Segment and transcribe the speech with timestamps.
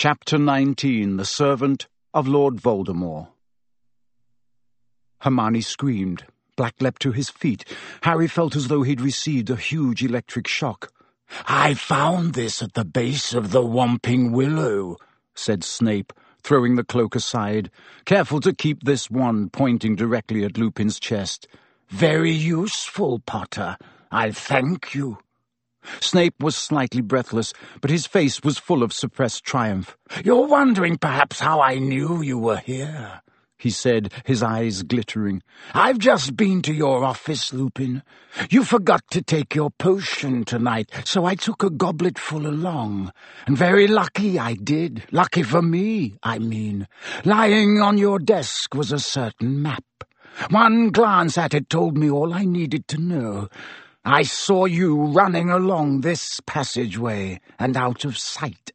[0.00, 3.28] Chapter 19 The Servant of Lord Voldemort
[5.18, 6.24] Hermione screamed.
[6.56, 7.66] Black leapt to his feet.
[8.00, 10.90] Harry felt as though he'd received a huge electric shock.
[11.46, 14.96] I found this at the base of the Whomping Willow,
[15.34, 17.70] said Snape, throwing the cloak aside,
[18.06, 21.46] careful to keep this one pointing directly at Lupin's chest.
[21.90, 23.76] Very useful, Potter.
[24.10, 25.18] I thank you.
[26.00, 29.96] Snape was slightly breathless, but his face was full of suppressed triumph.
[30.24, 33.22] You're wondering perhaps how I knew you were here,
[33.58, 35.42] he said, his eyes glittering.
[35.74, 38.02] I've just been to your office, Lupin.
[38.48, 43.12] You forgot to take your potion tonight, so I took a gobletful along.
[43.46, 45.04] And very lucky I did.
[45.12, 46.88] Lucky for me, I mean.
[47.24, 49.84] Lying on your desk was a certain map.
[50.48, 53.48] One glance at it told me all I needed to know.
[54.04, 58.72] I saw you running along this passageway and out of sight.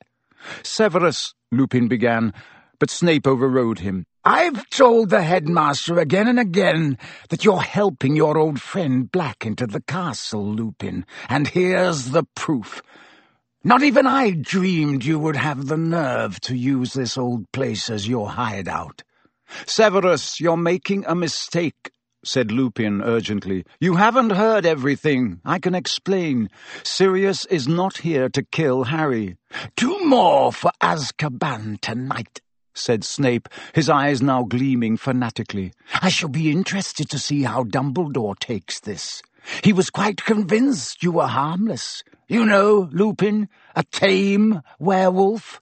[0.61, 2.33] Severus, Lupin began,
[2.79, 4.05] but Snape overrode him.
[4.23, 6.97] I've told the headmaster again and again
[7.29, 12.81] that you're helping your old friend Black into the castle, Lupin, and here's the proof.
[13.63, 18.07] Not even I dreamed you would have the nerve to use this old place as
[18.07, 19.01] your hideout.
[19.65, 21.91] Severus, you're making a mistake,
[22.25, 23.63] said Lupin urgently.
[23.79, 25.39] You haven't heard everything.
[25.45, 26.49] I can explain.
[26.83, 29.37] Sirius is not here to kill Harry.
[29.77, 32.41] Two more for Azkaban tonight,
[32.73, 35.71] said Snape, his eyes now gleaming fanatically.
[36.01, 39.21] I shall be interested to see how Dumbledore takes this.
[39.63, 42.03] He was quite convinced you were harmless.
[42.27, 45.61] You know, Lupin, a tame werewolf.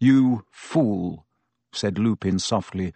[0.00, 1.26] You fool,
[1.72, 2.92] said Lupin softly.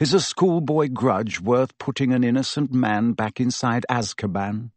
[0.00, 4.70] Is a schoolboy grudge worth putting an innocent man back inside Azkaban?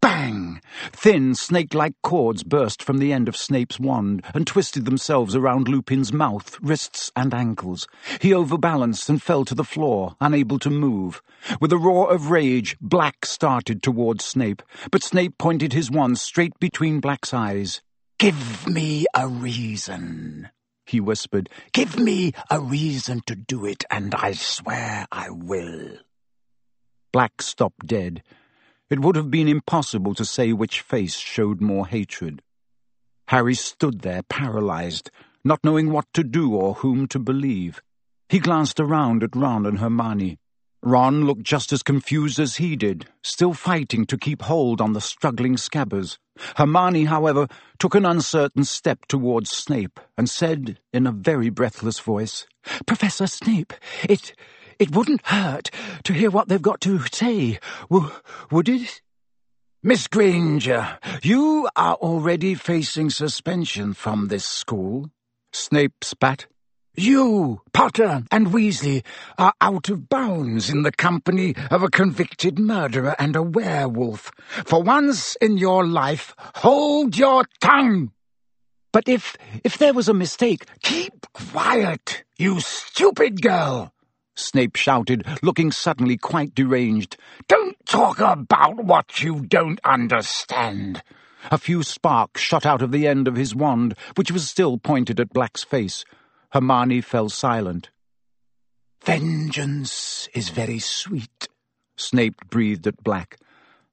[0.00, 0.60] Bang!
[0.92, 6.12] Thin, snake-like cords burst from the end of Snape's wand and twisted themselves around Lupin's
[6.12, 7.86] mouth, wrists, and ankles.
[8.20, 11.22] He overbalanced and fell to the floor, unable to move.
[11.60, 16.58] With a roar of rage, Black started towards Snape, but Snape pointed his wand straight
[16.58, 17.82] between Black's eyes.
[18.18, 20.50] Give me a reason
[20.90, 21.48] he whispered.
[21.72, 25.98] Give me a reason to do it, and I swear I will.
[27.12, 28.22] Black stopped dead.
[28.90, 32.42] It would have been impossible to say which face showed more hatred.
[33.28, 35.10] Harry stood there, paralyzed,
[35.44, 37.80] not knowing what to do or whom to believe.
[38.28, 40.38] He glanced around at Ron and Hermione.
[40.82, 45.00] Ron looked just as confused as he did, still fighting to keep hold on the
[45.00, 46.16] struggling scabbers.
[46.56, 47.48] Hermione, however,
[47.78, 52.46] took an uncertain step towards Snape and said in a very breathless voice,
[52.86, 53.74] Professor Snape,
[54.08, 54.34] it
[54.78, 55.70] it wouldn't hurt
[56.04, 57.58] to hear what they've got to say,
[57.90, 58.10] w
[58.50, 59.02] would it?
[59.82, 65.10] Miss Granger, you are already facing suspension from this school.
[65.52, 66.46] Snape spat.
[67.00, 69.02] You, Potter, and Weasley
[69.38, 74.30] are out of bounds in the company of a convicted murderer and a werewolf.
[74.66, 78.12] For once in your life, hold your tongue.
[78.92, 80.66] But if, if there was a mistake...
[80.82, 83.94] Keep quiet, you stupid girl,
[84.34, 87.16] Snape shouted, looking suddenly quite deranged.
[87.48, 91.02] Don't talk about what you don't understand.
[91.50, 95.18] A few sparks shot out of the end of his wand, which was still pointed
[95.18, 96.04] at Black's face.
[96.52, 97.90] Hermione fell silent.
[99.04, 101.48] Vengeance is very sweet,
[101.96, 103.38] Snape breathed at Black.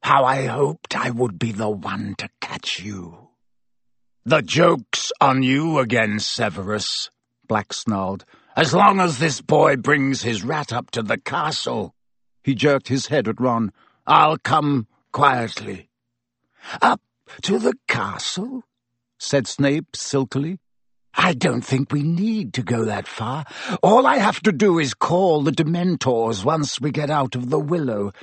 [0.01, 3.29] How I hoped I would be the one to catch you.
[4.25, 7.09] The joke's on you again, Severus,
[7.47, 8.25] Black snarled.
[8.55, 11.93] As long as this boy brings his rat up to the castle.
[12.43, 13.71] He jerked his head at Ron.
[14.05, 15.89] I'll come quietly.
[16.81, 17.01] Up
[17.43, 18.63] to the castle?
[19.19, 20.59] said Snape silkily.
[21.17, 23.45] I don't think we need to go that far.
[23.81, 27.59] All I have to do is call the Dementors once we get out of the
[27.59, 28.13] willow.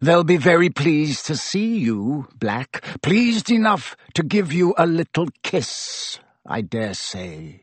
[0.00, 2.84] They'll be very pleased to see you, Black.
[3.02, 7.62] Pleased enough to give you a little kiss, I dare say.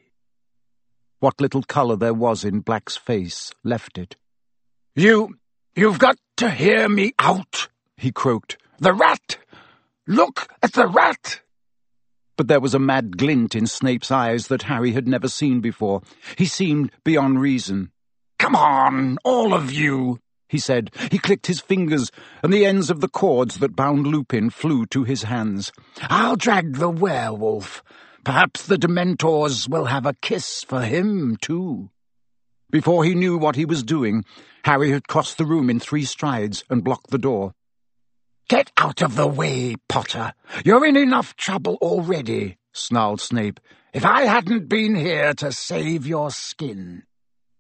[1.20, 4.16] What little colour there was in Black's face left it.
[4.96, 5.38] You...
[5.76, 8.58] you've got to hear me out, he croaked.
[8.80, 9.38] The rat!
[10.08, 11.42] Look at the rat!
[12.40, 16.02] But there was a mad glint in Snape's eyes that Harry had never seen before.
[16.38, 17.92] He seemed beyond reason.
[18.38, 20.90] Come on, all of you, he said.
[21.12, 25.04] He clicked his fingers, and the ends of the cords that bound Lupin flew to
[25.04, 25.74] his hands.
[26.04, 27.84] I'll drag the werewolf.
[28.24, 31.90] Perhaps the Dementors will have a kiss for him, too.
[32.70, 34.24] Before he knew what he was doing,
[34.64, 37.54] Harry had crossed the room in three strides and blocked the door.
[38.50, 40.34] Get out of the way, Potter.
[40.66, 43.60] You're in enough trouble already, snarled Snape.
[43.94, 47.04] if I hadn't been here to save your skin.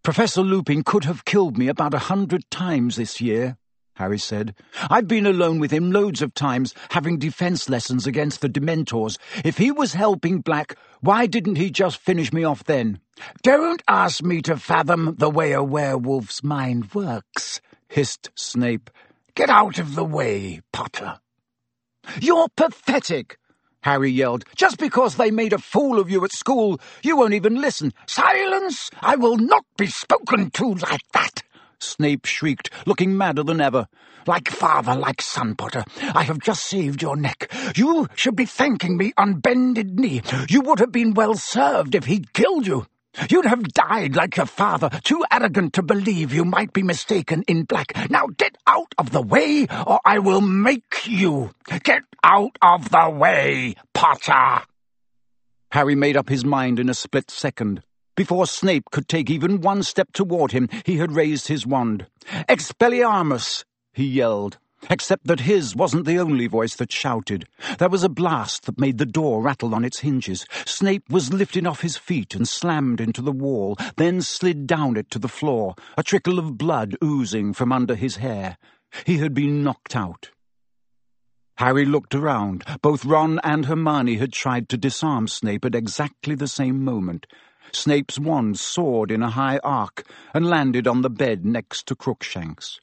[0.01, 3.57] Professor Lupin could have killed me about a hundred times this year,
[3.97, 4.56] Harry said.
[4.89, 9.19] I've been alone with him loads of times, having defense lessons against the Dementors.
[9.45, 13.00] If he was helping Black, why didn't he just finish me off then?
[13.44, 18.89] Don't ask me to fathom the way a werewolf's mind works, hissed Snape.
[19.35, 21.19] Get out of the way, Potter.
[22.21, 23.37] You're pathetic,
[23.81, 24.43] Harry yelled.
[24.55, 27.93] Just because they made a fool of you at school, you won't even listen.
[28.07, 28.89] Silence!
[29.01, 31.43] I will not be spoken to like that!
[31.79, 33.87] Snape shrieked, looking madder than ever.
[34.27, 35.85] Like father, like son, Potter.
[36.13, 37.51] I have just saved your neck.
[37.75, 40.21] You should be thanking me on bended knee.
[40.49, 42.85] You would have been well served if he'd killed you.
[43.29, 47.63] You'd have died like your father, too arrogant to believe you might be mistaken in
[47.63, 47.91] black.
[48.09, 51.51] Now get out of the way, or I will make you.
[51.83, 54.63] Get out of the way, Potter!
[55.71, 57.81] Harry made up his mind in a split second.
[58.16, 62.06] Before Snape could take even one step toward him, he had raised his wand.
[62.48, 63.63] Expelliarmus!
[63.94, 67.47] he yelled except that his wasn't the only voice that shouted.
[67.77, 70.45] There was a blast that made the door rattle on its hinges.
[70.65, 75.09] Snape was lifted off his feet and slammed into the wall, then slid down it
[75.11, 78.57] to the floor, a trickle of blood oozing from under his hair.
[79.05, 80.31] He had been knocked out.
[81.57, 82.63] Harry looked around.
[82.81, 87.27] Both Ron and Hermione had tried to disarm Snape at exactly the same moment.
[87.73, 92.79] Snape's wand soared in a high arc and landed on the bed next to Crookshanks.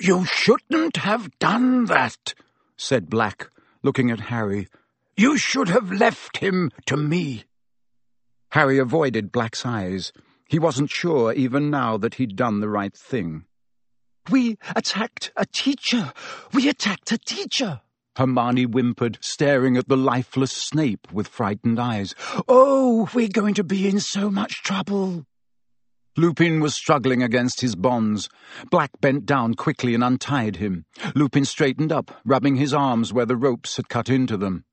[0.00, 2.34] You shouldn't have done that,
[2.76, 3.50] said Black,
[3.82, 4.68] looking at Harry.
[5.16, 7.44] You should have left him to me.
[8.50, 10.12] Harry avoided Black's eyes.
[10.48, 13.44] He wasn't sure even now that he'd done the right thing.
[14.30, 16.12] We attacked a teacher!
[16.52, 17.80] We attacked a teacher!
[18.16, 22.14] Hermione whimpered, staring at the lifeless Snape with frightened eyes.
[22.46, 25.24] Oh, we're going to be in so much trouble.
[26.16, 28.28] Lupin was struggling against his bonds.
[28.70, 30.84] Black bent down quickly and untied him.
[31.14, 34.64] Lupin straightened up, rubbing his arms where the ropes had cut into them.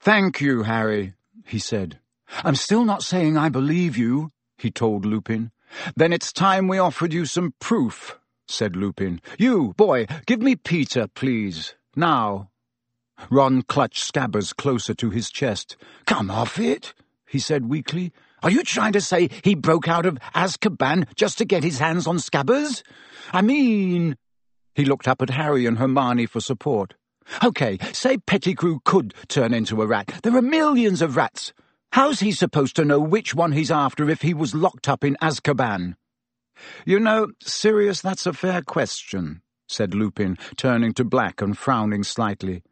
[0.00, 1.14] Thank you, Harry,
[1.46, 2.00] he said.
[2.44, 5.52] I'm still not saying I believe you, he told Lupin.
[5.96, 9.20] Then it's time we offered you some proof, said Lupin.
[9.38, 11.74] You, boy, give me Peter, please.
[11.96, 12.50] Now.
[13.30, 15.76] Ron clutched Scabbers closer to his chest.
[16.06, 16.94] Come off it,
[17.26, 18.12] he said weakly.
[18.42, 22.06] Are you trying to say he broke out of Azkaban just to get his hands
[22.06, 22.82] on Scabbers?
[23.32, 24.16] I mean...
[24.74, 26.94] He looked up at Harry and Hermione for support.
[27.42, 30.20] Okay, say Pettigrew could turn into a rat.
[30.22, 31.52] There are millions of rats.
[31.92, 35.16] How's he supposed to know which one he's after if he was locked up in
[35.20, 35.96] Azkaban?
[36.84, 42.62] You know, Sirius, that's a fair question, said Lupin, turning to Black and frowning slightly.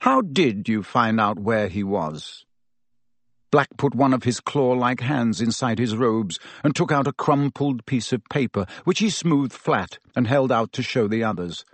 [0.00, 2.44] How did you find out where he was?
[3.56, 7.86] Black put one of his claw-like hands inside his robes and took out a crumpled
[7.86, 11.64] piece of paper, which he smoothed flat and held out to show the others.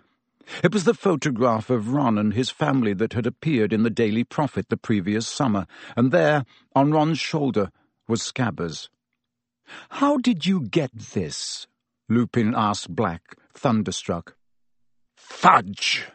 [0.63, 4.23] It was the photograph of Ron and his family that had appeared in the Daily
[4.23, 7.73] Prophet the previous summer, and there, on Ron's shoulder,
[8.07, 8.89] was Scabbers.
[9.89, 11.67] How did you get this?
[12.09, 14.37] Lupin asked Black, thunderstruck.
[15.17, 16.07] Fudge,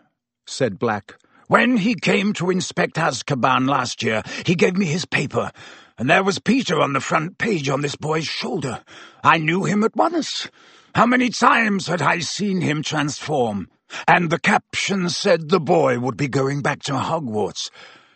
[0.45, 1.17] said Black.
[1.47, 5.51] When he came to inspect Azkaban last year, he gave me his paper,
[5.97, 8.83] and there was Peter on the front page on this boy's shoulder.
[9.23, 10.49] I knew him at once.
[10.93, 13.69] How many times had I seen him transform?
[14.09, 17.69] And the caption said the boy would be going back to Hogwarts,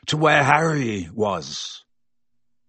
[0.08, 1.86] to where Harry was.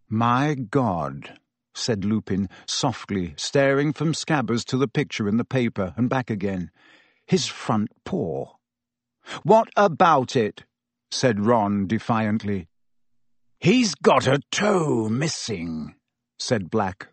[0.09, 1.41] My God,
[1.75, 6.71] said Lupin softly, staring from Scabbers to the picture in the paper and back again.
[7.27, 8.53] His front paw.
[9.43, 10.65] What about it?
[11.11, 12.69] said Ron defiantly.
[13.61, 15.95] He's got a toe missing,
[16.39, 17.09] said Black.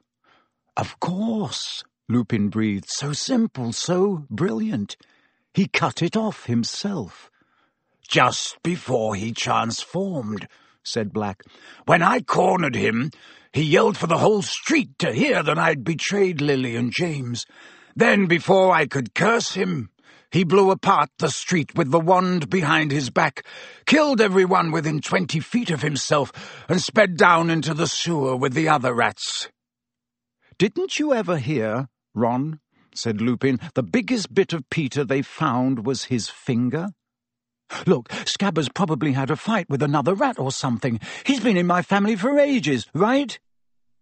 [0.75, 2.89] Of course, Lupin breathed.
[2.89, 4.97] So simple, so brilliant.
[5.53, 7.29] He cut it off himself.
[8.07, 10.47] Just before he transformed,
[10.83, 11.43] said Black.
[11.85, 13.11] When I cornered him,
[13.53, 17.45] he yelled for the whole street to hear that I'd betrayed Lily and James.
[17.95, 19.89] Then, before I could curse him,
[20.31, 23.43] he blew apart the street with the wand behind his back,
[23.85, 26.31] killed everyone within twenty feet of himself,
[26.69, 29.49] and sped down into the sewer with the other rats.
[30.57, 32.59] Didn't you ever hear, Ron,
[32.93, 36.89] said Lupin, the biggest bit of Peter they found was his finger?
[37.85, 40.99] Look, Scabbers probably had a fight with another rat or something.
[41.23, 43.39] He's been in my family for ages, right?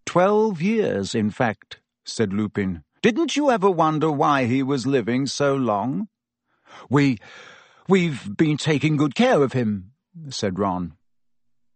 [0.06, 2.84] Twelve years, in fact, said Lupin.
[3.02, 6.08] Didn't you ever wonder why he was living so long?
[6.90, 7.20] We...
[7.88, 9.92] we've been taking good care of him,
[10.30, 10.94] said Ron.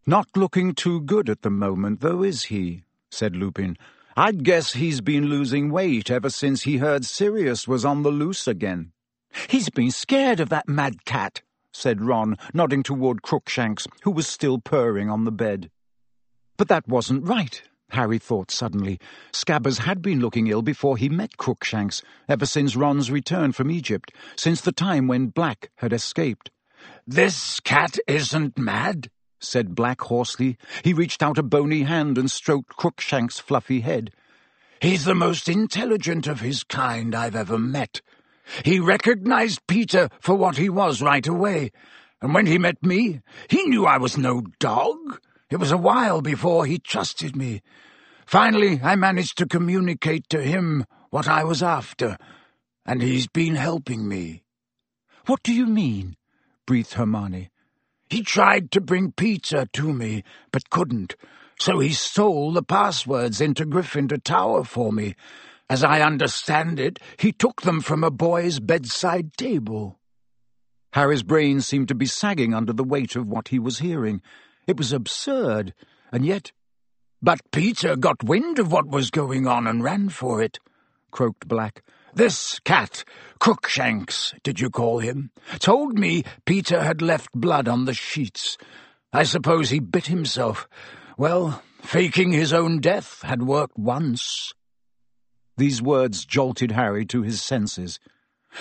[0.06, 2.84] Not looking too good at the moment, though, is he?
[3.10, 3.78] said Lupin.
[4.18, 8.48] I'd guess he's been losing weight ever since he heard Sirius was on the loose
[8.48, 8.92] again.
[9.50, 14.60] He's been scared of that mad cat, said Ron, nodding toward Crookshanks, who was still
[14.60, 15.70] purring on the bed.
[16.58, 19.00] But that wasn't right, Harry thought suddenly.
[19.32, 24.12] Scabbers had been looking ill before he met Crookshanks, ever since Ron's return from Egypt,
[24.36, 26.52] since the time when Black had escaped.
[27.06, 30.58] This cat isn't mad, said Black hoarsely.
[30.84, 34.12] He reached out a bony hand and stroked Crookshanks' fluffy head.
[34.80, 38.02] He's the most intelligent of his kind I've ever met.
[38.66, 41.72] He recognized Peter for what he was right away,
[42.22, 45.20] and when he met me, he knew I was no dog.
[45.52, 47.62] It was a while before he trusted me.
[48.26, 52.18] Finally, I managed to communicate to him what I was after,
[52.86, 54.44] and he's been helping me.
[55.28, 56.16] What do you mean?
[56.66, 57.52] breathed Hermione.
[58.10, 61.16] He tried to bring Peter to me, but couldn't,
[61.60, 65.16] so he stole the passwords into Gryffindor Tower for me,
[65.72, 70.02] as I understand it, he took them from a boy's bedside table.
[70.92, 74.22] Harry's brain seemed to be sagging under the weight of what he was hearing.
[74.68, 75.74] It was absurd,
[76.12, 76.52] and yet...
[77.24, 80.58] But Peter got wind of what was going on and ran for it,
[81.12, 81.84] croaked Black.
[82.16, 83.04] This cat,
[83.40, 88.58] Crookshanks, did you call him, told me Peter had left blood on the sheets.
[89.14, 90.68] I suppose he bit himself.
[91.18, 94.54] Well, faking his own death had worked once.
[95.58, 98.00] These words jolted Harry to his senses.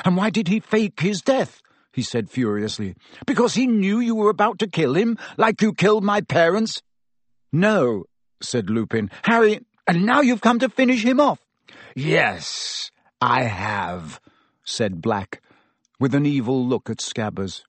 [0.05, 1.60] And why did he fake his death?
[1.93, 2.95] He said furiously.
[3.27, 6.83] Because he knew you were about to kill him, like you killed my parents?
[7.53, 8.05] No,
[8.43, 9.11] said Lupin.
[9.23, 11.41] Harry, and now you've come to finish him off.
[11.95, 14.21] Yes, I have,
[14.65, 15.43] said Black,
[15.99, 17.63] with an evil look at Scabbers.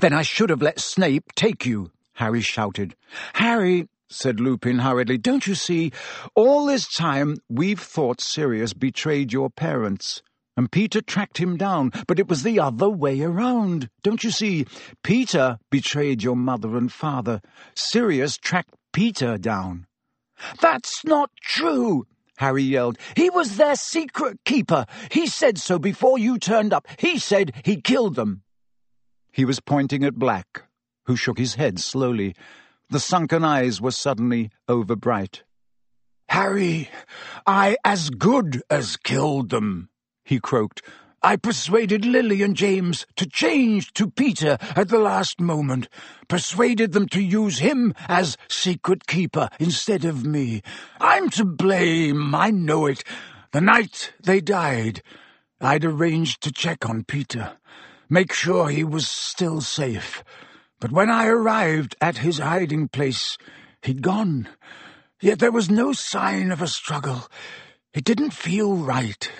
[0.00, 2.94] Then I should have let Snape take you, Harry shouted.
[3.34, 5.18] Harry, said Lupin hurriedly.
[5.18, 5.92] Don't you see?
[6.34, 10.22] All this time we've thought Sirius betrayed your parents.
[10.62, 13.90] And Peter tracked him down, but it was the other way around.
[14.04, 14.64] Don't you see?
[15.02, 17.40] Peter betrayed your mother and father.
[17.74, 19.88] Sirius tracked Peter down.
[20.60, 22.96] That's not true, Harry yelled.
[23.16, 24.86] He was their secret keeper.
[25.10, 26.86] He said so before you turned up.
[26.96, 28.44] He said he killed them.
[29.32, 30.62] He was pointing at Black,
[31.06, 32.36] who shook his head slowly.
[32.88, 35.42] The sunken eyes were suddenly overbright.
[36.28, 36.88] Harry,
[37.48, 39.88] I as good as killed them,
[40.24, 40.82] he croaked.
[41.24, 45.88] I persuaded Lily and James to change to Peter at the last moment,
[46.26, 50.62] persuaded them to use him as secret keeper instead of me.
[51.00, 53.04] I'm to blame, I know it.
[53.52, 55.02] The night they died,
[55.60, 57.52] I'd arranged to check on Peter,
[58.08, 60.24] make sure he was still safe.
[60.80, 63.38] But when I arrived at his hiding place,
[63.82, 64.48] he'd gone.
[65.20, 67.28] Yet there was no sign of a struggle.
[67.94, 69.30] It didn't feel right.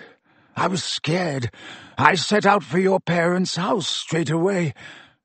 [0.57, 1.51] I was scared.
[1.97, 4.75] I set out for your parents' house straight away.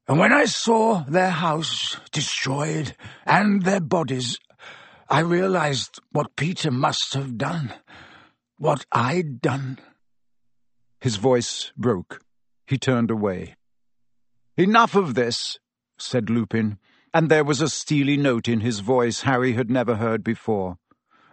[0.07, 4.39] And when I saw their house destroyed and their bodies,
[5.09, 7.73] I realized what Peter must have done.
[8.57, 9.79] What I'd done.
[10.99, 12.21] His voice broke.
[12.65, 13.55] He turned away.
[14.57, 15.59] Enough of this,
[15.97, 16.79] said Lupin,
[17.13, 20.77] and there was a steely note in his voice Harry had never heard before.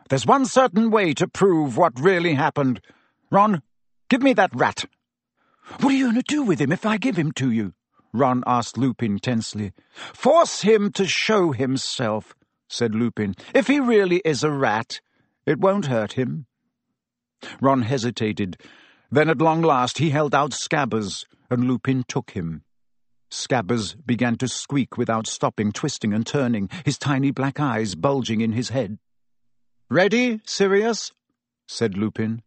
[0.09, 2.81] There's one certain way to prove what really happened.
[3.31, 3.63] Ron,
[4.15, 4.85] give me that rat.
[5.81, 7.75] What are you going to do with him if I give him to you?
[8.13, 9.73] Ron asked Lupin tensely.
[10.13, 12.33] Force him to show himself,
[12.69, 13.35] said Lupin.
[13.53, 15.01] If he really is a rat,
[15.47, 16.47] it won't hurt him.
[17.61, 18.57] Ron hesitated.
[19.11, 22.63] Then at long last he held out Scabbers, and Lupin took him.
[23.33, 28.53] Scabbers began to squeak without stopping, twisting and turning, his tiny black eyes bulging in
[28.53, 28.97] his head.
[29.91, 31.11] Ready, Sirius?
[31.67, 32.43] said Lupin.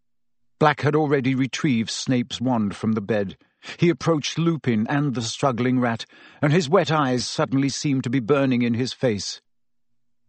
[0.60, 3.38] Black had already retrieved Snape's wand from the bed.
[3.78, 6.06] He approached Lupin and the struggling rat,
[6.42, 9.42] and his wet eyes suddenly seemed to be burning in his face.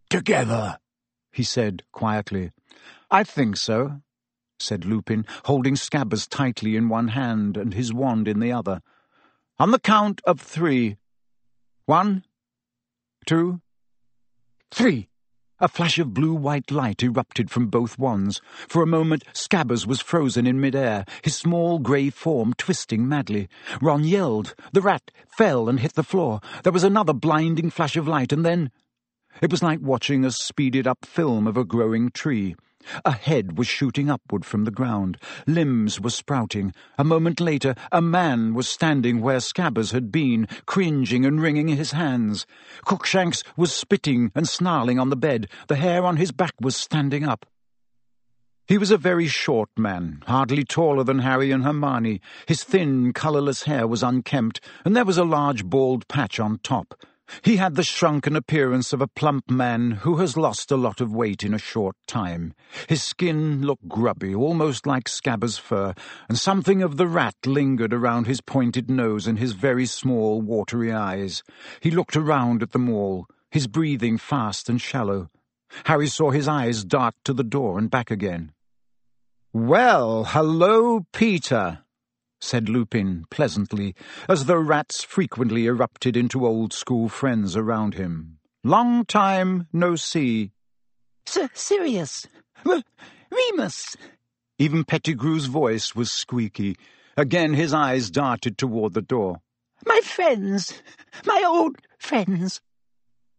[0.09, 0.79] Together,
[1.31, 2.51] he said quietly.
[3.09, 4.01] I think so,
[4.59, 8.81] said Lupin, holding Scabbers tightly in one hand and his wand in the other.
[9.57, 10.97] On the count of three.
[11.85, 12.23] One,
[13.25, 13.61] two,
[14.71, 15.08] three.
[15.61, 18.39] A flash of blue-white light erupted from both wands.
[18.69, 23.49] For a moment, Scabbers was frozen in midair, his small grey form twisting madly.
[23.81, 24.55] Ron yelled.
[24.71, 26.39] The rat fell and hit the floor.
[26.63, 28.71] There was another blinding flash of light, and then...
[29.41, 32.55] It was like watching a speeded-up film of a growing tree.
[33.03, 35.17] A head was shooting upward from the ground.
[35.45, 36.73] Limbs were sprouting.
[36.97, 41.91] A moment later, a man was standing where Scabbers had been, cringing and wringing his
[41.91, 42.45] hands.
[42.85, 45.47] Crookshanks was spitting and snarling on the bed.
[45.67, 47.45] The hair on his back was standing up.
[48.67, 52.21] He was a very short man, hardly taller than Harry and Hermione.
[52.45, 56.93] His thin, colourless hair was unkempt, and there was a large bald patch on top.
[57.41, 61.13] He had the shrunken appearance of a plump man who has lost a lot of
[61.13, 62.53] weight in a short time.
[62.87, 65.93] His skin looked grubby, almost like Scabbers' fur,
[66.27, 70.91] and something of the rat lingered around his pointed nose and his very small, watery
[70.91, 71.43] eyes.
[71.81, 75.29] He looked around at them all, his breathing fast and shallow.
[75.85, 78.51] Harry saw his eyes dart to the door and back again.
[79.53, 81.79] Well, hello, Peter,
[82.41, 83.93] said Lupin pleasantly,
[84.27, 88.39] as though rats frequently erupted into old school friends around him.
[88.63, 90.51] Long time no see.
[91.25, 92.25] Sir Sirius!
[92.65, 92.81] R
[93.31, 93.95] Remus!
[94.57, 96.75] Even Pettigrew's voice was squeaky.
[97.15, 99.41] Again his eyes darted toward the door.
[99.85, 100.81] My friends!
[101.25, 102.61] My old friends!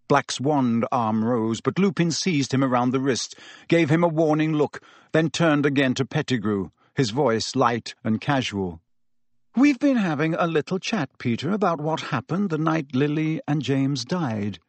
[0.08, 3.34] Black's wand arm rose, but Lupin seized him around the wrist,
[3.68, 8.80] gave him a warning look, then turned again to Pettigrew, his voice light and casual.
[9.56, 14.04] We've been having a little chat, Peter, about what happened the night Lily and James
[14.04, 14.60] died.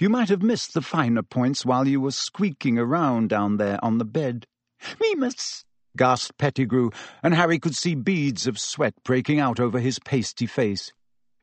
[0.00, 3.98] You might have missed the finer points while you were squeaking around down there on
[3.98, 4.46] the bed.
[4.98, 6.88] Remus, gasped Pettigrew,
[7.22, 10.90] and Harry could see beads of sweat breaking out over his pasty face.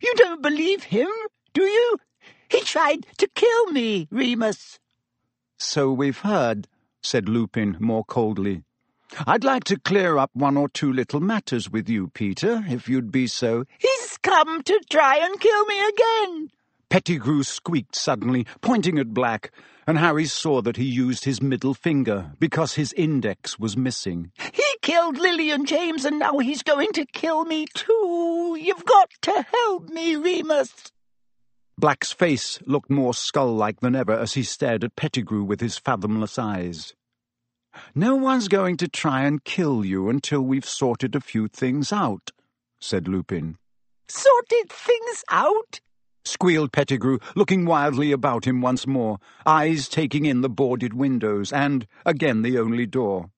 [0.02, 1.10] You don't believe him,
[1.54, 1.98] do you?
[2.50, 4.80] He tried to kill me, Remus.
[5.60, 6.68] So we've heard,
[7.04, 8.64] said Lupin more coldly.
[9.28, 13.12] I'd like to clear up one or two little matters with you, Peter, if you'd
[13.12, 13.66] be so.
[13.78, 16.50] He's come to try and kill me again.
[16.90, 19.52] Pettigrew squeaked suddenly, pointing at Black,
[19.88, 24.32] and Harry saw that he used his middle finger because his index was missing.
[24.54, 28.58] He killed Lily and James, and now he's going to kill me too.
[28.60, 30.92] You've got to help me, Remus.
[31.78, 36.38] Black's face looked more skull-like than ever as he stared at Pettigrew with his fathomless
[36.38, 36.94] eyes.
[37.96, 42.32] No one's going to try and kill you until we've sorted a few things out,
[42.80, 43.58] said Lupin.
[44.08, 45.80] Sorted things out?
[46.26, 51.88] squealed Pettigrew, looking wildly about him once more, eyes taking in the boarded windows and,
[52.06, 53.32] again, the only door.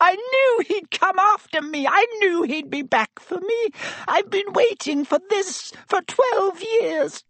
[0.00, 1.86] I knew he'd come after me.
[1.86, 3.68] I knew he'd be back for me.
[4.08, 7.22] I've been waiting for this for twelve years.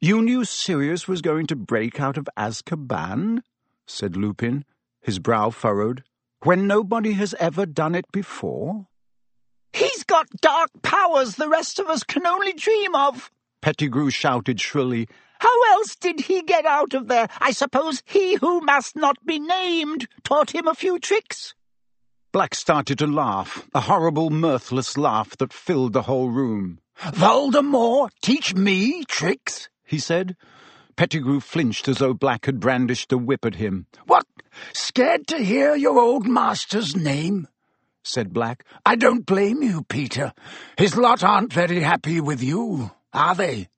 [0.00, 3.40] You knew Sirius was going to break out of Azkaban?
[3.86, 4.64] said Lupin,
[5.08, 6.04] his brow furrowed,
[6.42, 8.86] when nobody has ever done it before?
[9.72, 13.30] He's got dark powers the rest of us can only dream of,
[13.62, 15.08] Pettigrew shouted shrilly.
[15.40, 17.28] How else did he get out of there?
[17.40, 21.54] I suppose he who must not be named taught him a few tricks.
[22.30, 26.80] Black started to laugh, a horrible, mirthless laugh that filled the whole room.
[26.98, 29.70] Voldemort teach me tricks?
[29.86, 30.36] he said.
[30.98, 33.86] Pettigrew flinched as though Black had brandished a whip at him.
[34.06, 34.26] What?
[34.72, 37.46] Scared to hear your old master's name?
[38.02, 38.64] said Black.
[38.84, 40.32] I don't blame you, Peter.
[40.76, 43.68] His lot aren't very happy with you, are they?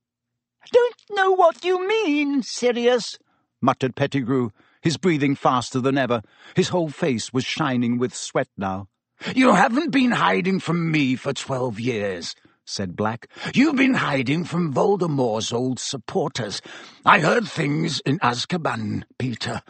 [0.73, 3.19] Don't know what you mean, Sirius,
[3.61, 4.49] muttered Pettigrew,
[4.81, 6.23] his breathing faster than ever.
[6.57, 8.89] His whole face was shining with sweat now.
[9.35, 12.35] You haven't been hiding from me for twelve years
[12.71, 13.29] said Black.
[13.55, 16.63] You've been hiding from Voldemort's old supporters.
[17.05, 19.63] I heard things in Azkaban, Peter.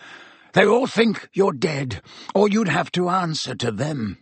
[0.52, 2.02] They all think you're dead,
[2.34, 4.18] or you'd have to answer to them.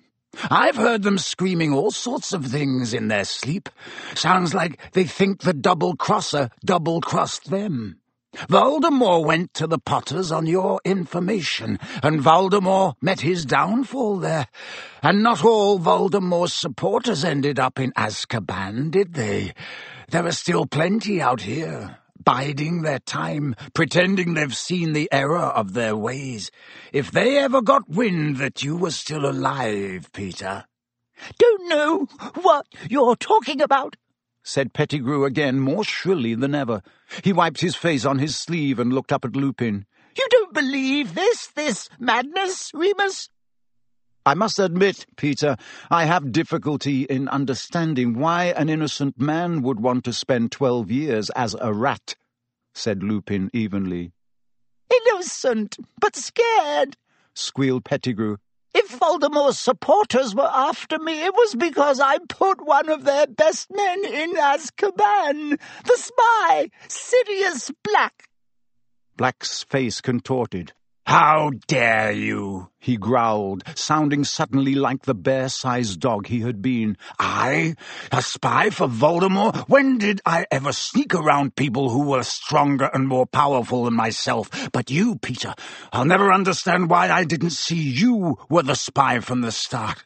[0.50, 3.68] I've heard them screaming all sorts of things in their sleep.
[4.14, 7.97] Sounds like they think the double-crosser double-crossed them.
[8.34, 14.46] Voldemort went to the Potters on your information, and Voldemort met his downfall there.
[15.02, 19.54] And not all Voldemort's supporters ended up in Azkaban, did they?
[20.10, 25.72] There are still plenty out here, biding their time, pretending they've seen the error of
[25.72, 26.50] their ways.
[26.92, 30.64] If they ever got wind that you were still alive, Peter.
[31.38, 32.06] Don't know
[32.42, 33.96] what you're talking about,
[34.48, 36.80] said Pettigrew again, more shrilly than ever.
[37.22, 39.84] He wiped his face on his sleeve and looked up at Lupin.
[40.16, 43.28] You don't believe this, this madness, Remus?
[44.24, 45.56] I must admit, Peter,
[45.90, 51.28] I have difficulty in understanding why an innocent man would want to spend twelve years
[51.30, 52.16] as a rat,
[52.72, 54.12] said Lupin evenly.
[54.90, 56.96] Innocent, but scared,
[57.34, 58.38] squealed Pettigrew.
[58.74, 63.68] If Voldemort's supporters were after me, it was because I put one of their best
[63.70, 65.58] men in Azkaban.
[65.84, 68.28] The spy, Sirius Black.
[69.16, 70.72] Black's face contorted.
[71.08, 72.68] How dare you?
[72.78, 76.98] he growled, sounding suddenly like the bear-sized dog he had been.
[77.18, 77.76] I?
[78.12, 79.70] A spy for Voldemort?
[79.70, 84.50] When did I ever sneak around people who were stronger and more powerful than myself?
[84.70, 85.54] But you, Peter,
[85.94, 90.04] I'll never understand why I didn't see you were the spy from the start.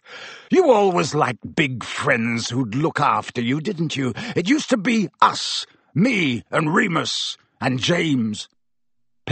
[0.53, 4.13] You always liked big friends who'd look after you, didn't you?
[4.37, 8.49] It used to be us, me and Remus and James.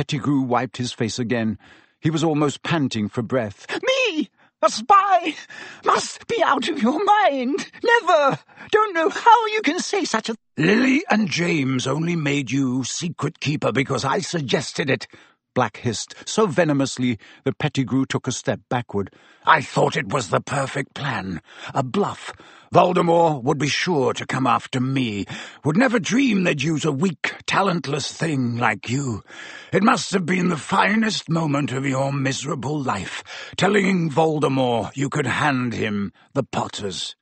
[0.01, 1.59] Pettigrew wiped his face again.
[2.01, 3.67] He was almost panting for breath.
[3.83, 4.31] Me!
[4.63, 5.35] A spy!
[5.85, 7.71] Must be out of your mind!
[7.85, 8.39] Never!
[8.71, 10.37] Don't know how you can say such a...
[10.57, 15.07] Lily and James only made you secret keeper because I suggested it.
[15.55, 19.13] Black hissed, so venomously that Pettigrew took a step backward.
[19.45, 21.41] I thought it was the perfect plan.
[21.75, 22.33] A bluff.
[22.73, 25.27] Voldemort would be sure to come after me,
[25.65, 29.25] would never dream they'd use a weak, talentless thing like you.
[29.73, 33.25] It must have been the finest moment of your miserable life,
[33.57, 37.17] telling Voldemort you could hand him the Potters.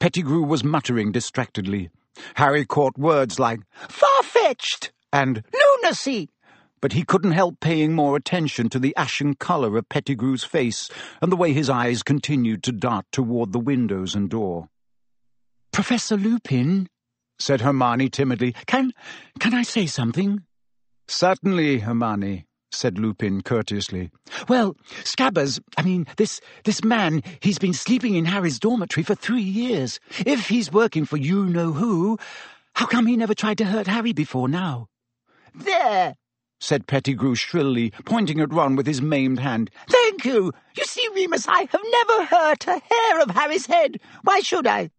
[0.00, 1.90] Pettigrew was muttering distractedly.
[2.36, 6.30] Harry caught words like far-fetched and lunacy
[6.80, 11.32] but he couldn't help paying more attention to the ashen colour of Pettigrew's face and
[11.32, 14.68] the way his eyes continued to dart toward the windows and door.
[15.72, 16.88] Professor Lupin,
[17.38, 18.92] said Hermione timidly, can,
[19.38, 20.42] can I say something?
[21.08, 24.10] Certainly, Hermione, said Lupin courteously.
[24.48, 29.42] Well, Scabbers, I mean, this, this man, he's been sleeping in Harry's dormitory for three
[29.42, 30.00] years.
[30.24, 32.18] If he's working for you-know-who,
[32.74, 34.88] how come he never tried to hurt Harry before now?
[35.54, 36.14] There,
[36.58, 39.70] said Pettigrew shrilly, pointing at Ron with his maimed hand.
[39.88, 40.52] Thank you.
[40.76, 44.00] You see, Remus, I have never hurt a hair of Harry's head.
[44.22, 44.90] Why should I?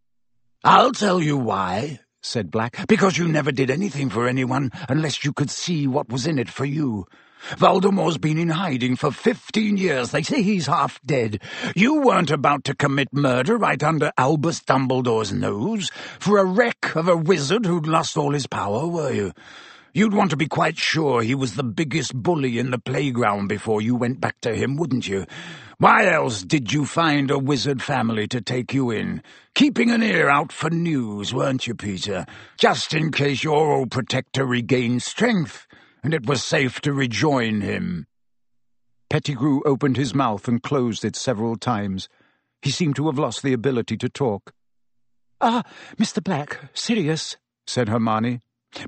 [0.63, 2.87] I'll tell you why, said Black.
[2.87, 6.49] Because you never did anything for anyone unless you could see what was in it
[6.49, 7.05] for you.
[7.51, 10.09] Voldemort's been in hiding for fifteen years.
[10.11, 11.39] They say he's half dead.
[11.75, 17.07] You weren't about to commit murder right under Albus Dumbledore's nose for a wreck of
[17.07, 19.33] a wizard who'd lost all his power, were you?
[19.97, 23.81] You'd want to be quite sure he was the biggest bully in the playground before
[23.81, 25.25] you went back to him, wouldn't you?
[25.79, 29.23] Why else did you find a wizard family to take you in?
[29.55, 32.27] Keeping an ear out for news, weren't you, Peter?
[32.59, 35.65] Just in case your old protector regained strength,
[36.03, 38.05] and it was safe to rejoin him.
[39.09, 42.07] Pettigrew opened his mouth and closed it several times.
[42.61, 44.53] He seemed to have lost the ability to talk.
[45.41, 45.63] Ah,
[45.97, 46.23] Mr.
[46.23, 48.41] Black, Sirius, said Hermione.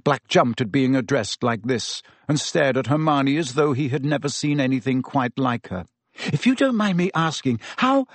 [0.04, 4.06] Black jumped at being addressed like this, and stared at Hermione as though he had
[4.06, 5.86] never seen anything quite like her.
[6.16, 8.06] If you don't mind me asking, how...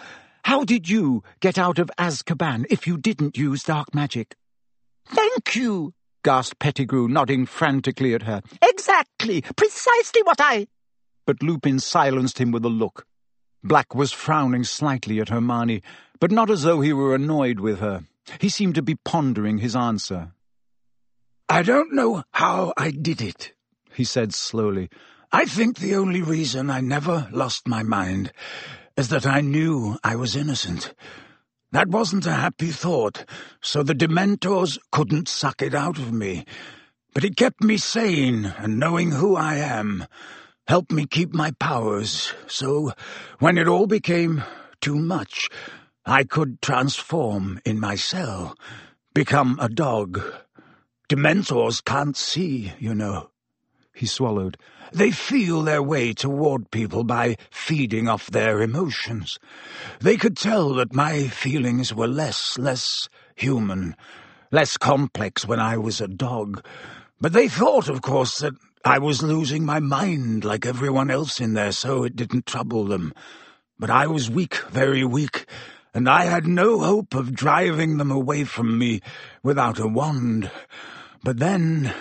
[0.45, 4.37] how did you get out of Azkaban if you didn't use dark magic?
[5.07, 8.43] Thank you, gasped Pettigrew, nodding frantically at her.
[8.63, 10.67] Exactly, precisely what I...
[11.27, 13.07] But Lupin silenced him with a look.
[13.63, 15.83] Black was frowning slightly at Hermione,
[16.21, 18.05] but not as though he were annoyed with her.
[18.39, 20.33] He seemed to be pondering his answer.
[21.49, 23.53] I don't know how I did it,
[23.93, 24.89] he said slowly.
[25.31, 28.33] I think the only reason I never lost my mind
[28.97, 30.95] is that I knew I was innocent.
[31.71, 33.27] That wasn't a happy thought,
[33.61, 36.47] so the Dementors couldn't suck it out of me.
[37.13, 40.07] But it kept me sane, and knowing who I am
[40.67, 42.93] helped me keep my powers, so
[43.39, 44.43] when it all became
[44.81, 45.51] too much,
[46.07, 48.57] I could transform in my cell,
[49.13, 50.23] become a dog,
[51.09, 53.31] Dementors can't see, you know.
[53.95, 54.57] He swallowed.
[54.93, 59.39] They feel their way toward people by feeding off their emotions.
[60.01, 63.97] They could tell that my feelings were less, less human,
[64.51, 66.65] less complex when I was a dog.
[67.21, 71.53] But they thought, of course, that I was losing my mind like everyone else in
[71.53, 73.13] there, so it didn't trouble them.
[73.79, 75.47] But I was weak, very weak,
[75.93, 79.01] and I had no hope of driving them away from me
[79.43, 80.51] without a wand.
[81.25, 81.95] But then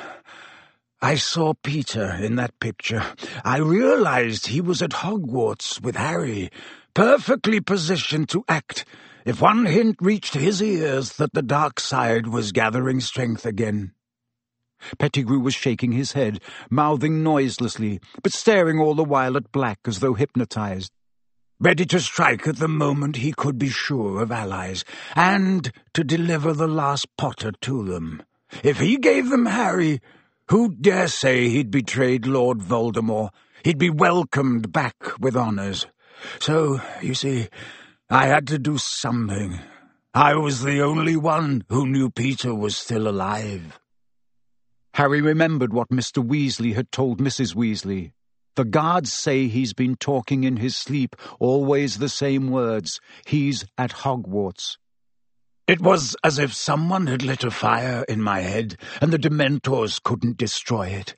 [1.01, 3.05] I saw Peter in that picture.
[3.45, 6.51] I realized he was at Hogwarts with Harry,
[6.93, 8.83] perfectly positioned to act
[9.23, 13.93] if one hint reached his ears that the dark side was gathering strength again.
[14.99, 19.99] Pettigrew was shaking his head, mouthing noiselessly, but staring all the while at Black as
[19.99, 20.91] though hypnotized.
[21.61, 24.83] Ready to strike at the moment he could be sure of allies,
[25.15, 28.21] and to deliver the last Potter to them.
[28.61, 30.01] If he gave them Harry,
[30.49, 33.29] who dare say he'd betrayed Lord Voldemort?
[33.63, 35.87] He'd be welcomed back with honours.
[36.39, 37.47] So, you see,
[38.09, 39.59] I had to do something.
[40.13, 43.79] I was the only one who knew Peter was still alive.
[44.93, 46.23] Harry remembered what Mr.
[46.23, 47.55] Weasley had told Mrs.
[47.55, 48.11] Weasley.
[48.55, 53.01] The guards say he's been talking in his sleep, always the same words.
[53.25, 54.77] He's at Hogwarts.
[55.65, 60.03] It was as if someone had lit a fire in my head, and the Dementors
[60.03, 61.15] couldn't destroy it.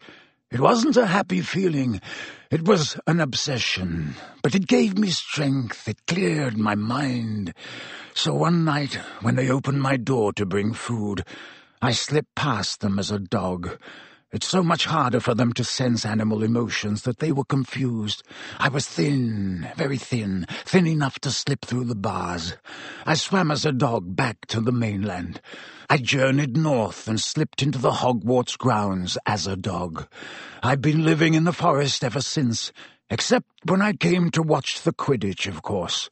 [0.52, 2.00] It wasn't a happy feeling.
[2.52, 4.14] It was an obsession.
[4.44, 5.88] But it gave me strength.
[5.88, 7.56] It cleared my mind.
[8.14, 11.26] So one night, when they opened my door to bring food,
[11.82, 13.80] I slipped past them as a dog.
[14.32, 18.24] It's so much harder for them to sense animal emotions that they were confused.
[18.60, 22.58] I was thin, very thin, thin enough to slip through the bars.
[23.06, 25.42] I swam as a dog back to the mainland.
[25.90, 30.08] I journeyed north and slipped into the Hogwarts grounds as a dog.
[30.64, 32.74] I've been living in the forest ever since,
[33.12, 36.10] except when I came to watch the Quidditch, of course.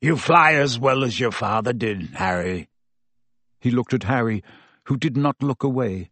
[0.00, 2.68] You fly as well as your father did, Harry.
[3.60, 4.44] He looked at Harry,
[4.84, 6.11] who did not look away.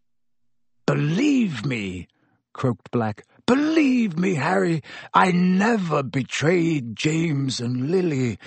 [0.90, 2.08] Believe me,
[2.52, 3.24] croaked Black.
[3.46, 4.82] Believe me, Harry,
[5.14, 8.40] I never betrayed James and Lily.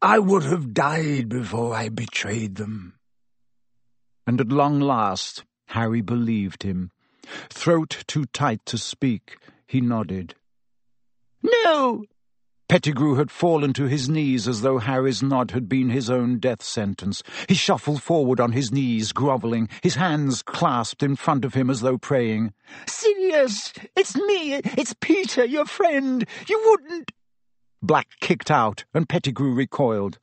[0.00, 2.94] I would have died before I betrayed them.
[4.28, 6.92] And at long last, Harry believed him.
[7.50, 10.36] Throat too tight to speak, he nodded.
[11.42, 12.04] No,
[12.68, 16.62] Pettigrew had fallen to his knees as though Harry's nod had been his own death
[16.62, 17.22] sentence.
[17.48, 21.80] He shuffled forward on his knees, grovelling, his hands clasped in front of him as
[21.80, 22.52] though praying.
[22.86, 26.26] Sirius, it's me, it's Peter, your friend.
[26.46, 27.10] You wouldn't.
[27.80, 30.18] Black kicked out, and Pettigrew recoiled.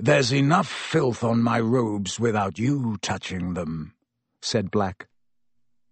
[0.00, 3.94] There's enough filth on my robes without you touching them,
[4.42, 5.06] said Black.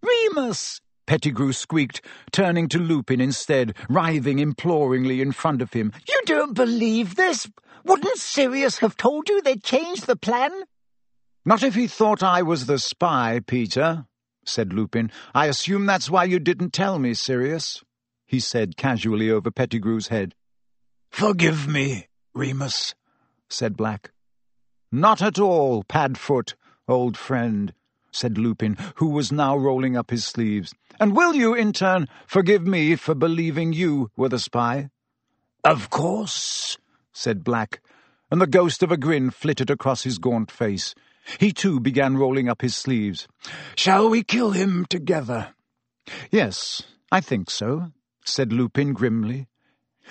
[0.01, 5.91] Remus, Pettigrew squeaked, turning to Lupin instead, writhing imploringly in front of him.
[6.07, 7.47] You don't believe this?
[7.83, 10.51] Wouldn't Sirius have told you they'd changed the plan?
[11.45, 14.07] Not if he thought I was the spy, Peter,
[14.43, 15.11] said Lupin.
[15.35, 17.83] I assume that's why you didn't tell me, Sirius,
[18.25, 20.33] he said casually over Pettigrew's head.
[21.11, 22.95] Forgive me, Remus,
[23.49, 24.11] said Black.
[24.91, 26.55] Not at all, Padfoot,
[26.87, 27.73] old friend,
[28.15, 30.73] said Lupin, who was now rolling up his sleeves.
[30.99, 34.89] And will you, in turn, forgive me for believing you were the spy?
[35.63, 36.77] Of course,
[37.11, 37.81] said Black,
[38.31, 40.95] and the ghost of a grin flitted across his gaunt face.
[41.39, 43.27] He too began rolling up his sleeves.
[43.75, 45.53] Shall we kill him together?
[46.31, 47.91] Yes, I think so,
[48.23, 49.47] said Lupin grimly.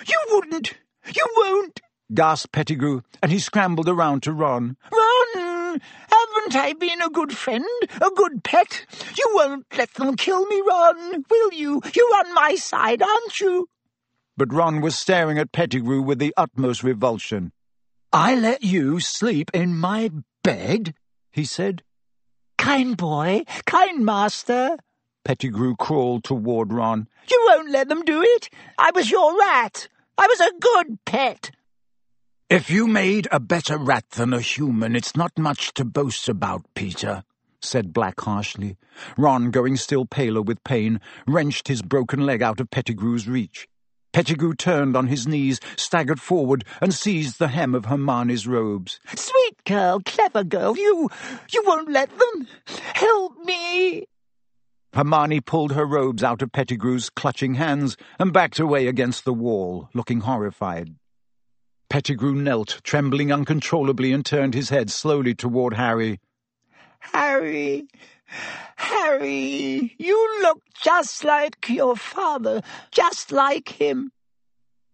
[0.05, 0.73] You wouldn't!
[1.13, 1.81] You won't!
[2.13, 4.77] gasped Pettigrew, and he scrambled around to Ron.
[4.91, 5.81] Ron!
[6.45, 7.65] Haven't I been a good friend,
[7.99, 8.85] a good pet?
[9.17, 11.81] You won't let them kill me, Ron, will you?
[11.95, 13.67] You're on my side, aren't you?
[14.37, 17.51] But Ron was staring at Pettigrew with the utmost revulsion.
[18.13, 20.11] I let you sleep in my
[20.43, 20.93] bed,
[21.31, 21.81] he said.
[22.59, 24.77] Kind boy, kind master.
[25.23, 27.07] Pettigrew crawled toward Ron.
[27.27, 28.49] You won't let them do it.
[28.77, 29.87] I was your rat.
[30.15, 31.49] I was a good pet.
[32.47, 36.63] If you made a better rat than a human, it's not much to boast about,
[36.75, 37.23] Peter,
[37.59, 38.77] said Black harshly.
[39.17, 43.67] Ron, going still paler with pain, wrenched his broken leg out of Pettigrew's reach.
[44.13, 48.99] Pettigrew turned on his knees, staggered forward, and seized the hem of Hermione's robes.
[49.15, 51.09] Sweet girl, clever girl, you...
[51.51, 52.47] you won't let them?
[52.93, 54.05] Help me!
[54.93, 59.89] Hermione pulled her robes out of Pettigrew's clutching hands and backed away against the wall,
[59.95, 60.93] looking horrified.
[61.95, 66.19] Pettigrew knelt, trembling uncontrollably, and turned his head slowly toward Harry.
[66.99, 67.87] Harry,
[68.75, 74.11] Harry, you look just like your father, just like him.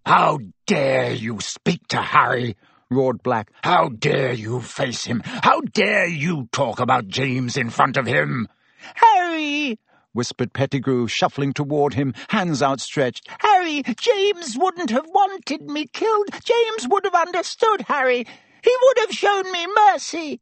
[0.05, 2.55] How dare you speak to Harry?
[2.91, 3.49] roared Black.
[3.63, 5.23] How dare you face him?
[5.25, 8.47] How dare you talk about James in front of him?
[8.93, 9.79] Harry,
[10.13, 13.27] whispered Pettigrew, shuffling toward him, hands outstretched.
[13.39, 16.27] Harry, James wouldn't have wanted me killed.
[16.43, 18.25] James would have understood, Harry.
[18.63, 20.41] He would have shown me mercy.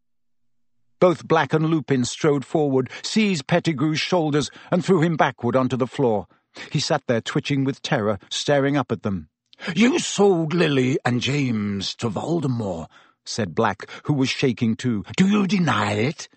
[1.00, 5.88] Both Black and Lupin strode forward, seized Pettigrew's shoulders, and threw him backward onto the
[5.88, 6.28] floor.
[6.72, 9.30] He sat there twitching with terror, staring up at them.
[9.76, 12.88] You sold Lily and James to Voldemort,
[13.26, 15.04] said Black, who was shaking too.
[15.16, 16.28] Do you deny it?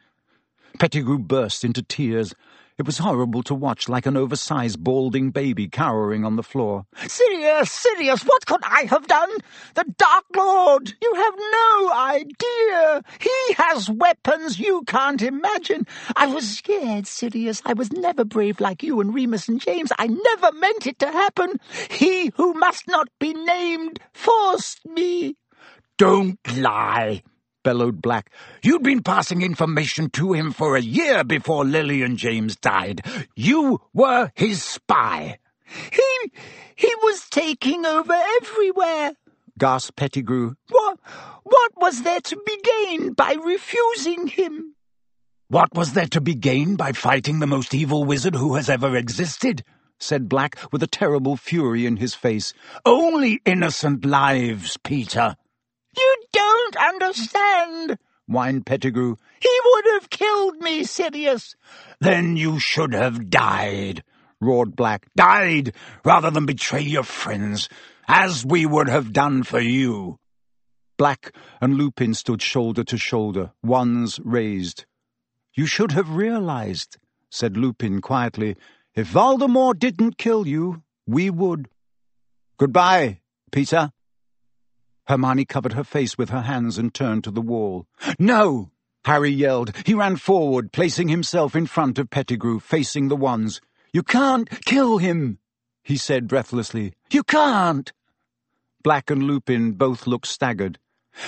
[0.78, 2.34] Pettigrew burst into tears.
[2.78, 6.86] It was horrible to watch, like an oversized, balding baby cowering on the floor.
[7.06, 9.30] Sirius, Sirius, what could I have done?
[9.74, 10.92] The Dark Lord!
[11.00, 13.02] You have no idea!
[13.20, 15.86] He has weapons you can't imagine!
[16.16, 17.60] I was scared, Sirius.
[17.66, 19.92] I was never brave like you and Remus and James.
[19.98, 21.60] I never meant it to happen.
[21.90, 25.36] He who must not be named forced me.
[25.98, 27.22] Don't lie,
[27.62, 28.30] bellowed Black.
[28.62, 33.02] You'd been passing information to him for a year before Lily and James died.
[33.34, 35.38] You were his spy.
[35.92, 36.32] He,
[36.74, 39.12] he was taking over everywhere,
[39.58, 40.54] gasped Pettigrew.
[40.68, 40.98] What,
[41.44, 44.74] what was there to be gained by refusing him?
[45.48, 48.96] What was there to be gained by fighting the most evil wizard who has ever
[48.96, 49.64] existed?
[49.98, 52.52] said Black with a terrible fury in his face.
[52.84, 55.36] Only innocent lives, Peter.
[56.32, 59.16] Don't understand, whined Pettigrew.
[59.40, 61.54] He would have killed me, Sirius.
[62.00, 64.02] Then you should have died,
[64.40, 65.06] roared Black.
[65.16, 67.68] Died rather than betray your friends,
[68.08, 70.18] as we would have done for you.
[70.96, 74.84] Black and Lupin stood shoulder to shoulder, wands raised.
[75.54, 76.96] You should have realized,
[77.30, 78.56] said Lupin quietly,
[78.94, 81.68] if Voldemort didn't kill you, we would.
[82.58, 83.90] Goodbye, Peter.
[85.06, 87.86] Hermione covered her face with her hands and turned to the wall.
[88.18, 88.70] No!
[89.04, 89.72] Harry yelled.
[89.84, 93.60] He ran forward, placing himself in front of Pettigrew, facing the ones.
[93.92, 95.38] You can't kill him,
[95.82, 96.94] he said breathlessly.
[97.10, 97.92] You can't!
[98.82, 100.78] Black and Lupin both looked staggered.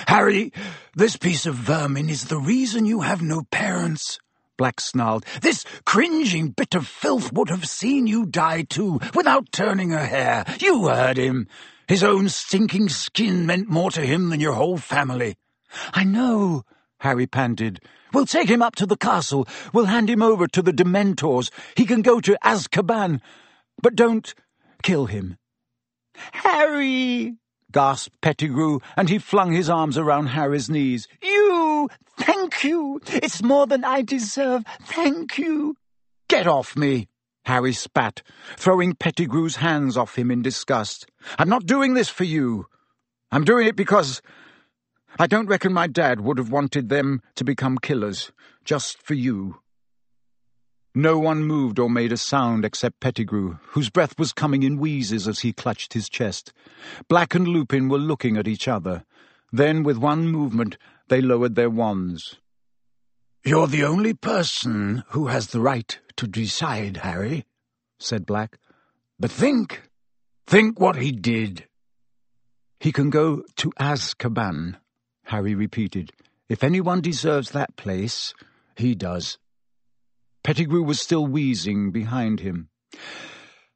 [0.07, 0.51] Harry,
[0.95, 4.19] this piece of vermin is the reason you have no parents,
[4.57, 5.25] Black snarled.
[5.41, 10.45] This cringing bit of filth would have seen you die too, without turning a hair.
[10.59, 11.47] You heard him.
[11.87, 15.35] His own stinking skin meant more to him than your whole family.
[15.93, 16.63] I know,
[16.99, 17.79] Harry panted.
[18.11, 19.47] We'll take him up to the castle.
[19.73, 21.51] We'll hand him over to the Dementors.
[21.75, 23.21] He can go to Azkaban.
[23.81, 24.33] But don't
[24.81, 25.37] kill him.
[26.15, 27.35] Harry!
[27.71, 31.09] gasped Pettigrew, and he flung his arms around Harry's knees.
[31.21, 31.89] You!
[32.17, 33.01] Thank you!
[33.07, 34.63] It's more than I deserve.
[34.83, 35.75] Thank you!
[36.29, 37.09] Get off me!
[37.45, 38.23] Harry spat,
[38.57, 41.07] throwing Pettigrew's hands off him in disgust.
[41.37, 42.65] I'm not doing this for you.
[43.31, 44.21] I'm doing it because
[45.19, 48.31] I don't reckon my dad would have wanted them to become killers,
[48.63, 49.59] just for you.
[50.97, 55.27] No one moved or made a sound except Pettigrew, whose breath was coming in wheezes
[55.27, 56.53] as he clutched his chest.
[57.09, 59.03] Black and Lupin were looking at each other.
[59.51, 60.77] Then, with one movement,
[61.09, 62.39] they lowered their wands.
[63.47, 67.45] You're the only person who has the right to decide, Harry,
[67.99, 68.57] said Black.
[69.19, 69.83] But think,
[70.47, 71.67] think what he did.
[72.79, 74.77] He can go to Azkaban,
[75.25, 76.11] Harry repeated.
[76.49, 78.33] If anyone deserves that place,
[78.75, 79.37] he does.
[80.43, 82.69] Pettigrew was still wheezing behind him.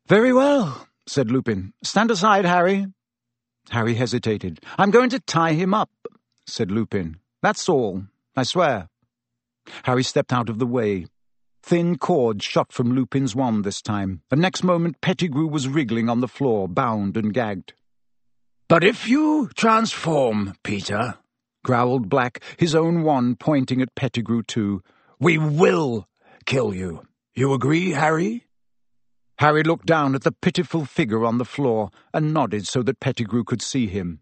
[0.08, 1.74] Very well, said Lupin.
[1.84, 2.88] Stand aside, Harry.
[3.70, 4.62] Harry hesitated.
[4.80, 5.92] I'm going to tie him up,
[6.48, 7.20] said Lupin.
[7.44, 8.06] That's all,
[8.36, 8.90] I swear.
[9.84, 11.06] Harry stepped out of the way.
[11.62, 16.22] Thin cord shot from Lupin's wand this time, and next moment Pettigrew was wriggling on
[16.22, 17.74] the floor, bound and gagged.
[18.68, 21.16] But if you transform, Peter,
[21.64, 24.82] growled Black, his own wand pointing at Pettigrew too,
[25.20, 26.08] we will
[26.46, 27.06] kill you.
[27.36, 28.46] You agree, Harry?
[29.40, 33.44] Harry looked down at the pitiful figure on the floor and nodded so that Pettigrew
[33.44, 34.20] could see him.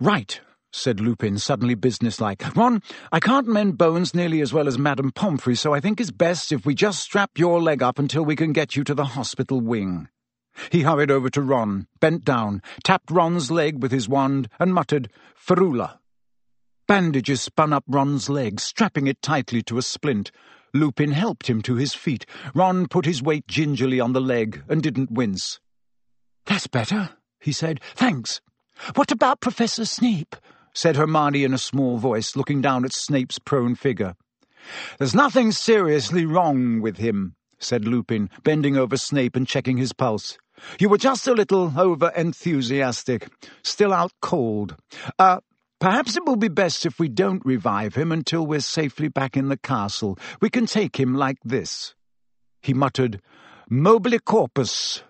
[0.00, 0.40] Right,
[0.74, 2.44] said Lupin, suddenly businesslike.
[2.56, 2.82] Ron,
[3.12, 6.50] I can't mend bones nearly as well as Madame Pomfrey, so I think it's best
[6.50, 9.60] if we just strap your leg up until we can get you to the hospital
[9.60, 10.08] wing.
[10.70, 15.10] He hurried over to Ron, bent down, tapped Ron's leg with his wand, and muttered,
[15.34, 15.98] Ferula.
[16.88, 20.32] Bandages spun up Ron's leg, strapping it tightly to a splint.
[20.74, 22.26] Lupin helped him to his feet.
[22.52, 25.60] Ron put his weight gingerly on the leg and didn't wince.
[26.46, 27.10] That's better,
[27.40, 27.80] he said.
[27.94, 28.40] Thanks.
[28.96, 30.34] What about Professor Snape?
[30.74, 34.16] Said Hermione in a small voice, looking down at Snape's prone figure.
[34.98, 40.36] There's nothing seriously wrong with him, said Lupin, bending over Snape and checking his pulse.
[40.78, 43.28] You were just a little over-enthusiastic,
[43.62, 44.76] still out cold.
[45.18, 45.40] Uh,
[45.80, 49.48] perhaps it will be best if we don't revive him until we're safely back in
[49.48, 50.18] the castle.
[50.40, 51.94] We can take him like this.
[52.62, 53.20] He muttered,
[53.70, 55.02] Mobilicorpus,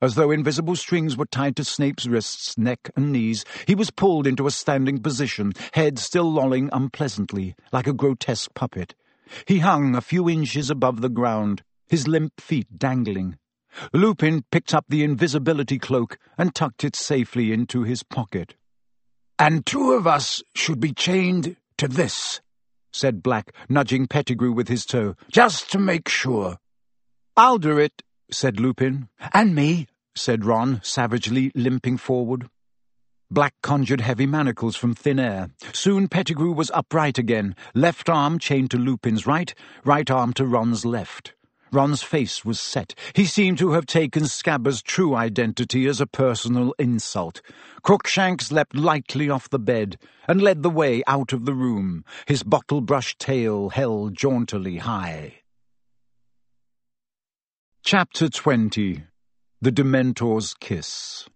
[0.00, 4.26] as though invisible strings were tied to Snape's wrists, neck, and knees, he was pulled
[4.26, 8.94] into a standing position, head still lolling unpleasantly, like a grotesque puppet.
[9.46, 13.36] He hung a few inches above the ground, his limp feet dangling.
[13.92, 18.54] Lupin picked up the invisibility cloak and tucked it safely into his pocket.
[19.38, 22.40] And two of us should be chained to this,
[22.92, 26.58] said Black, nudging Pettigrew with his toe, just to make sure.
[27.36, 29.08] I'll do it, said Lupin.
[29.32, 32.48] And me, said Ron, savagely limping forward.
[33.30, 35.50] Black conjured heavy manacles from thin air.
[35.72, 39.54] Soon Pettigrew was upright again, left arm chained to Lupin's right,
[39.84, 41.34] right arm to Ron's left.
[41.72, 42.96] Ron's face was set.
[43.14, 47.40] He seemed to have taken Scabbers' true identity as a personal insult.
[47.82, 49.96] Crookshanks leapt lightly off the bed
[50.26, 55.42] and led the way out of the room, his bottle-brush tail held jauntily high.
[57.84, 59.04] Chapter 20
[59.62, 61.28] The Dementor's Kiss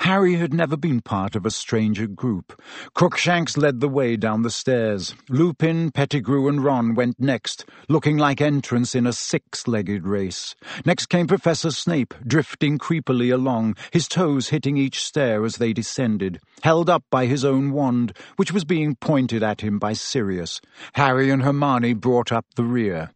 [0.00, 2.60] Harry had never been part of a stranger group.
[2.92, 5.14] Crookshanks led the way down the stairs.
[5.30, 10.54] Lupin, Pettigrew, and Ron went next, looking like entrants in a six-legged race.
[10.84, 16.38] Next came Professor Snape, drifting creepily along, his toes hitting each stair as they descended,
[16.62, 20.60] held up by his own wand, which was being pointed at him by Sirius.
[20.92, 23.12] Harry and Hermione brought up the rear.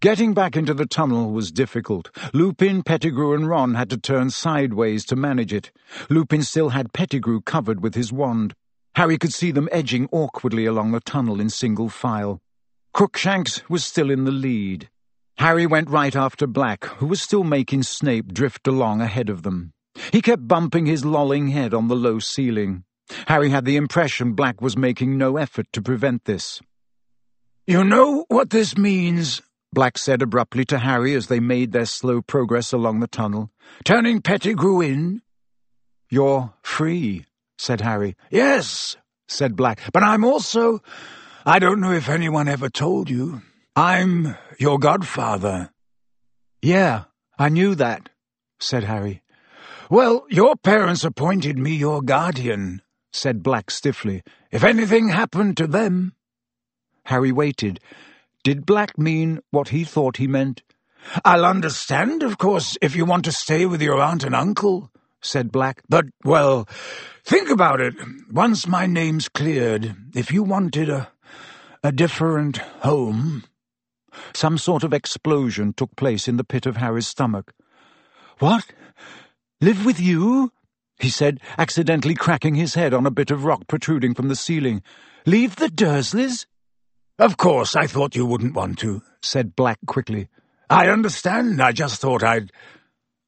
[0.00, 2.16] Getting back into the tunnel was difficult.
[2.32, 5.72] Lupin, Pettigrew, and Ron had to turn sideways to manage it.
[6.08, 8.54] Lupin still had Pettigrew covered with his wand.
[8.94, 12.40] Harry could see them edging awkwardly along the tunnel in single file.
[12.94, 14.88] Crookshanks was still in the lead.
[15.38, 19.72] Harry went right after Black, who was still making Snape drift along ahead of them.
[20.12, 22.84] He kept bumping his lolling head on the low ceiling.
[23.26, 26.60] Harry had the impression Black was making no effort to prevent this.
[27.66, 29.42] You know what this means,
[29.78, 33.52] Black said abruptly to Harry as they made their slow progress along the tunnel.
[33.84, 35.22] Turning Pettigrew in?
[36.10, 37.26] You're free,
[37.58, 38.16] said Harry.
[38.28, 38.96] Yes,
[39.28, 40.82] said Black, but I'm also...
[41.46, 43.42] I don't know if anyone ever told you.
[43.76, 45.70] I'm your godfather.
[46.60, 47.04] Yeah,
[47.38, 48.08] I knew that,
[48.58, 49.22] said Harry.
[49.88, 54.24] Well, your parents appointed me your guardian, said Black stiffly.
[54.50, 56.14] If anything happened to them...
[57.04, 57.78] Harry waited,
[58.48, 60.62] did Black mean what he thought he meant?
[61.22, 64.90] I'll understand, of course, if you want to stay with your aunt and uncle,
[65.20, 65.82] said Black.
[65.86, 66.66] But, well,
[67.26, 67.92] think about it.
[68.32, 71.10] Once my name's cleared, if you wanted a,
[71.84, 73.44] a different home...
[74.32, 77.52] Some sort of explosion took place in the pit of Harry's stomach.
[78.38, 78.64] What?
[79.60, 80.52] Live with you?
[80.98, 84.82] he said, accidentally cracking his head on a bit of rock protruding from the ceiling.
[85.26, 86.46] Leave the Dursleys?
[87.18, 90.28] Of course, I thought you wouldn't want to, said Black quickly.
[90.70, 91.60] I understand.
[91.60, 92.52] I just thought I'd...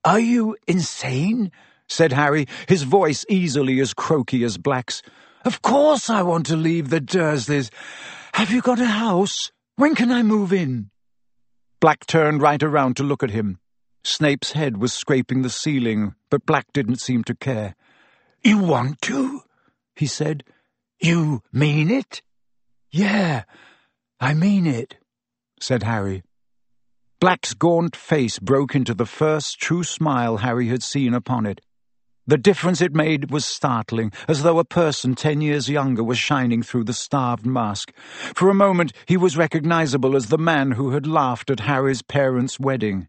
[0.05, 1.51] Are you insane?
[1.89, 5.03] said Harry, his voice easily as croaky as Black's.
[5.45, 7.71] Of course I want to leave the Dursleys.
[8.35, 9.51] Have you got a house?
[9.75, 10.91] When can I move in?
[11.81, 13.59] Black turned right around to look at him.
[14.05, 17.75] Snape's head was scraping the ceiling, but Black didn't seem to care.
[18.43, 19.43] You want to?
[19.97, 20.45] he said.
[21.01, 22.23] You mean it?
[22.91, 23.45] Yeah,
[24.23, 24.99] I mean it,
[25.61, 26.23] said Harry.
[27.21, 31.63] Black's gaunt face broke into the first true smile Harry had seen upon it.
[32.27, 36.63] The difference it made was startling, as though a person ten years younger was shining
[36.63, 37.95] through the starved mask.
[38.35, 42.61] For a moment he was recognizable as the man who had laughed at Harry's parents'
[42.61, 43.09] wedding.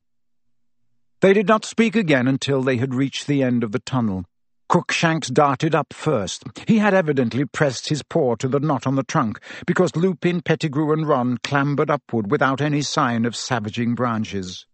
[1.20, 4.26] They did not speak again until they had reached the end of the tunnel.
[4.72, 6.46] Crookshanks darted up first.
[6.66, 10.94] He had evidently pressed his paw to the knot on the trunk, because Lupin, Pettigrew,
[10.94, 14.66] and Ron clambered upward without any sign of savaging branches.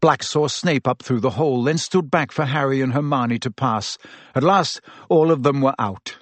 [0.00, 3.50] Black saw Snape up through the hole, then stood back for Harry and Hermione to
[3.50, 3.98] pass.
[4.34, 6.16] At last, all of them were out.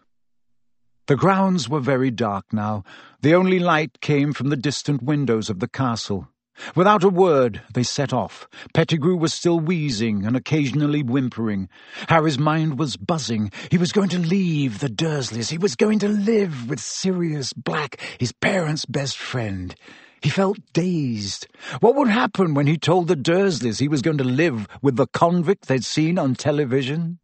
[1.07, 2.83] The grounds were very dark now.
[3.21, 6.27] The only light came from the distant windows of the castle.
[6.75, 8.49] Without a word, they set off.
[8.75, 11.69] Pettigrew was still wheezing and occasionally whimpering.
[12.09, 13.51] Harry's mind was buzzing.
[13.71, 15.51] He was going to leave the Dursleys.
[15.51, 19.75] He was going to live with Sirius Black, his parents' best friend.
[20.23, 21.47] He felt dazed.
[21.81, 25.07] What would happen when he told the Dursleys he was going to live with the
[25.07, 27.19] convict they'd seen on television?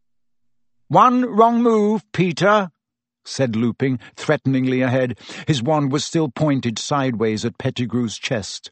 [0.88, 2.70] One wrong move, Peter,
[3.24, 5.18] said Lupin, threateningly ahead.
[5.46, 8.70] His wand was still pointed sideways at Pettigrew's chest.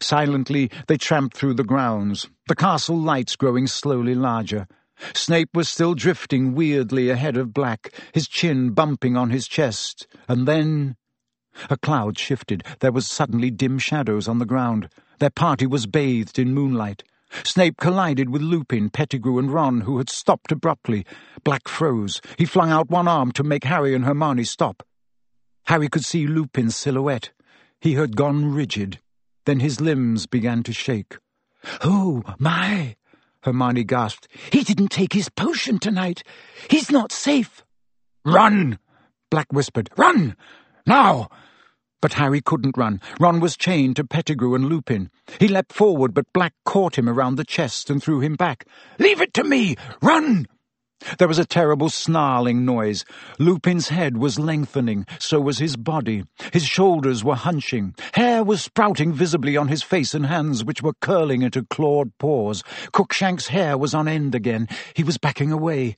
[0.00, 4.66] Silently, they tramped through the grounds, the castle lights growing slowly larger.
[5.14, 10.46] Snape was still drifting weirdly ahead of Black, his chin bumping on his chest, and
[10.46, 10.96] then...
[11.70, 12.62] A cloud shifted.
[12.80, 14.88] There was suddenly dim shadows on the ground.
[15.18, 17.02] Their party was bathed in moonlight.
[17.42, 21.04] Snape collided with Lupin, Pettigrew, and Ron, who had stopped abruptly.
[21.44, 22.20] Black froze.
[22.36, 24.82] He flung out one arm to make Harry and Hermione stop.
[25.66, 27.32] Harry could see Lupin's silhouette.
[27.80, 29.00] He had gone rigid.
[29.48, 31.16] Then his limbs began to shake.
[31.82, 32.96] Oh, my!
[33.44, 34.28] Hermione gasped.
[34.52, 36.22] He didn't take his potion tonight.
[36.68, 37.64] He's not safe.
[38.26, 38.78] Run!
[39.30, 39.88] Black whispered.
[39.96, 40.36] Run!
[40.86, 41.30] Now!
[42.02, 43.00] But Harry couldn't run.
[43.18, 45.10] Ron was chained to Pettigrew and Lupin.
[45.40, 48.66] He leapt forward, but Black caught him around the chest and threw him back.
[48.98, 49.76] Leave it to me!
[50.02, 50.46] Run!
[51.18, 53.04] There was a terrible snarling noise.
[53.38, 56.24] Lupin's head was lengthening, so was his body.
[56.52, 57.94] His shoulders were hunching.
[58.14, 62.64] Hair was sprouting visibly on his face and hands, which were curling into clawed paws.
[62.92, 64.68] Crookshank's hair was on end again.
[64.94, 65.96] He was backing away.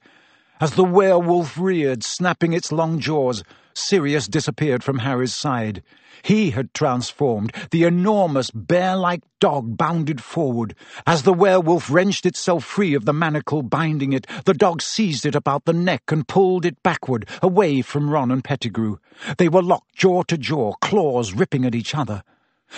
[0.60, 3.42] As the werewolf reared, snapping its long jaws,
[3.72, 5.82] Sirius disappeared from Harry's side.
[6.22, 7.54] He had transformed.
[7.70, 10.74] The enormous, bear-like dog bounded forward.
[11.06, 15.34] As the werewolf wrenched itself free of the manacle binding it, the dog seized it
[15.34, 18.98] about the neck and pulled it backward, away from Ron and Pettigrew.
[19.38, 22.22] They were locked jaw to jaw, claws ripping at each other.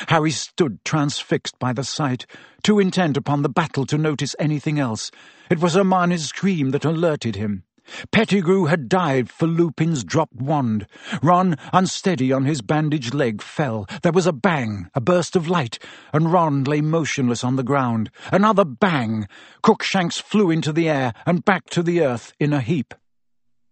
[0.07, 2.27] Harry stood transfixed by the sight,
[2.63, 5.11] too intent upon the battle to notice anything else.
[5.51, 7.65] It was Hermione's scream that alerted him.
[8.11, 10.87] Pettigrew had dived for Lupin's dropped wand.
[11.23, 13.87] Ron, unsteady on his bandaged leg, fell.
[14.03, 15.79] There was a bang, a burst of light,
[16.13, 18.11] and Ron lay motionless on the ground.
[18.31, 19.27] Another bang.
[19.63, 22.95] Crookshanks flew into the air and back to the earth in a heap.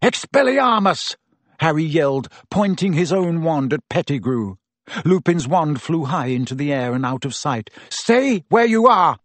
[0.03, 1.17] Expelliarmus!
[1.61, 4.57] Harry yelled, pointing his own wand at Pettigrew.
[5.05, 7.71] Lupin's wand flew high into the air and out of sight.
[7.91, 9.19] Stay where you are!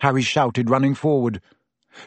[0.00, 1.40] Harry shouted, running forward.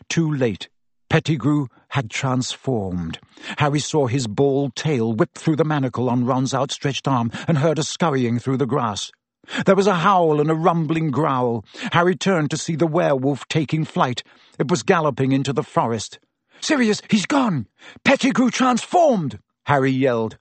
[0.10, 0.70] Too late.
[1.10, 3.20] Pettigrew had transformed.
[3.58, 7.80] Harry saw his bald tail whip through the manacle on Ron's outstretched arm and heard
[7.80, 9.12] a scurrying through the grass.
[9.66, 11.64] There was a howl and a rumbling growl.
[11.91, 14.24] Harry turned to see the werewolf taking flight.
[14.58, 16.20] It was galloping into the forest.
[16.62, 17.68] Sirius, he's gone!
[18.03, 19.39] Pettigrew transformed!
[19.66, 20.38] Harry yelled.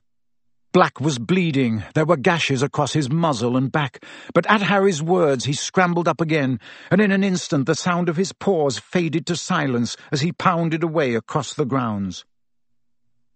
[0.74, 1.84] Black was bleeding.
[1.94, 4.04] There were gashes across his muzzle and back.
[4.34, 6.58] But at Harry's words he scrambled up again,
[6.90, 10.82] and in an instant the sound of his paws faded to silence as he pounded
[10.82, 12.24] away across the grounds.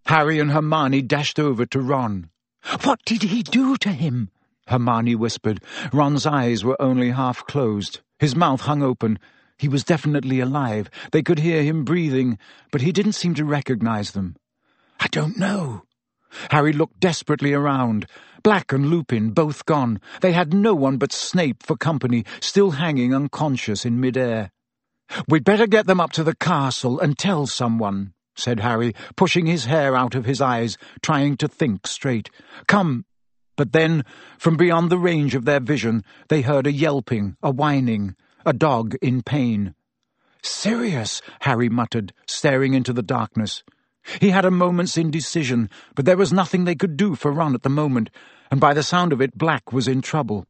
[0.07, 2.29] Harry and Hermione dashed over to Ron.
[2.83, 4.31] What did he do to him?
[4.67, 5.63] Hermione whispered.
[5.93, 8.01] Ron's eyes were only half closed.
[8.19, 9.17] His mouth hung open.
[9.57, 10.89] He was definitely alive.
[11.13, 12.37] They could hear him breathing,
[12.69, 14.35] but he didn't seem to recognize them.
[14.99, 15.83] I don't know,
[16.51, 18.05] Harry looked desperately around.
[18.43, 19.99] Black and Lupin, both gone.
[20.21, 24.51] They had no one but Snape for company, still hanging unconscious in mid-air.
[25.27, 29.65] We'd better get them up to the castle and tell someone, said Harry, pushing his
[29.65, 32.29] hair out of his eyes, trying to think straight.
[32.67, 33.05] Come.
[33.57, 34.05] But then,
[34.37, 38.15] from beyond the range of their vision, they heard a yelping, a whining,
[38.45, 39.75] a dog in pain.
[40.41, 43.63] Sirius, Harry muttered, staring into the darkness.
[44.19, 47.63] He had a moment's indecision, but there was nothing they could do for Ron at
[47.63, 48.09] the moment,
[48.51, 50.45] and by the sound of it, Black was in trouble.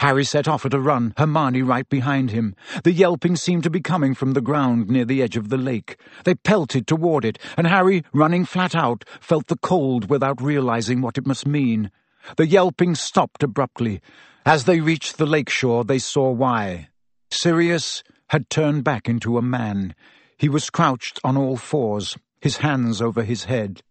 [0.00, 2.54] Harry set off at a run, Hermione right behind him.
[2.84, 5.98] The yelping seemed to be coming from the ground near the edge of the lake.
[6.24, 11.16] They pelted toward it, and Harry, running flat out, felt the cold without realizing what
[11.16, 11.90] it must mean.
[12.36, 14.02] The yelping stopped abruptly.
[14.44, 16.88] As they reached the lake shore, they saw why.
[17.30, 19.94] Sirius had turned back into a man.
[20.36, 23.82] He was crouched on all fours, his hands over his head.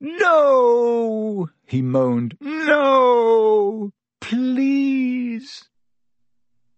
[0.00, 2.36] No, he moaned.
[2.40, 5.68] No, please.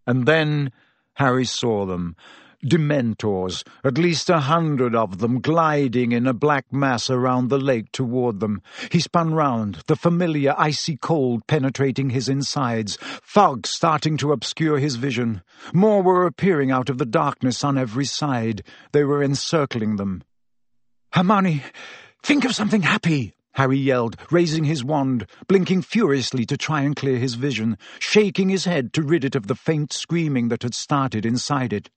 [0.06, 0.72] And then
[1.14, 2.16] Harry saw them.
[2.64, 7.90] Dementors, at least a hundred of them, gliding in a black mass around the lake
[7.90, 8.62] toward them.
[8.92, 14.94] He spun round, the familiar icy cold penetrating his insides, fog starting to obscure his
[14.94, 15.42] vision.
[15.72, 18.62] More were appearing out of the darkness on every side.
[18.92, 20.22] They were encircling them.
[21.12, 21.62] Hermione,
[22.22, 27.18] think of something happy, Harry yelled, raising his wand, blinking furiously to try and clear
[27.18, 31.26] his vision, shaking his head to rid it of the faint screaming that had started
[31.26, 31.90] inside it.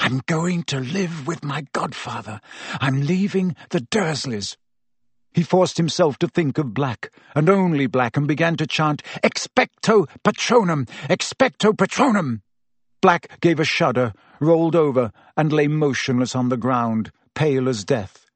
[0.00, 2.40] I'm going to live with my godfather.
[2.80, 4.56] I'm leaving the Dursleys.
[5.32, 10.08] He forced himself to think of Black, and only Black, and began to chant, Expecto
[10.24, 10.88] Patronum!
[11.08, 12.40] Expecto Patronum!
[13.00, 18.27] Black gave a shudder, rolled over, and lay motionless on the ground, pale as death.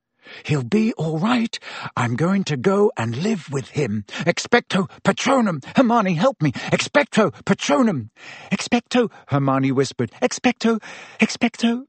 [0.45, 1.59] He'll be all right.
[1.97, 4.05] I'm going to go and live with him.
[4.09, 5.65] Expecto Patronum!
[5.77, 6.53] Hermione, help me!
[6.53, 8.11] Expecto Patronum!
[8.51, 10.13] Expecto, Hermione whispered.
[10.23, 10.83] Expecto,
[11.21, 11.85] expecto.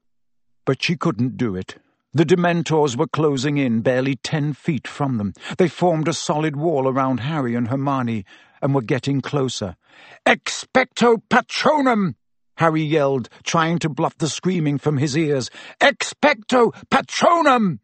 [0.64, 1.76] But she couldn't do it.
[2.12, 5.32] The Dementors were closing in, barely ten feet from them.
[5.58, 8.24] They formed a solid wall around Harry and Hermione,
[8.62, 9.76] and were getting closer.
[10.24, 12.14] Expecto Patronum!
[12.56, 15.50] Harry yelled, trying to bluff the screaming from his ears.
[15.80, 17.80] Expecto Patronum!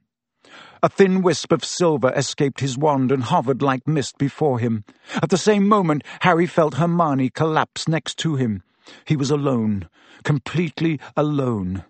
[0.83, 4.85] A thin wisp of silver escaped his wand and hovered like mist before him.
[5.23, 8.63] At the same moment, Harry felt Hermione collapse next to him.
[9.05, 9.91] He was alone,
[10.25, 11.85] completely alone.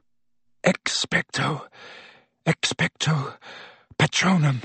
[0.65, 1.69] Expecto,
[2.45, 3.35] expecto,
[3.97, 4.61] patronum.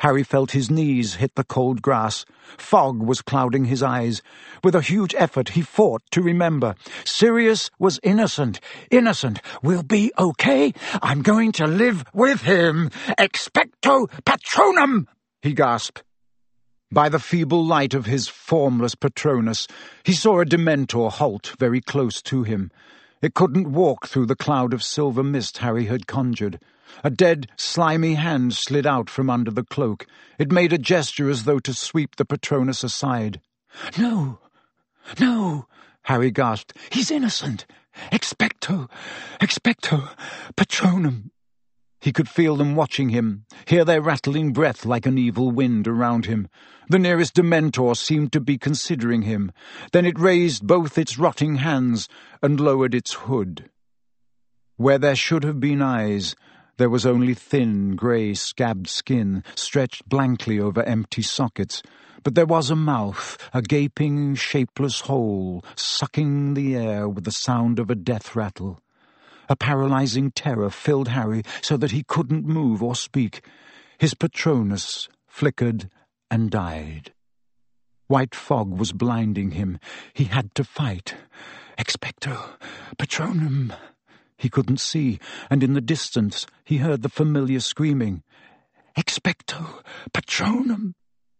[0.00, 2.24] Harry felt his knees hit the cold grass.
[2.56, 4.22] Fog was clouding his eyes.
[4.62, 6.74] With a huge effort, he fought to remember.
[7.04, 8.60] Sirius was innocent.
[8.90, 9.40] Innocent.
[9.62, 10.72] We'll be okay.
[11.02, 12.90] I'm going to live with him.
[13.18, 15.06] Expecto patronum!
[15.42, 16.02] he gasped.
[16.92, 19.68] By the feeble light of his formless Patronus,
[20.02, 22.72] he saw a Dementor halt very close to him.
[23.22, 26.58] It couldn't walk through the cloud of silver mist Harry had conjured.
[27.04, 30.06] A dead, slimy hand slid out from under the cloak.
[30.38, 33.40] It made a gesture as though to sweep the Patronus aside.
[33.98, 34.40] No,
[35.20, 35.66] no,
[36.04, 36.76] Harry gasped.
[36.90, 37.66] He's innocent.
[38.10, 38.88] Expecto,
[39.40, 40.08] expecto,
[40.56, 41.30] patronum.
[42.00, 46.24] He could feel them watching him, hear their rattling breath like an evil wind around
[46.24, 46.48] him.
[46.88, 49.52] The nearest Dementor seemed to be considering him.
[49.92, 52.08] Then it raised both its rotting hands
[52.42, 53.70] and lowered its hood.
[54.76, 56.34] Where there should have been eyes,
[56.78, 61.82] there was only thin, grey, scabbed skin stretched blankly over empty sockets.
[62.22, 67.78] But there was a mouth, a gaping, shapeless hole, sucking the air with the sound
[67.78, 68.80] of a death rattle.
[69.50, 73.44] A paralyzing terror filled Harry so that he couldn't move or speak.
[73.98, 75.90] His Patronus flickered
[76.30, 77.12] and died.
[78.06, 79.80] White fog was blinding him.
[80.14, 81.16] He had to fight.
[81.76, 82.38] Expecto
[82.96, 83.74] Patronum.
[84.36, 85.18] He couldn't see,
[85.50, 88.22] and in the distance he heard the familiar screaming.
[88.96, 89.82] Expecto
[90.14, 90.92] Patronum.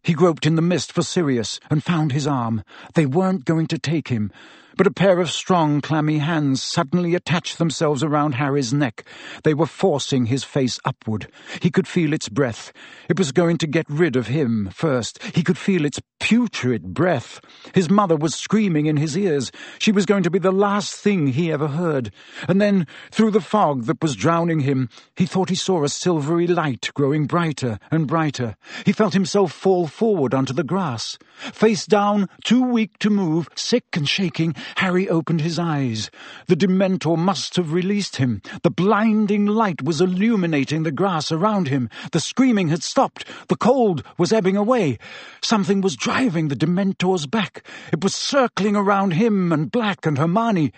[0.03, 2.63] He groped in the mist for Sirius and found his arm.
[2.93, 4.33] They weren't going to take him
[4.77, 9.03] but a pair of strong, clammy hands suddenly attached themselves around Harry's neck.
[9.43, 11.27] They were forcing his face upward.
[11.61, 12.71] He could feel its breath.
[13.09, 15.21] It was going to get rid of him first.
[15.35, 17.41] He could feel its putrid breath.
[17.73, 19.51] His mother was screaming in his ears.
[19.79, 22.11] She was going to be the last thing he ever heard.
[22.47, 26.45] And then, through the fog that was drowning him, he thought he saw a silvery
[26.45, 28.55] light growing brighter and brighter.
[28.85, 31.17] He felt himself fall forward onto the grass.
[31.37, 36.11] Face down, too weak to move, sick and shaking, Harry opened his eyes.
[36.45, 38.43] The Dementor must have released him.
[38.61, 41.89] The blinding light was illuminating the grass around him.
[42.11, 43.25] The screaming had stopped.
[43.47, 44.99] The cold was ebbing away.
[45.41, 47.65] Something was driving the Dementors back.
[47.93, 50.73] It was circling around him and Black and Hermione.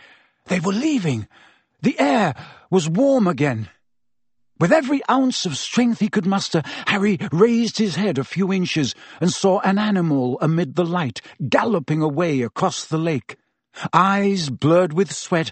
[0.45, 1.27] They were leaving.
[1.81, 2.35] The air
[2.69, 3.67] was warm again.
[4.59, 8.93] With every ounce of strength he could muster, Harry raised his head a few inches
[9.19, 11.19] and saw an animal amid the light,
[11.49, 13.37] galloping away across the lake.
[13.91, 15.51] Eyes blurred with sweat,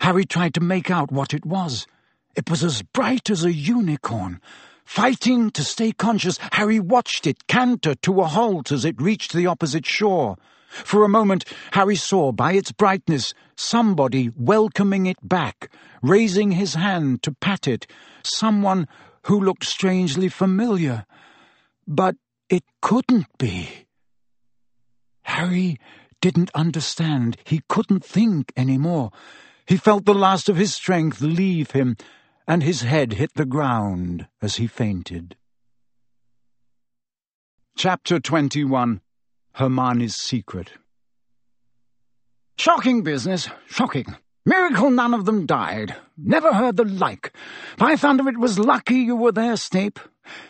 [0.00, 1.86] Harry tried to make out what it was.
[2.34, 4.40] It was as bright as a unicorn.
[4.84, 9.46] Fighting to stay conscious, Harry watched it canter to a halt as it reached the
[9.46, 10.36] opposite shore.
[10.68, 15.70] For a moment, Harry saw by its brightness somebody welcoming it back,
[16.02, 17.86] raising his hand to pat it,
[18.22, 18.86] someone
[19.24, 21.06] who looked strangely familiar.
[21.86, 22.16] But
[22.48, 23.86] it couldn't be.
[25.22, 25.78] Harry
[26.20, 27.36] didn't understand.
[27.44, 29.10] He couldn't think any more.
[29.66, 31.96] He felt the last of his strength leave him,
[32.50, 35.36] and his head hit the ground as he fainted.
[37.76, 39.00] Chapter 21
[39.52, 40.72] Hermione's Secret
[42.58, 44.16] Shocking business, shocking.
[44.44, 45.94] Miracle none of them died.
[46.18, 47.32] Never heard the like.
[47.78, 50.00] By thunder, it was lucky you were there, Snape.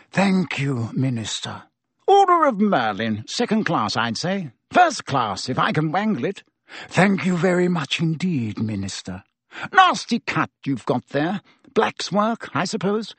[0.09, 1.61] Thank you, Minister.
[2.07, 4.49] Order of Merlin, second class, I'd say.
[4.71, 6.41] First class, if I can wangle it.
[6.87, 9.23] Thank you very much indeed, Minister.
[9.71, 11.41] Nasty cut you've got there.
[11.73, 13.15] Black's work, I suppose?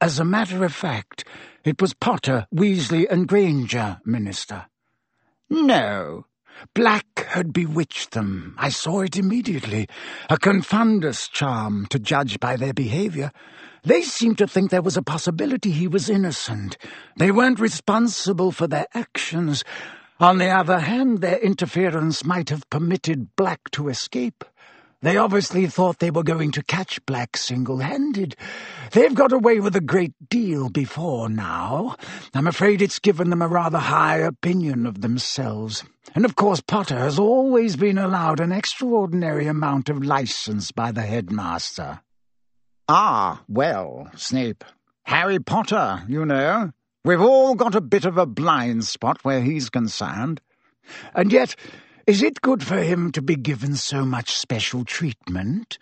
[0.00, 1.24] As a matter of fact,
[1.64, 4.66] it was Potter, Weasley, and Granger, Minister.
[5.50, 6.26] No.
[6.74, 8.54] Black had bewitched them.
[8.58, 9.86] I saw it immediately.
[10.30, 13.32] A confundus charm, to judge by their behaviour.
[13.84, 16.76] They seemed to think there was a possibility he was innocent.
[17.16, 19.64] They weren't responsible for their actions.
[20.18, 24.44] On the other hand, their interference might have permitted Black to escape.
[25.02, 28.34] They obviously thought they were going to catch Black single-handed.
[28.92, 31.96] They've got away with a great deal before now.
[32.34, 35.84] I'm afraid it's given them a rather high opinion of themselves.
[36.14, 41.02] And of course Potter has always been allowed an extraordinary amount of license by the
[41.02, 42.00] headmaster.
[42.88, 44.64] Ah, well, Snape.
[45.04, 46.72] Harry Potter, you know.
[47.04, 50.40] We've all got a bit of a blind spot where he's concerned.
[51.14, 51.54] And yet,
[52.06, 55.76] is it good for him to be given so much special treatment?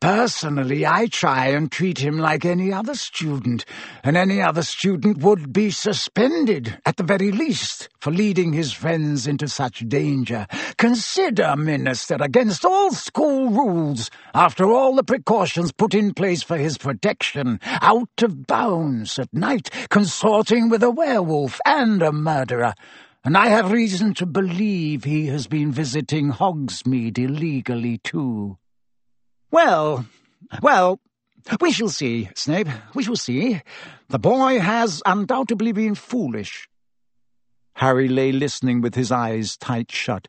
[0.00, 3.66] Personally, I try and treat him like any other student,
[4.02, 9.26] and any other student would be suspended, at the very least, for leading his friends
[9.26, 10.46] into such danger.
[10.78, 16.78] Consider, Minister, against all school rules, after all the precautions put in place for his
[16.78, 22.74] protection, out of bounds at night, consorting with a werewolf and a murderer,
[23.24, 28.58] and I have reason to believe he has been visiting Hogsmeade illegally, too.
[29.50, 30.06] Well,
[30.62, 31.00] well,
[31.60, 33.60] we shall see, Snape, we shall see.
[34.08, 36.68] The boy has undoubtedly been foolish.
[37.74, 40.28] Harry lay listening with his eyes tight shut.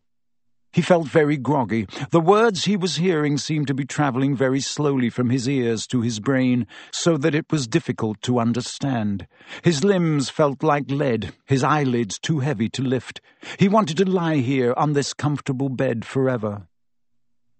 [0.74, 1.86] He felt very groggy.
[2.11, 6.01] The words he was hearing seemed to be travelling very slowly from his ears to
[6.01, 9.28] his brain, so that it was difficult to understand.
[9.63, 13.19] His limbs felt like lead, his eyelids too heavy to lift.
[13.59, 16.67] He wanted to lie here on this comfortable bed forever.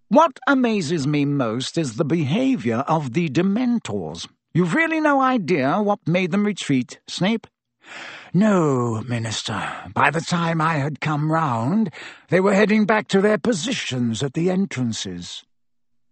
[0.08, 4.28] What amazes me most is the behaviour of the Dementors.
[4.54, 7.48] You've really no idea what made them retreat, Snape?
[8.34, 9.92] No, Minister.
[9.94, 11.92] By the time I had come round,
[12.30, 15.44] they were heading back to their positions at the entrances.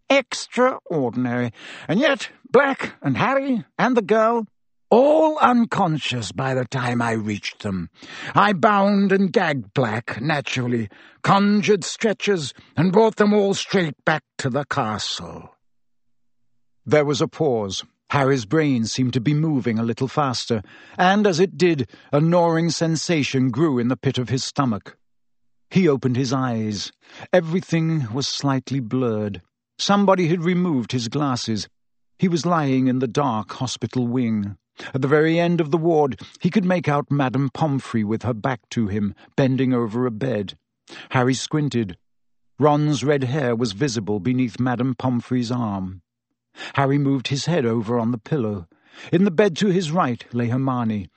[0.09, 1.53] Extraordinary.
[1.87, 4.47] And yet, Black and Harry and the girl,
[4.89, 7.89] all unconscious by the time I reached them.
[8.35, 10.89] I bound and gagged Black, naturally,
[11.21, 15.55] conjured stretchers, and brought them all straight back to the castle.
[16.85, 17.85] There was a pause.
[18.11, 20.63] Harry's brain seemed to be moving a little faster,
[20.97, 24.97] and as it did, a gnawing sensation grew in the pit of his stomach.
[25.69, 26.91] He opened his eyes.
[27.31, 29.43] Everything was slightly blurred.
[29.77, 31.69] Somebody had removed his glasses.
[32.17, 34.57] He was lying in the dark hospital wing.
[34.93, 38.33] At the very end of the ward, he could make out Madame Pomfrey with her
[38.33, 40.57] back to him, bending over a bed.
[41.11, 41.97] Harry squinted.
[42.57, 46.01] Ron's red hair was visible beneath Madame Pomfrey's arm.
[46.73, 48.67] Harry moved his head over on the pillow.
[49.11, 51.09] In the bed to his right lay Hermione.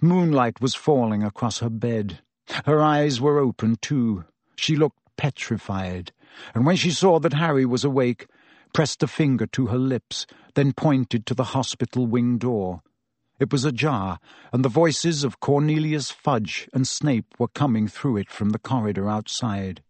[0.00, 2.20] Moonlight was falling across her bed.
[2.64, 4.24] Her eyes were open, too.
[4.56, 6.12] She looked petrified,
[6.54, 8.26] and when she saw that Harry was awake,
[8.72, 12.82] pressed a finger to her lips, then pointed to the hospital wing door.
[13.38, 14.18] It was ajar,
[14.52, 19.08] and the voices of Cornelius Fudge and Snape were coming through it from the corridor
[19.08, 19.82] outside.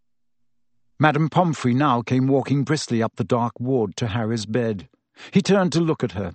[1.03, 4.87] Madame Pomfrey now came walking briskly up the dark ward to Harry's bed.
[5.31, 6.35] He turned to look at her.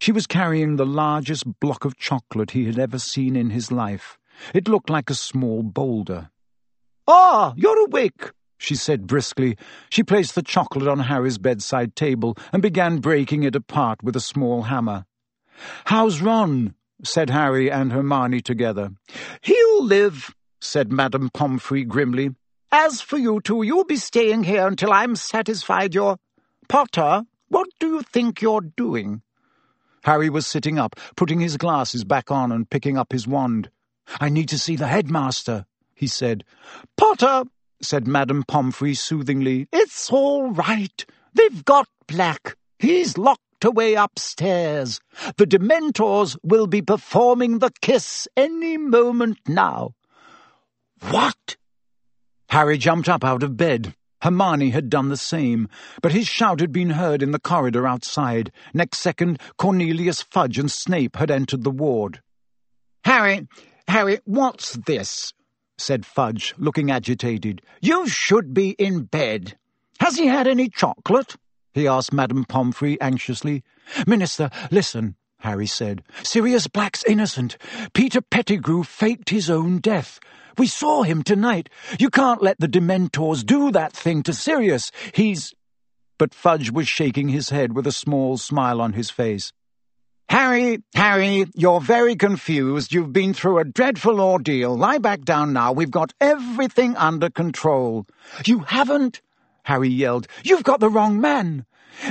[0.00, 4.16] She was carrying the largest block of chocolate he had ever seen in his life.
[4.54, 6.30] It looked like a small boulder.
[7.06, 9.58] Ah, you're awake, she said briskly.
[9.90, 14.20] She placed the chocolate on Harry's bedside table and began breaking it apart with a
[14.20, 15.04] small hammer.
[15.84, 16.74] How's Ron?
[17.04, 18.90] said Harry and Hermione together.
[19.42, 22.30] He'll live, said Madame Pomfrey grimly.
[22.70, 26.18] As for you two, you'll be staying here until I'm satisfied you're...
[26.68, 29.22] Potter, what do you think you're doing?
[30.04, 33.70] Harry was sitting up, putting his glasses back on and picking up his wand.
[34.20, 35.64] I need to see the headmaster,
[35.94, 36.44] he said.
[36.96, 37.44] Potter,
[37.80, 41.06] said Madame Pomfrey soothingly, it's all right.
[41.32, 42.56] They've got Black.
[42.78, 45.00] He's locked away upstairs.
[45.36, 49.94] The Dementors will be performing the kiss any moment now.
[51.10, 51.56] What?
[52.48, 53.94] Harry jumped up out of bed.
[54.22, 55.68] Hermione had done the same,
[56.02, 58.50] but his shout had been heard in the corridor outside.
[58.74, 62.20] Next second, Cornelius Fudge and Snape had entered the ward.
[63.04, 63.46] Harry,
[63.86, 65.32] Harry, what's this?
[65.76, 67.62] said Fudge, looking agitated.
[67.80, 69.56] You should be in bed.
[70.00, 71.36] Has he had any chocolate?
[71.72, 73.62] he asked Madame Pomfrey anxiously.
[74.06, 76.02] Minister, listen, Harry said.
[76.24, 77.56] Sirius Black's innocent.
[77.92, 80.18] Peter Pettigrew faked his own death.
[80.58, 81.70] We saw him tonight.
[81.98, 84.90] You can't let the Dementors do that thing to Sirius.
[85.14, 85.54] He's...
[86.18, 89.52] But Fudge was shaking his head with a small smile on his face.
[90.28, 92.92] Harry, Harry, you're very confused.
[92.92, 94.76] You've been through a dreadful ordeal.
[94.76, 95.72] Lie back down now.
[95.72, 98.04] We've got everything under control.
[98.44, 99.22] You haven't,
[99.62, 100.26] Harry yelled.
[100.42, 101.64] You've got the wrong man.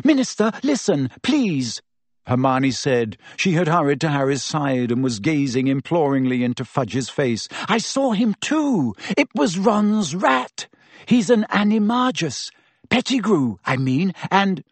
[0.04, 1.82] Minister, listen, please.
[2.28, 3.18] Hermione said.
[3.38, 7.48] She had hurried to Harry's side and was gazing imploringly into Fudge's face.
[7.68, 8.96] I saw him too.
[9.18, 10.68] It was Ron's rat.
[11.06, 12.52] He's an animagus.
[12.90, 14.64] Pettigrew, I mean, and...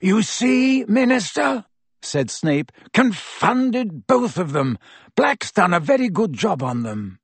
[0.00, 1.64] You see, Minister,
[2.02, 4.78] said Snape, confounded both of them.
[5.16, 7.18] Black's done a very good job on them.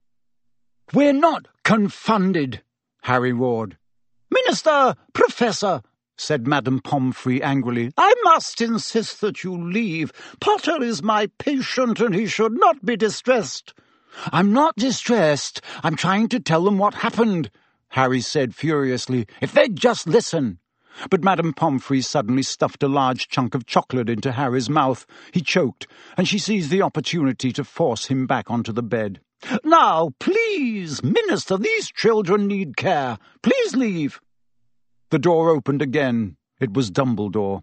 [0.95, 2.63] We're not confounded,
[3.03, 3.77] Harry roared.
[4.31, 5.83] Minister, Professor,
[6.21, 7.93] said Madame Pomfrey angrily.
[7.97, 10.13] I must insist that you leave.
[10.41, 13.73] Potter is my patient, and he should not be distressed.
[14.33, 15.61] I'm not distressed.
[15.83, 17.51] I'm trying to tell them what happened,
[17.89, 19.27] Harry said furiously.
[19.41, 20.59] If they'd just listen.
[21.09, 25.07] But Madame Pomfrey suddenly stuffed a large chunk of chocolate into Harry's mouth.
[25.33, 29.21] He choked, and she seized the opportunity to force him back onto the bed.
[29.65, 33.17] Now, please, Minister, these children need care.
[33.43, 34.21] Please leave.
[35.11, 36.37] The door opened again.
[36.61, 37.63] It was Dumbledore.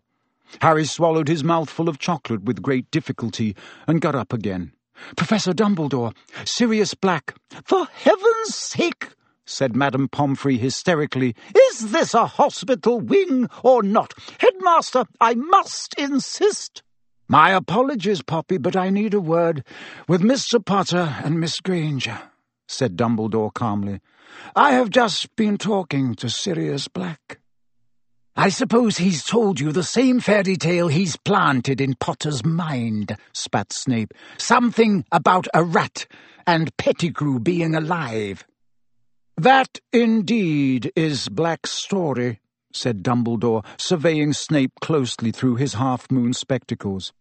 [0.61, 3.55] Harry swallowed his mouthful of chocolate with great difficulty
[3.87, 4.73] and got up again.
[5.15, 7.35] Professor Dumbledore, Sirius Black.
[7.63, 9.09] For heaven's sake,
[9.45, 11.35] said Madame Pomfrey hysterically,
[11.69, 14.13] is this a hospital wing or not?
[14.39, 16.83] Headmaster, I must insist.
[17.29, 19.63] My apologies, Poppy, but I need a word
[20.07, 20.63] with Mr.
[20.63, 22.19] Potter and Miss Granger,
[22.67, 24.01] said Dumbledore calmly.
[24.55, 27.39] I have just been talking to Sirius Black.
[28.36, 33.73] I suppose he's told you the same fairy tale he's planted in Potter's mind, spat
[33.73, 34.13] Snape.
[34.38, 36.05] Something about a rat
[36.45, 38.45] and Pettigrew being alive.
[39.38, 42.39] That indeed is Black's story,
[42.71, 47.13] said Dumbledore, surveying Snape closely through his half-moon spectacles.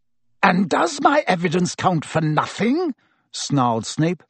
[0.43, 2.95] And does my evidence count for nothing?
[3.33, 4.23] snarled Snape.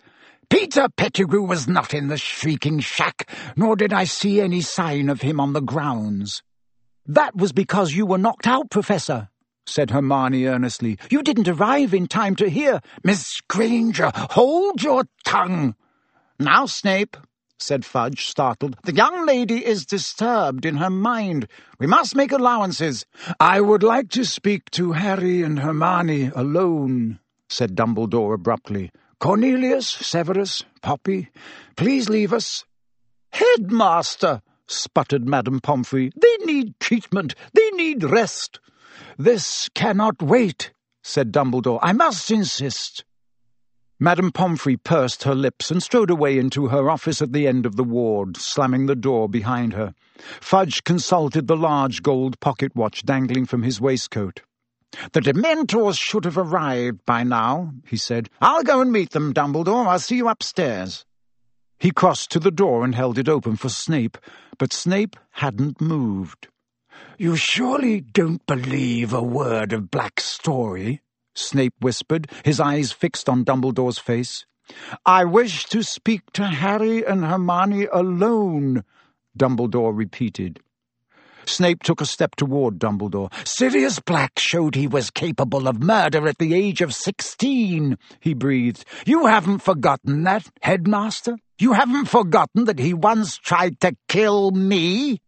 [0.49, 5.21] Peter Pettigrew was not in the shrieking shack, nor did I see any sign of
[5.21, 6.43] him on the grounds.
[7.07, 9.29] That was because you were knocked out, Professor,
[9.67, 10.99] said Hermione earnestly.
[11.11, 12.81] You didn't arrive in time to hear.
[13.03, 15.75] Miss Granger, hold your tongue.
[16.39, 17.17] Now, Snape,
[17.59, 21.49] said Fudge, startled, the young lady is disturbed in her mind.
[21.79, 23.07] We must make allowances.
[23.41, 27.19] I would like to speak to Harry and Hermione alone,
[27.49, 28.91] said Dumbledore abruptly.
[29.19, 31.31] Cornelius, Severus, Poppy,
[31.77, 32.65] please leave us.
[33.33, 36.13] Headmaster, sputtered Madame Pomfrey.
[36.21, 37.35] They need treatment.
[37.55, 38.61] They need rest.
[39.19, 41.79] This cannot wait, said Dumbledore.
[41.83, 43.05] I must insist.
[43.99, 47.77] Madame Pomfrey pursed her lips and strode away into her office at the end of
[47.77, 49.95] the ward, slamming the door behind her.
[50.41, 54.43] Fudge consulted the large gold pocket watch dangling from his waistcoat.
[55.13, 58.31] The Dementors should have arrived by now, he said.
[58.41, 59.87] I'll go and meet them, Dumbledore.
[59.87, 61.05] I'll see you upstairs.
[61.79, 64.17] He crossed to the door and held it open for Snape,
[64.59, 66.49] but Snape hadn't moved.
[67.19, 71.03] You surely don't believe a word of Black's story?
[71.35, 74.47] Snape whispered, his eyes fixed on Dumbledore's face.
[75.05, 78.85] I wish to speak to Harry and Hermione alone,
[79.39, 80.61] Dumbledore repeated.
[81.49, 83.33] Snape took a step toward Dumbledore.
[83.47, 88.85] Sirius Black showed he was capable of murder at the age of sixteen, he breathed.
[89.07, 91.39] You haven't forgotten that, Headmaster?
[91.59, 95.21] You haven't forgotten that he once tried to kill me?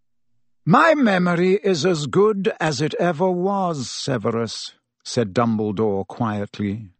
[0.66, 6.90] My memory is as good as it ever was, Severus, said Dumbledore quietly.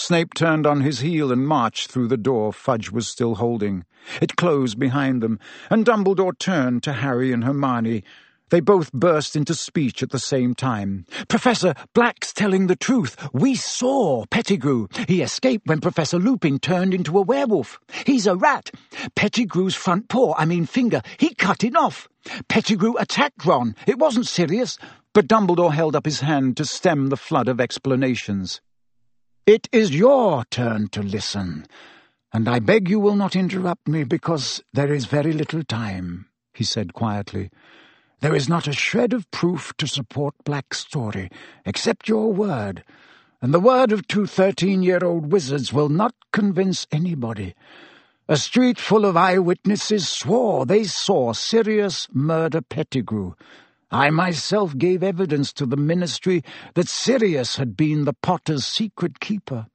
[0.00, 3.84] Snape turned on his heel and marched through the door Fudge was still holding.
[4.22, 5.38] It closed behind them,
[5.68, 8.02] and Dumbledore turned to Harry and Hermione.
[8.48, 11.04] They both burst into speech at the same time.
[11.28, 13.14] Professor, Black's telling the truth.
[13.34, 14.88] We saw Pettigrew.
[15.06, 17.78] He escaped when Professor Lupin turned into a werewolf.
[18.06, 18.70] He's a rat.
[19.14, 22.08] Pettigrew's front paw, I mean finger, he cut it off.
[22.48, 23.76] Pettigrew attacked Ron.
[23.86, 24.78] It wasn't serious.
[25.12, 28.62] But Dumbledore held up his hand to stem the flood of explanations.
[29.46, 31.66] It is your turn to listen,
[32.32, 36.62] and I beg you will not interrupt me because there is very little time, he
[36.62, 37.50] said quietly.
[38.20, 41.30] There is not a shred of proof to support Black's story,
[41.64, 42.84] except your word,
[43.40, 47.54] and the word of two thirteen-year-old wizards will not convince anybody.
[48.28, 53.32] A street full of eyewitnesses swore they saw Sirius murder Pettigrew,
[53.90, 56.42] I myself gave evidence to the ministry
[56.74, 59.66] that Sirius had been the Potter's secret keeper.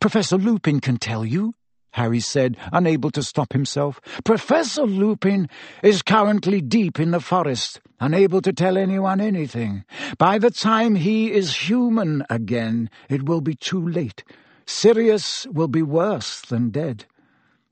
[0.00, 1.54] Professor Lupin can tell you,
[1.92, 4.00] Harry said, unable to stop himself.
[4.24, 5.48] Professor Lupin
[5.82, 9.84] is currently deep in the forest, unable to tell anyone anything.
[10.18, 14.24] By the time he is human again, it will be too late.
[14.66, 17.06] Sirius will be worse than dead.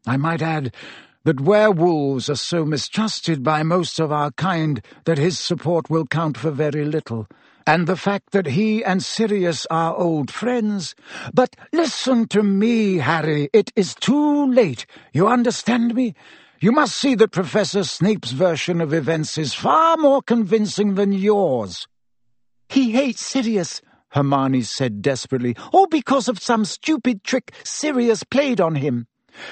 [0.07, 0.73] I might add
[1.25, 6.37] that werewolves are so mistrusted by most of our kind that his support will count
[6.37, 7.27] for very little,
[7.67, 10.95] and the fact that he and Sirius are old friends.
[11.33, 14.85] But listen to me, Harry, it is too late.
[15.13, 16.15] You understand me?
[16.61, 21.87] You must see that Professor Snape's version of events is far more convincing than yours.
[22.69, 28.77] He hates Sirius, Hermione said desperately, all because of some stupid trick Sirius played on
[28.77, 29.07] him.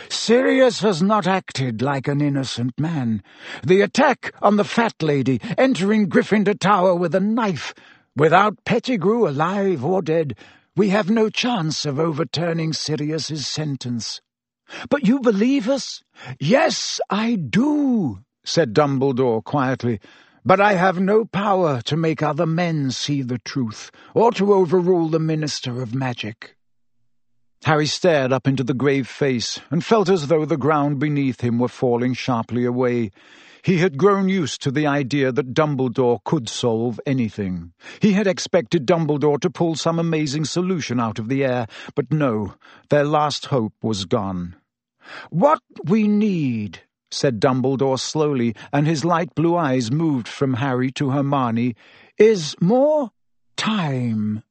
[0.08, 3.22] Sirius has not acted like an innocent man.
[3.64, 7.74] The attack on the fat lady, entering Gryffindor Tower with a knife,
[8.16, 10.36] without Pettigrew alive or dead,
[10.76, 14.20] we have no chance of overturning Sirius's sentence.
[14.88, 16.02] But you believe us?
[16.38, 20.00] Yes, I do, said Dumbledore quietly.
[20.44, 25.08] But I have no power to make other men see the truth, or to overrule
[25.08, 26.56] the Minister of Magic.
[27.64, 31.58] Harry stared up into the grave face and felt as though the ground beneath him
[31.58, 33.10] were falling sharply away.
[33.62, 37.72] He had grown used to the idea that Dumbledore could solve anything.
[38.00, 42.54] He had expected Dumbledore to pull some amazing solution out of the air, but no,
[42.88, 44.56] their last hope was gone.
[45.30, 46.80] What we need,
[47.12, 51.76] said Dumbledore slowly, and his light blue eyes moved from Harry to Hermione,
[52.18, 53.12] is more
[53.56, 54.42] time.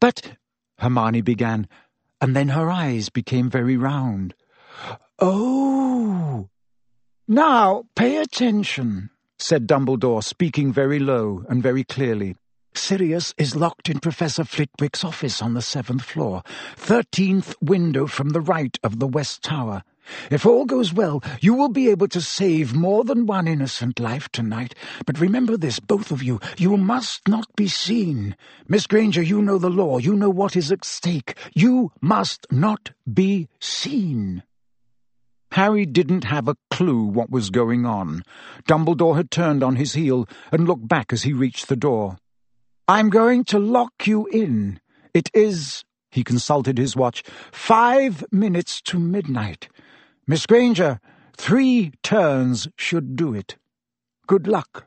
[0.00, 0.36] But,
[0.78, 1.66] Hermione began,
[2.24, 4.32] and then her eyes became very round.
[5.18, 6.48] Oh!
[7.28, 12.34] Now, pay attention, said Dumbledore, speaking very low and very clearly.
[12.74, 16.42] Sirius is locked in Professor Flitwick's office on the seventh floor,
[16.76, 19.82] thirteenth window from the right of the West Tower.
[20.30, 24.28] If all goes well, you will be able to save more than one innocent life
[24.30, 24.74] tonight.
[25.06, 28.36] But remember this, both of you, you must not be seen.
[28.68, 31.36] Miss Granger, you know the law, you know what is at stake.
[31.54, 34.42] You must not be seen.
[35.52, 38.24] Harry didn't have a clue what was going on.
[38.68, 42.16] Dumbledore had turned on his heel and looked back as he reached the door.
[42.88, 44.80] I'm going to lock you in.
[45.14, 49.68] It is, he consulted his watch, five minutes to midnight.
[50.26, 51.00] Miss Granger,
[51.36, 53.56] three turns should do it.
[54.26, 54.86] Good luck.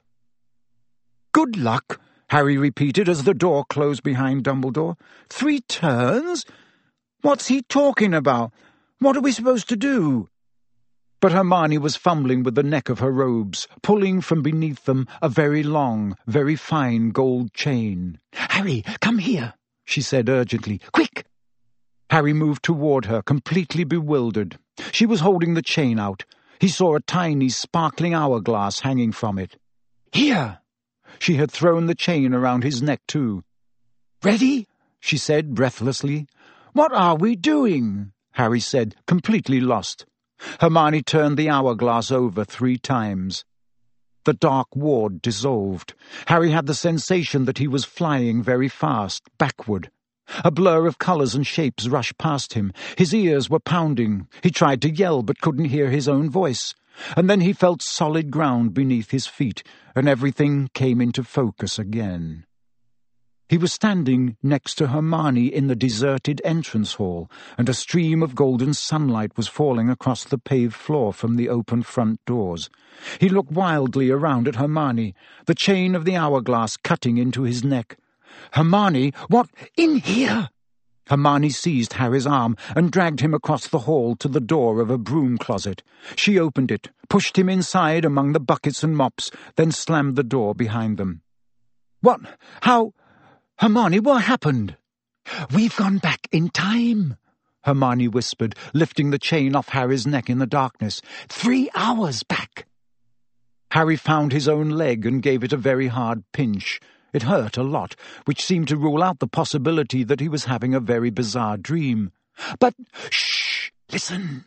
[1.32, 4.98] Good luck, Harry repeated as the door closed behind Dumbledore.
[5.30, 6.44] Three turns?
[7.22, 8.52] What's he talking about?
[8.98, 10.28] What are we supposed to do?
[11.20, 15.30] But Hermione was fumbling with the neck of her robes, pulling from beneath them a
[15.30, 18.20] very long, very fine gold chain.
[18.34, 19.54] Harry, come here,
[19.86, 20.82] she said urgently.
[20.92, 21.28] Quick!
[22.10, 24.58] Harry moved toward her, completely bewildered.
[24.92, 26.26] She was holding the chain out.
[26.60, 29.58] He saw a tiny, sparkling hourglass hanging from it.
[30.12, 30.60] Here!
[31.20, 33.44] She had thrown the chain around his neck, too.
[34.24, 34.68] Ready?
[35.00, 36.28] she said breathlessly.
[36.74, 38.12] What are we doing?
[38.32, 40.06] Harry said, completely lost.
[40.60, 43.44] Hermione turned the hourglass over three times.
[44.26, 45.94] The dark ward dissolved.
[46.28, 49.90] Harry had the sensation that he was flying very fast, backward.
[50.44, 52.74] A blur of colours and shapes rushed past him.
[52.98, 54.28] His ears were pounding.
[54.42, 56.76] He tried to yell, but couldn't hear his own voice.
[57.16, 59.64] And then he felt solid ground beneath his feet,
[59.96, 62.46] and everything came into focus again.
[63.50, 68.36] He was standing next to Hermione in the deserted entrance hall, and a stream of
[68.36, 72.70] golden sunlight was falling across the paved floor from the open front doors.
[73.20, 75.16] He looked wildly around at Hermione,
[75.46, 77.98] the chain of the hourglass cutting into his neck.
[78.54, 79.50] Hermione, what?
[79.76, 80.50] In here!
[81.08, 84.98] Hermione seized Harry's arm and dragged him across the hall to the door of a
[84.98, 85.82] broom closet.
[86.16, 90.54] She opened it, pushed him inside among the buckets and mops, then slammed the door
[90.54, 91.22] behind them.
[92.02, 92.20] What?
[92.62, 92.94] How?
[93.60, 94.76] Hermione, what happened?
[95.54, 97.18] We've gone back in time,
[97.64, 101.02] Hermione whispered, lifting the chain off Harry's neck in the darkness.
[101.28, 102.66] Three hours back.
[103.72, 106.80] Harry found his own leg and gave it a very hard pinch.
[107.18, 107.96] It hurt a lot,
[108.26, 112.12] which seemed to rule out the possibility that he was having a very bizarre dream.
[112.60, 112.76] But,
[113.10, 114.46] shh, listen.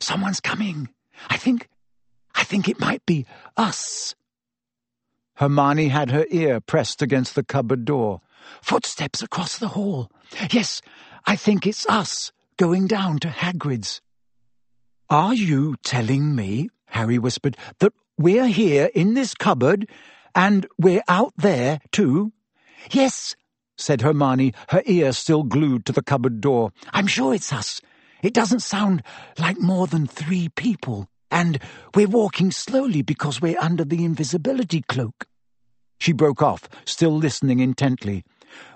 [0.00, 0.90] Someone's coming.
[1.30, 1.66] I think,
[2.34, 3.24] I think it might be
[3.56, 4.14] us.
[5.36, 8.20] Hermione had her ear pressed against the cupboard door.
[8.60, 10.10] Footsteps across the hall.
[10.50, 10.82] Yes,
[11.24, 14.02] I think it's us, going down to Hagrid's.
[15.08, 19.88] Are you telling me, Harry whispered, that we're here in this cupboard,
[20.34, 22.32] and we're out there, too?
[22.90, 23.34] Yes,
[23.76, 26.72] said Hermione, her ear still glued to the cupboard door.
[26.92, 27.80] I'm sure it's us.
[28.22, 29.02] It doesn't sound
[29.38, 31.58] like more than three people, and
[31.94, 35.26] we're walking slowly because we're under the invisibility cloak.
[35.98, 38.24] She broke off, still listening intently.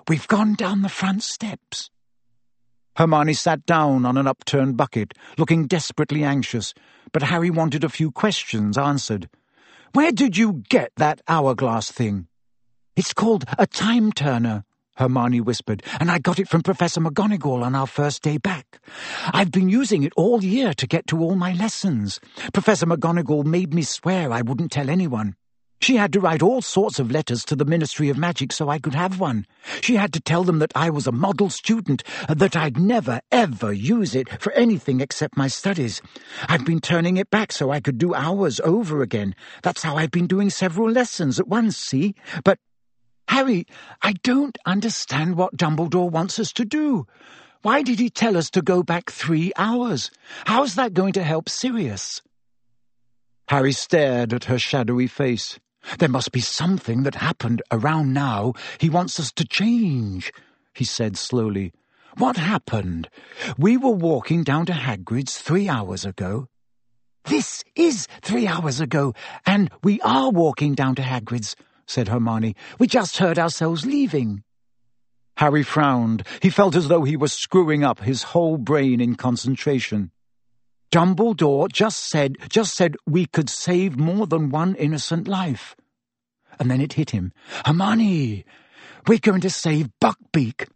[0.07, 1.89] We've gone down the front steps.
[2.95, 6.73] Hermione sat down on an upturned bucket, looking desperately anxious,
[7.13, 9.29] but Harry wanted a few questions answered.
[9.93, 12.27] Where did you get that hourglass thing?
[12.95, 14.63] It's called a time turner,
[14.97, 18.79] Hermione whispered, and I got it from Professor McGonagall on our first day back.
[19.33, 22.19] I've been using it all year to get to all my lessons.
[22.53, 25.35] Professor McGonagall made me swear I wouldn't tell anyone.
[25.81, 28.79] She had to write all sorts of letters to the Ministry of Magic so I
[28.79, 29.47] could have one.
[29.81, 33.71] She had to tell them that I was a model student, that I'd never, ever
[33.71, 36.01] use it for anything except my studies.
[36.47, 39.35] I've been turning it back so I could do hours over again.
[39.63, 42.13] That's how I've been doing several lessons at once, see?
[42.43, 42.59] But,
[43.29, 43.65] Harry,
[44.01, 47.07] I don't understand what Dumbledore wants us to do.
[47.61, 50.11] Why did he tell us to go back three hours?
[50.45, 52.21] How's that going to help Sirius?
[53.47, 55.57] Harry stared at her shadowy face.
[55.99, 60.31] There must be something that happened around now he wants us to change,
[60.73, 61.73] he said slowly.
[62.17, 63.09] What happened?
[63.57, 66.47] We were walking down to Hagrid's three hours ago.
[67.25, 69.13] This is three hours ago,
[69.45, 71.55] and we are walking down to Hagrid's,
[71.85, 72.55] said Hermione.
[72.79, 74.43] We just heard ourselves leaving.
[75.37, 76.23] Harry frowned.
[76.41, 80.11] He felt as though he was screwing up his whole brain in concentration.
[80.91, 85.75] Dumbledore just said, just said we could save more than one innocent life.
[86.59, 87.31] And then it hit him.
[87.65, 88.43] Hermione,
[89.07, 90.67] we're going to save Buckbeak.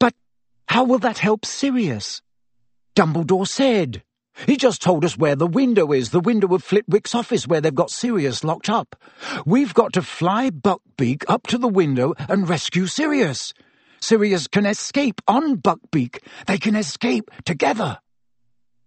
[0.00, 0.14] But
[0.68, 2.22] how will that help Sirius?
[2.96, 4.02] Dumbledore said,
[4.46, 7.74] He just told us where the window is, the window of Flitwick's office where they've
[7.74, 8.96] got Sirius locked up.
[9.44, 13.54] We've got to fly Buckbeak up to the window and rescue Sirius.
[14.00, 16.20] Sirius can escape on Buckbeak.
[16.46, 17.98] They can escape together.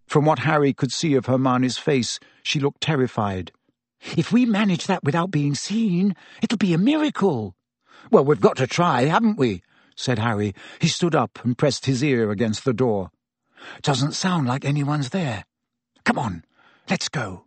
[0.10, 3.52] From what Harry could see of Hermione's face, she looked terrified.
[4.18, 7.56] If we manage that without being seen, it'll be a miracle.
[8.10, 9.62] Well, we've got to try, haven't we?
[9.96, 10.56] said Harry.
[10.82, 13.12] He stood up and pressed his ear against the door.
[13.84, 15.46] Doesn't sound like anyone's there.
[16.06, 16.44] Come on,
[16.90, 17.46] let's go.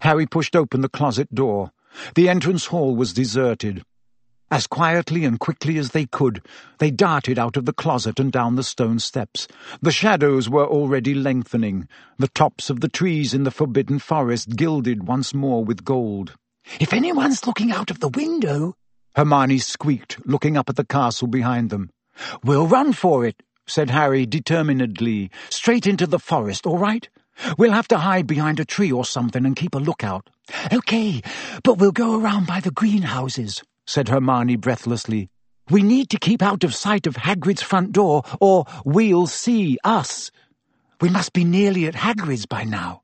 [0.00, 1.70] Harry pushed open the closet door.
[2.16, 3.84] The entrance hall was deserted.
[4.54, 6.40] As quietly and quickly as they could,
[6.78, 9.48] they darted out of the closet and down the stone steps.
[9.82, 11.88] The shadows were already lengthening,
[12.20, 16.36] the tops of the trees in the forbidden forest gilded once more with gold.
[16.78, 18.76] If anyone's looking out of the window,
[19.16, 21.90] Hermione squeaked, looking up at the castle behind them.
[22.44, 25.32] We'll run for it, said Harry determinedly.
[25.50, 27.08] Straight into the forest, all right?
[27.58, 30.30] We'll have to hide behind a tree or something and keep a lookout.
[30.72, 31.22] Okay,
[31.64, 35.30] but we'll go around by the greenhouses, said Hermione breathlessly.
[35.70, 40.30] We need to keep out of sight of Hagrid's front door, or we'll see us.
[41.00, 43.02] We must be nearly at Hagrid's by now.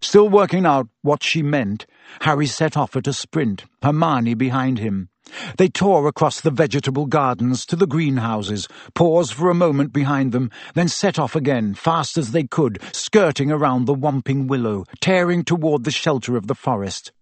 [0.00, 1.84] Still working out what she meant,
[2.20, 5.08] Harry set off at a sprint, Hermione behind him.
[5.56, 10.50] They tore across the vegetable gardens to the greenhouses, paused for a moment behind them,
[10.74, 15.84] then set off again, fast as they could, skirting around the Whomping Willow, tearing toward
[15.84, 17.12] the shelter of the forest.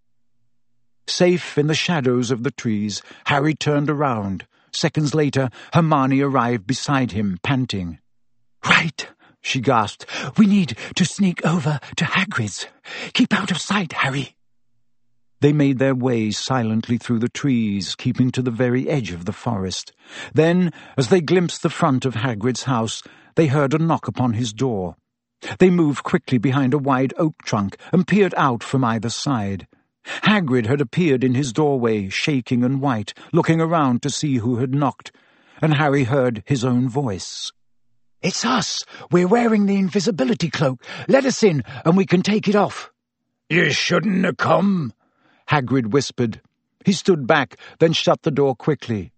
[1.08, 4.46] Safe in the shadows of the trees, Harry turned around.
[4.72, 7.98] Seconds later, Hermione arrived beside him, panting.
[8.68, 9.08] Right,
[9.40, 10.06] she gasped.
[10.36, 12.66] We need to sneak over to Hagrid's.
[13.12, 14.34] Keep out of sight, Harry.
[15.40, 19.32] They made their way silently through the trees, keeping to the very edge of the
[19.32, 19.92] forest.
[20.34, 23.02] Then, as they glimpsed the front of Hagrid's house,
[23.36, 24.96] they heard a knock upon his door.
[25.58, 29.68] They moved quickly behind a wide oak trunk and peered out from either side.
[30.22, 34.74] Hagrid had appeared in his doorway, shaking and white, looking around to see who had
[34.74, 35.12] knocked,
[35.60, 37.52] and Harry heard his own voice.
[38.22, 38.84] It's us!
[39.10, 40.82] We're wearing the invisibility cloak.
[41.08, 42.90] Let us in, and we can take it off.
[43.48, 44.92] You shouldn't have come,
[45.48, 46.40] Hagrid whispered.
[46.84, 49.12] He stood back, then shut the door quickly.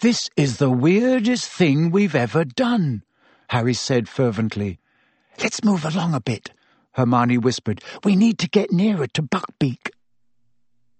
[0.00, 3.02] This is the weirdest thing we've ever done,
[3.48, 4.78] Harry said fervently.
[5.42, 6.50] Let's move along a bit,
[6.98, 7.80] Hermione whispered.
[8.04, 9.90] We need to get nearer to Buckbeak.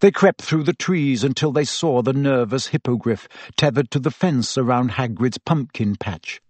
[0.01, 4.57] They crept through the trees until they saw the nervous hippogriff tethered to the fence
[4.57, 6.41] around Hagrid's pumpkin patch.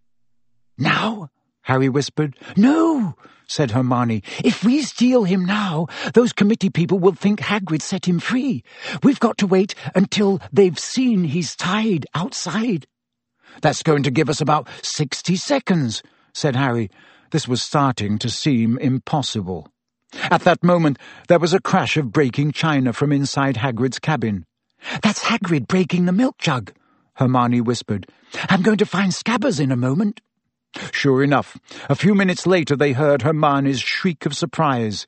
[0.77, 1.31] Now?
[1.63, 2.39] Harry whispered.
[2.57, 3.15] No,
[3.47, 4.23] said Hermione.
[4.45, 8.63] If we steal him now, those committee people will think Hagrid set him free.
[9.03, 12.87] We've got to wait until they've seen he's tied outside.
[13.61, 16.91] That's going to give us about sixty seconds, said Harry.
[17.31, 19.69] This was starting to seem impossible.
[20.31, 20.99] At that moment,
[21.29, 24.47] there was a crash of breaking china from inside Hagrid's cabin.
[25.03, 26.73] That's Hagrid breaking the milk jug,
[27.15, 28.07] Hermione whispered.
[28.49, 30.21] I'm going to find Scabbers in a moment.
[30.93, 31.59] Sure enough,
[31.89, 35.07] a few minutes later they heard Hermione's shriek of surprise.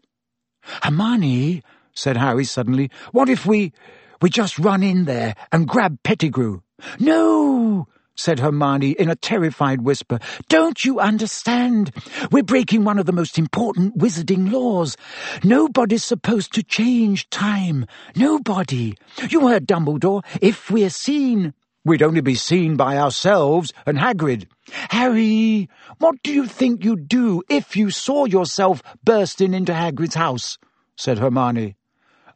[0.82, 1.62] Hermione,
[1.94, 3.72] said Harry suddenly, what if we...
[4.20, 6.60] we just run in there and grab Pettigrew?
[6.98, 7.88] No,
[8.20, 10.18] said Hermione in a terrified whisper.
[10.48, 11.92] Don't you understand?
[12.30, 14.96] We're breaking one of the most important wizarding laws.
[15.42, 17.86] Nobody's supposed to change time.
[18.14, 18.96] Nobody.
[19.30, 20.22] You heard Dumbledore.
[20.40, 21.54] If we're seen...
[21.82, 24.46] We'd only be seen by ourselves and Hagrid.
[24.90, 30.58] Harry, what do you think you'd do if you saw yourself bursting into Hagrid's house?
[30.94, 31.76] said Hermione.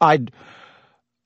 [0.00, 0.30] I'd...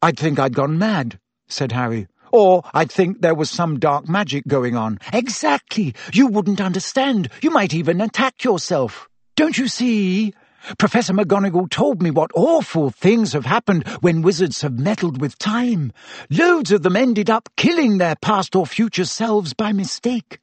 [0.02, 2.08] I'd think I'd gone mad, said Harry.
[2.32, 4.98] Or I'd think there was some dark magic going on.
[5.12, 5.94] Exactly.
[6.12, 7.30] You wouldn't understand.
[7.42, 9.08] You might even attack yourself.
[9.36, 10.32] Don't you see?
[10.78, 15.92] Professor McGonagall told me what awful things have happened when wizards have meddled with time.
[16.30, 20.40] Loads of them ended up killing their past or future selves by mistake.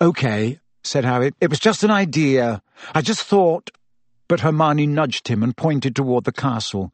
[0.00, 1.32] Okay, said Harry.
[1.40, 2.62] It was just an idea.
[2.94, 3.70] I just thought...
[4.28, 6.92] But Hermione nudged him and pointed toward the castle.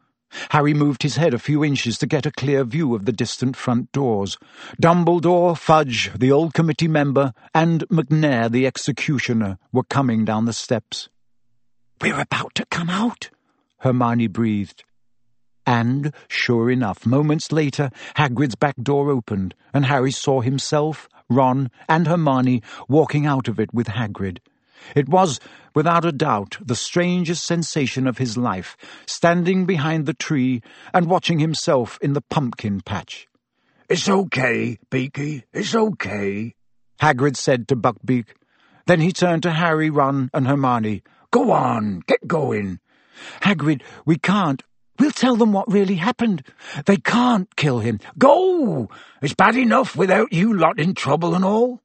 [0.50, 3.56] Harry moved his head a few inches to get a clear view of the distant
[3.56, 4.38] front doors.
[4.80, 11.09] Dumbledore, Fudge, the old committee member, and Macnair, the executioner, were coming down the steps.
[12.00, 13.30] We're about to come out,
[13.78, 14.84] Hermione breathed.
[15.64, 22.06] And, sure enough, moments later, Hagrid's back door opened, and Harry saw himself, Ron, and
[22.06, 24.38] Hermione walking out of it with Hagrid.
[24.94, 25.40] It was,
[25.74, 28.76] without a doubt, the strangest sensation of his life,
[29.06, 33.28] standing behind the tree and watching himself in the pumpkin patch.
[33.88, 36.54] It's okay, Beaky, it's okay,
[37.02, 38.26] Hagrid said to Buckbeak.
[38.86, 41.02] Then he turned to Harry, Ron, and Hermione.
[41.32, 42.78] Go on, get going.
[43.40, 44.62] Hagrid, we can't.
[45.00, 46.44] We'll tell them what really happened.
[46.86, 47.98] They can't kill him.
[48.18, 48.88] Go!
[49.20, 51.80] It's bad enough without you lot in trouble and all.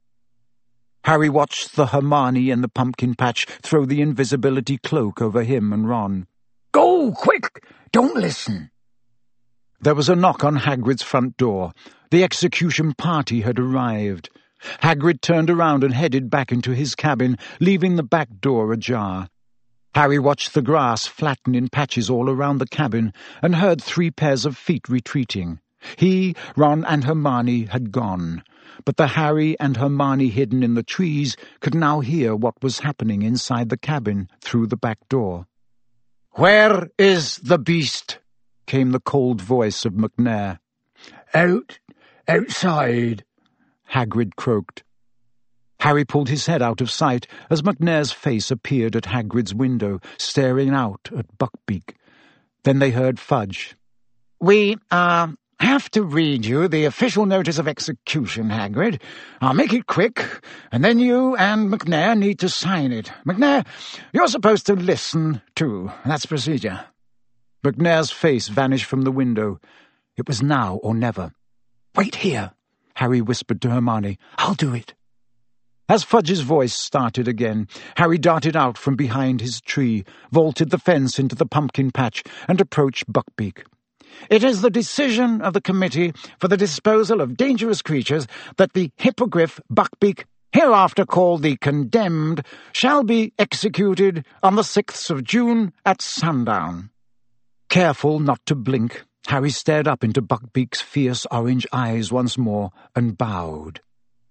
[1.07, 5.87] Harry watched the Hermione and the pumpkin patch throw the invisibility cloak over him and
[5.87, 6.27] Ron.
[6.73, 7.63] Go, quick!
[7.93, 8.71] Don't listen.
[9.79, 11.71] There was a knock on Hagrid's front door.
[12.11, 14.29] The execution party had arrived.
[14.81, 19.29] Hagrid turned around and headed back into his cabin, leaving the back door ajar.
[19.95, 24.45] Harry watched the grass flatten in patches all around the cabin and heard three pairs
[24.45, 25.61] of feet retreating.
[25.95, 28.43] He, Ron, and Hermione had gone,
[28.85, 33.21] but the Harry and Hermione hidden in the trees could now hear what was happening
[33.21, 35.47] inside the cabin through the back door.
[36.31, 38.19] Where is the beast?
[38.65, 40.59] came the cold voice of Macnair.
[41.33, 41.79] Out,
[42.27, 43.23] outside,
[43.91, 44.83] Hagrid croaked.
[45.79, 50.69] Harry pulled his head out of sight as Macnair's face appeared at Hagrid's window, staring
[50.69, 51.95] out at Buckbeak.
[52.63, 53.75] Then they heard Fudge.
[54.39, 59.01] We, uh, have to read you the official notice of execution, Hagrid.
[59.41, 60.23] I'll make it quick,
[60.71, 63.11] and then you and Macnair need to sign it.
[63.25, 63.65] Macnair,
[64.13, 65.91] you're supposed to listen, too.
[66.05, 66.85] That's procedure.
[67.63, 69.59] Macnair's face vanished from the window.
[70.15, 71.31] It was now or never.
[71.95, 72.51] Wait here,
[72.95, 74.19] Harry whispered to Hermione.
[74.37, 74.93] I'll do it.
[75.89, 81.17] As Fudge's voice started again, Harry darted out from behind his tree, vaulted the fence
[81.17, 83.63] into the pumpkin patch, and approached Buckbeak.
[84.29, 88.27] It is the decision of the Committee for the Disposal of Dangerous Creatures
[88.57, 95.23] that the Hippogriff Buckbeak, hereafter called the Condemned, shall be executed on the 6th of
[95.23, 96.89] June at sundown.
[97.69, 103.17] Careful not to blink, Harry stared up into Buckbeak's fierce orange eyes once more and
[103.17, 103.81] bowed.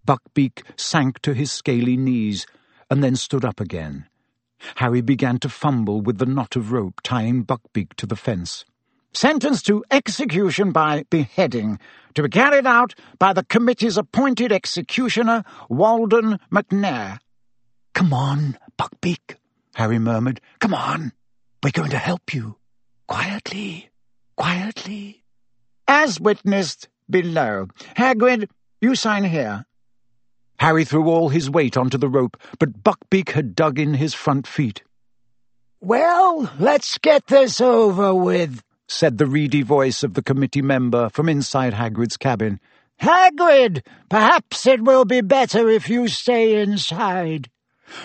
[0.06, 2.46] Buckbeak sank to his scaly knees
[2.90, 4.06] and then stood up again.
[4.76, 8.64] Harry began to fumble with the knot of rope tying Buckbeak to the fence.
[9.16, 11.78] Sentenced to execution by beheading,
[12.12, 17.18] to be carried out by the committee's appointed executioner, Walden Macnair.
[17.94, 19.36] Come on, Buckbeak,
[19.74, 20.42] Harry murmured.
[20.58, 21.12] Come on.
[21.62, 22.58] We're going to help you.
[23.06, 23.88] Quietly,
[24.36, 25.24] quietly.
[25.88, 27.68] As witnessed below.
[27.96, 28.50] Hagrid,
[28.82, 29.64] you sign here.
[30.58, 34.46] Harry threw all his weight onto the rope, but Buckbeak had dug in his front
[34.46, 34.82] feet.
[35.80, 41.28] Well, let's get this over with, said the reedy voice of the committee member from
[41.28, 42.60] inside Hagrid's cabin.
[43.00, 47.50] Hagrid, perhaps it will be better if you stay inside.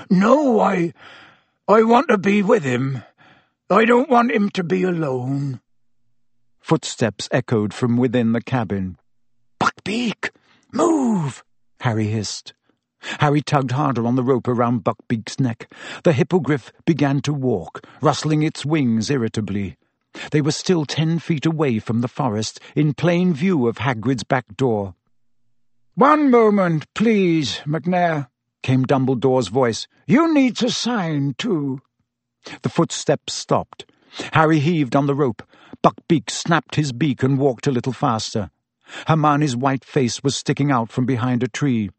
[0.10, 0.94] No, I...
[1.68, 3.04] I want to be with him.
[3.70, 5.62] I don't want him to be alone.
[6.60, 8.98] Footsteps echoed from within the cabin.
[9.60, 10.32] Buckbeak,
[10.74, 11.44] move!
[11.80, 12.54] Harry hissed.
[13.20, 15.72] Harry tugged harder on the rope around Buckbeak's neck.
[16.04, 19.78] The hippogriff began to walk, rustling its wings irritably.
[20.32, 24.56] They were still ten feet away from the forest, in plain view of Hagrid's back
[24.56, 24.96] door.
[25.96, 28.28] One moment, please, Macnair,
[28.64, 29.88] came Dumbledore's voice.
[30.08, 31.82] You need to sign, too.
[32.62, 33.86] The footsteps stopped.
[34.34, 35.44] Harry heaved on the rope.
[35.84, 38.52] Buckbeak snapped his beak and walked a little faster.
[39.08, 41.90] Hermione's white face was sticking out from behind a tree.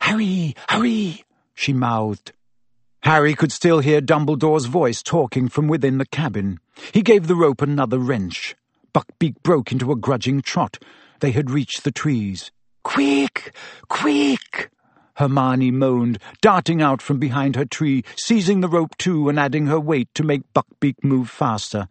[0.00, 1.24] Harry, hurry,
[1.54, 2.32] she mouthed.
[3.02, 6.60] Harry could still hear Dumbledore's voice talking from within the cabin.
[6.92, 8.54] He gave the rope another wrench.
[8.92, 10.78] Buckbeak broke into a grudging trot.
[11.20, 12.50] They had reached the trees.
[12.82, 13.54] Quick!
[13.88, 14.70] Quick!
[15.14, 19.80] Hermione moaned, darting out from behind her tree, seizing the rope too and adding her
[19.80, 21.88] weight to make Buckbeak move faster.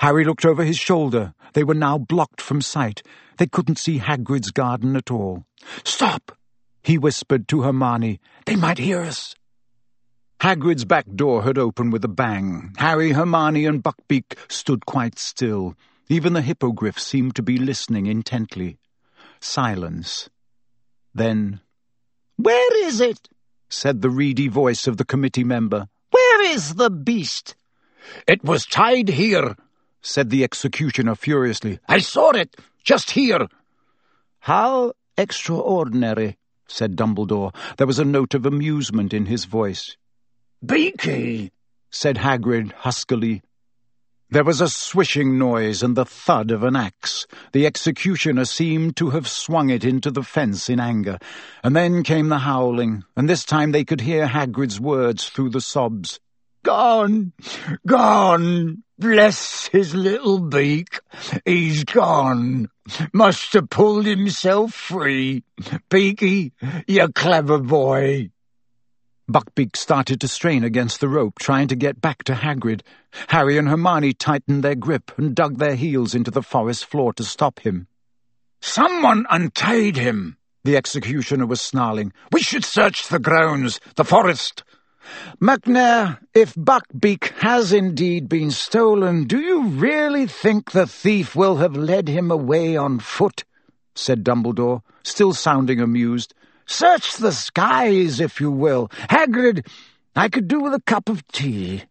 [0.00, 1.34] Harry looked over his shoulder.
[1.54, 3.02] They were now blocked from sight.
[3.38, 5.44] They couldn't see Hagrid's garden at all.
[5.84, 6.36] Stop!
[6.82, 8.20] he whispered to Hermione.
[8.46, 9.34] They might hear us.
[10.42, 12.74] Hagrid's back door had opened with a bang.
[12.76, 15.76] Harry, Hermione, and Buckbeak stood quite still.
[16.08, 18.76] Even the hippogriff seemed to be listening intently.
[19.38, 20.28] Silence.
[21.14, 21.60] Then
[22.36, 23.28] where is it?
[23.68, 25.86] said the reedy voice of the committee member.
[26.10, 27.54] Where is the beast?
[28.26, 29.54] It was tied here,
[30.00, 31.78] said the executioner furiously.
[31.86, 33.46] I saw it, just here.
[34.40, 36.36] How extraordinary,
[36.66, 37.54] said Dumbledore.
[37.76, 39.96] There was a note of amusement in his voice.
[40.64, 41.50] Beaky,
[41.90, 43.42] said Hagrid huskily.
[44.30, 47.26] There was a swishing noise and the thud of an axe.
[47.52, 51.18] The executioner seemed to have swung it into the fence in anger.
[51.64, 55.60] And then came the howling, and this time they could hear Hagrid's words through the
[55.60, 56.20] sobs.
[56.62, 57.32] Gone!
[57.86, 58.84] Gone!
[58.98, 61.00] Bless his little beak.
[61.44, 62.68] He's gone.
[63.12, 65.42] Must have pulled himself free.
[65.90, 66.52] Beaky,
[66.86, 68.30] you clever boy.
[69.30, 72.82] Buckbeak started to strain against the rope, trying to get back to Hagrid.
[73.28, 77.24] Harry and Hermione tightened their grip and dug their heels into the forest floor to
[77.24, 77.86] stop him.
[78.60, 82.12] Someone untied him, the executioner was snarling.
[82.30, 84.64] We should search the grounds, the forest.
[85.40, 91.76] Macnair, if Buckbeak has indeed been stolen, do you really think the thief will have
[91.76, 93.44] led him away on foot?
[93.94, 96.34] said Dumbledore, still sounding amused.
[96.72, 98.88] Search the skies, if you will.
[99.10, 99.66] Hagrid,
[100.16, 101.84] I could do with a cup of tea,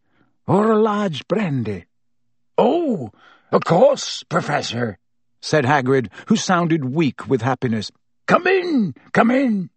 [0.48, 1.86] or a large brandy.
[2.58, 3.12] Oh,
[3.52, 4.98] of course, Professor,
[5.40, 7.92] said Hagrid, who sounded weak with happiness.
[8.26, 9.70] Come in, come in.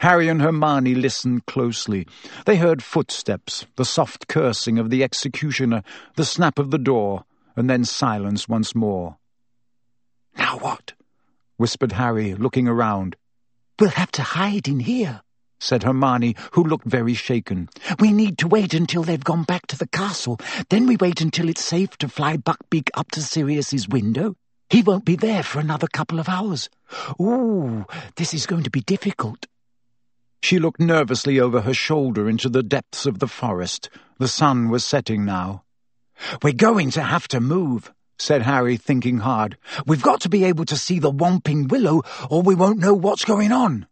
[0.00, 2.06] Harry and Hermione listened closely.
[2.44, 5.82] They heard footsteps, the soft cursing of the executioner,
[6.16, 7.24] the snap of the door,
[7.56, 9.16] and then silence once more.
[10.36, 10.92] Now what?
[11.56, 13.16] whispered Harry, looking around.
[13.80, 15.22] We'll have to hide in here,
[15.58, 17.70] said Hermione, who looked very shaken.
[17.98, 20.38] We need to wait until they've gone back to the castle.
[20.68, 24.36] Then we wait until it's safe to fly Buckbeak up to Sirius's window.
[24.68, 26.68] He won't be there for another couple of hours.
[27.18, 27.86] Ooh,
[28.16, 29.46] this is going to be difficult.
[30.42, 33.88] She looked nervously over her shoulder into the depths of the forest.
[34.18, 35.64] The sun was setting now.
[36.42, 37.90] We're going to have to move,
[38.20, 39.56] said Harry, thinking hard.
[39.86, 43.24] We've got to be able to see the Whomping Willow, or we won't know what's
[43.24, 43.86] going on.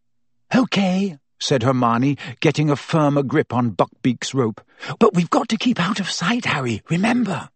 [0.54, 4.60] Okay, said Hermione, getting a firmer grip on Buckbeak's rope.
[4.98, 7.48] But we've got to keep out of sight, Harry, remember.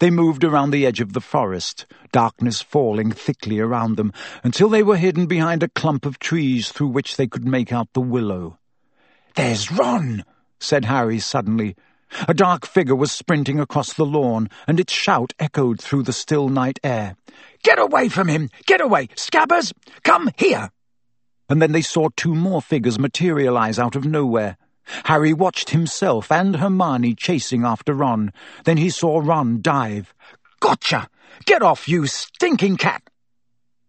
[0.00, 4.12] They moved around the edge of the forest, darkness falling thickly around them,
[4.44, 7.92] until they were hidden behind a clump of trees through which they could make out
[7.94, 8.58] the willow.
[9.34, 10.24] There's Ron,
[10.60, 11.74] said Harry suddenly.
[12.26, 16.48] A dark figure was sprinting across the lawn, and its shout echoed through the still
[16.48, 17.16] night air.
[17.62, 18.50] Get away from him!
[18.66, 19.08] Get away!
[19.14, 19.72] Scabbers!
[20.02, 20.70] Come here!
[21.48, 24.56] And then they saw two more figures materialize out of nowhere.
[25.04, 28.32] Harry watched himself and Hermione chasing after Ron.
[28.64, 30.14] Then he saw Ron dive.
[30.60, 31.08] Gotcha!
[31.44, 33.02] Get off, you stinking cat!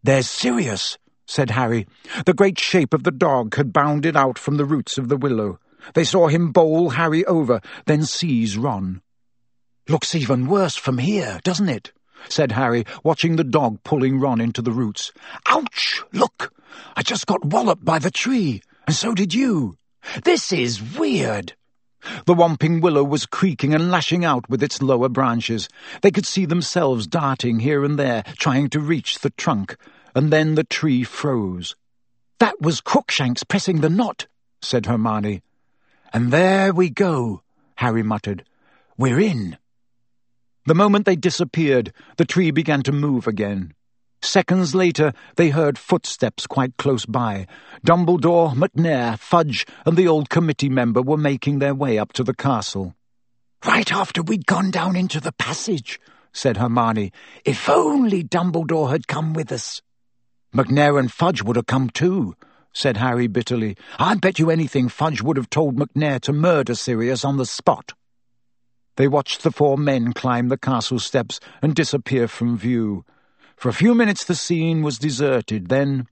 [0.03, 1.87] There's Sirius, said Harry.
[2.25, 5.59] The great shape of the dog had bounded out from the roots of the willow.
[5.93, 9.01] They saw him bowl Harry over, then seize Ron.
[9.87, 11.91] Looks even worse from here, doesn't it?
[12.27, 15.11] said Harry, watching the dog pulling Ron into the roots.
[15.47, 16.03] Ouch!
[16.11, 16.53] Look!
[16.95, 19.77] I just got walloped by the tree, and so did you.
[20.23, 21.55] This is weird.
[22.25, 25.67] The Whomping Willow was creaking and lashing out with its lower branches.
[26.01, 29.75] They could see themselves darting here and there, trying to reach the trunk,
[30.15, 31.75] and then the tree froze.
[32.39, 34.27] That was Crookshanks pressing the knot,
[34.61, 35.41] said Hermione.
[36.11, 37.43] And there we go,
[37.75, 38.43] Harry muttered.
[38.97, 39.57] We're in.
[40.65, 43.73] The moment they disappeared, the tree began to move again.
[44.21, 47.47] Seconds later, they heard footsteps quite close by.
[47.85, 52.33] Dumbledore, Macnair, Fudge, and the old committee member were making their way up to the
[52.33, 52.95] castle.
[53.65, 55.99] Right after we'd gone down into the passage,
[56.33, 57.11] said Hermione.
[57.45, 59.81] If only Dumbledore had come with us.
[60.53, 62.35] Macnair and Fudge would have come too,
[62.73, 63.75] said Harry bitterly.
[63.97, 67.93] I bet you anything Fudge would have told Macnair to murder Sirius on the spot.
[68.95, 73.05] They watched the four men climb the castle steps and disappear from view.
[73.55, 76.07] For a few minutes the scene was deserted, then...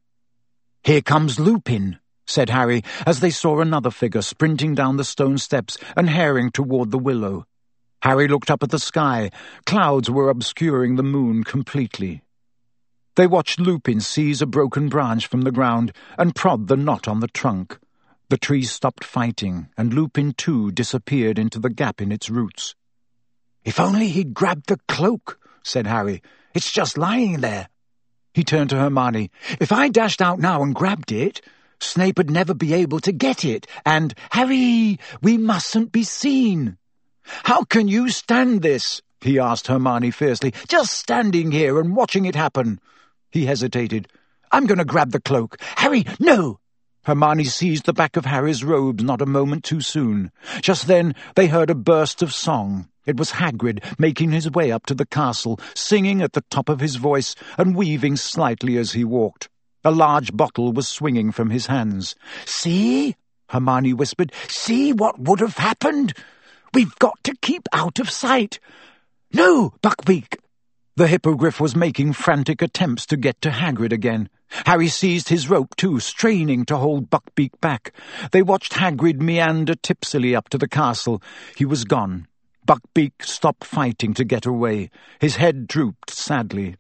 [0.83, 5.77] Here comes Lupin, said Harry, as they saw another figure sprinting down the stone steps
[5.95, 7.45] and herring toward the willow.
[8.03, 9.31] Harry looked up at the sky.
[9.65, 12.21] Clouds were obscuring the moon completely.
[13.17, 17.19] They watched Lupin seize a broken branch from the ground and prod the knot on
[17.19, 17.79] the trunk.
[18.29, 22.75] The tree stopped fighting, and Lupin too disappeared into the gap in its roots.
[23.65, 26.21] If only he'd grabbed the cloak, said Harry.
[26.53, 27.69] It's just lying there.
[28.35, 29.31] He turned to Hermione.
[29.59, 31.41] If I dashed out now and grabbed it,
[31.79, 36.77] Snape'd never be able to get it, and, Harry, we mustn't be seen.
[37.23, 39.01] How can you stand this?
[39.21, 40.53] he asked Hermione fiercely.
[40.67, 42.79] Just standing here and watching it happen.
[43.31, 44.07] He hesitated.
[44.51, 45.57] I'm going to grab the cloak.
[45.77, 46.59] Harry, no!
[47.03, 50.31] Hermione seized the back of Harry's robes not a moment too soon.
[50.61, 52.89] Just then they heard a burst of song.
[53.05, 56.81] It was Hagrid making his way up to the castle, singing at the top of
[56.81, 59.47] his voice and weaving slightly as he walked.
[59.85, 62.15] A large bottle was swinging from his hands.
[62.45, 63.15] See?
[63.49, 64.33] Hermione whispered.
[64.49, 66.13] See what would have happened?
[66.73, 68.59] We've got to keep out of sight.
[69.31, 70.39] No, Buckbeak!
[70.97, 74.29] The hippogriff was making frantic attempts to get to Hagrid again.
[74.65, 77.93] Harry seized his rope too, straining to hold Buckbeak back.
[78.31, 81.21] They watched Hagrid meander tipsily up to the castle.
[81.55, 82.25] He was gone.
[82.65, 84.89] Buckbeak stopped fighting to get away.
[85.19, 86.77] His head drooped sadly.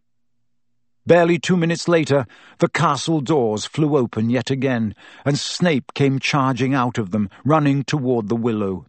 [1.05, 2.25] Barely two minutes later,
[2.57, 4.95] the castle doors flew open yet again,
[5.25, 8.87] and Snape came charging out of them, running toward the willow.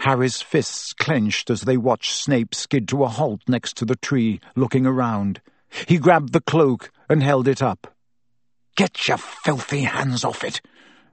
[0.00, 4.40] Harry's fists clenched as they watched Snape skid to a halt next to the tree,
[4.54, 5.40] looking around.
[5.86, 7.94] He grabbed the cloak and held it up.
[8.76, 10.60] Get your filthy hands off it,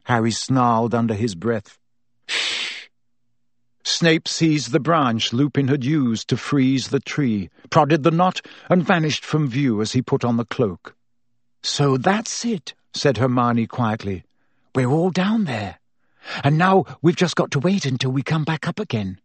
[0.03, 1.77] Harry snarled under his breath.
[2.27, 2.89] Shh!
[3.83, 8.85] Snape seized the branch Lupin had used to freeze the tree, prodded the knot, and
[8.85, 10.95] vanished from view as he put on the cloak.
[11.63, 14.23] So that's it, said Hermione quietly.
[14.75, 15.79] We're all down there.
[16.43, 19.19] And now we've just got to wait until we come back up again.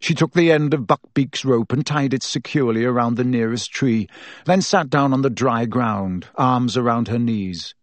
[0.00, 4.08] She took the end of Buckbeak's rope and tied it securely around the nearest tree,
[4.46, 7.74] then sat down on the dry ground, arms around her knees.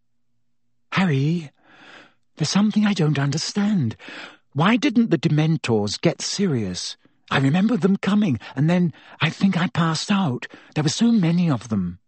[0.94, 1.52] Harry,
[2.38, 3.95] there's something I don't understand.
[4.53, 6.98] Why didn't the Dementors get Sirius?
[7.30, 10.48] I remember them coming, and then I think I passed out.
[10.73, 11.99] There were so many of them.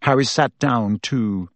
[0.00, 1.48] Harry sat down, too,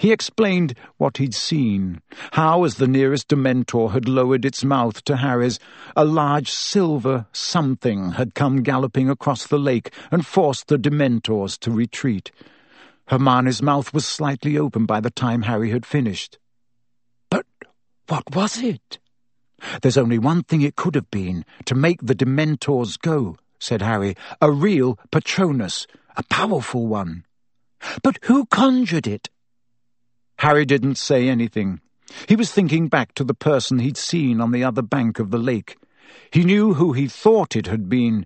[0.00, 2.00] he explained what he'd seen,
[2.32, 5.58] how, as the nearest Dementor had lowered its mouth to Harry's,
[5.94, 11.70] a large silver something had come galloping across the lake and forced the Dementors to
[11.70, 12.32] retreat.
[13.08, 16.38] Hermione's mouth was slightly open by the time Harry had finished.
[17.28, 17.44] But
[18.08, 18.98] what was it?
[19.82, 24.16] There's only one thing it could have been, to make the Dementors go, said Harry.
[24.40, 25.86] A real Patronus,
[26.16, 27.26] a powerful one.
[28.02, 29.28] But who conjured it?
[30.40, 31.82] Harry didn't say anything.
[32.26, 35.38] He was thinking back to the person he'd seen on the other bank of the
[35.38, 35.76] lake.
[36.32, 38.24] He knew who he thought it had been,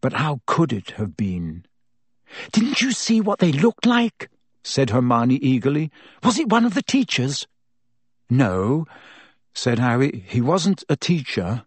[0.00, 1.66] but how could it have been?
[2.52, 4.30] Didn't you see what they looked like?
[4.64, 5.90] said Hermione eagerly.
[6.24, 7.46] Was it one of the teachers?
[8.30, 8.86] No,
[9.52, 10.24] said Harry.
[10.26, 11.66] He wasn't a teacher.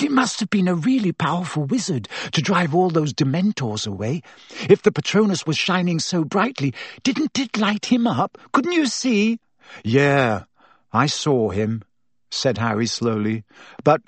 [0.00, 4.22] But it must have been a really powerful wizard to drive all those Dementors away.
[4.66, 6.72] If the Patronus was shining so brightly,
[7.02, 8.38] didn't it light him up?
[8.52, 9.40] Couldn't you see?
[9.84, 10.44] Yeah,
[10.90, 11.82] I saw him,
[12.30, 13.44] said Harry slowly.
[13.84, 14.00] But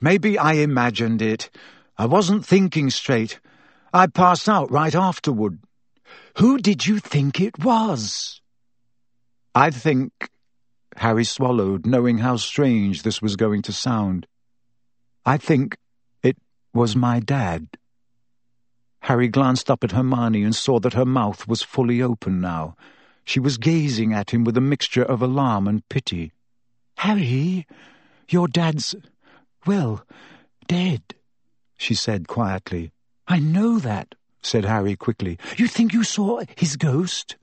[0.00, 1.48] maybe I imagined it.
[1.96, 3.38] I wasn't thinking straight.
[3.94, 5.60] I passed out right afterward.
[6.38, 8.40] Who did you think it was?
[9.54, 10.10] I think...
[10.96, 14.26] Harry swallowed, knowing how strange this was going to sound.
[15.28, 15.76] I think
[16.22, 16.38] it
[16.72, 17.68] was my dad.
[19.00, 22.76] Harry glanced up at Hermione and saw that her mouth was fully open now.
[23.26, 26.32] She was gazing at him with a mixture of alarm and pity.
[26.96, 27.66] Harry,
[28.30, 28.94] your dad's,
[29.66, 30.02] well,
[30.66, 31.02] dead,
[31.76, 32.92] she said quietly.
[33.26, 35.38] I know that, said Harry quickly.
[35.58, 37.36] You think you saw his ghost?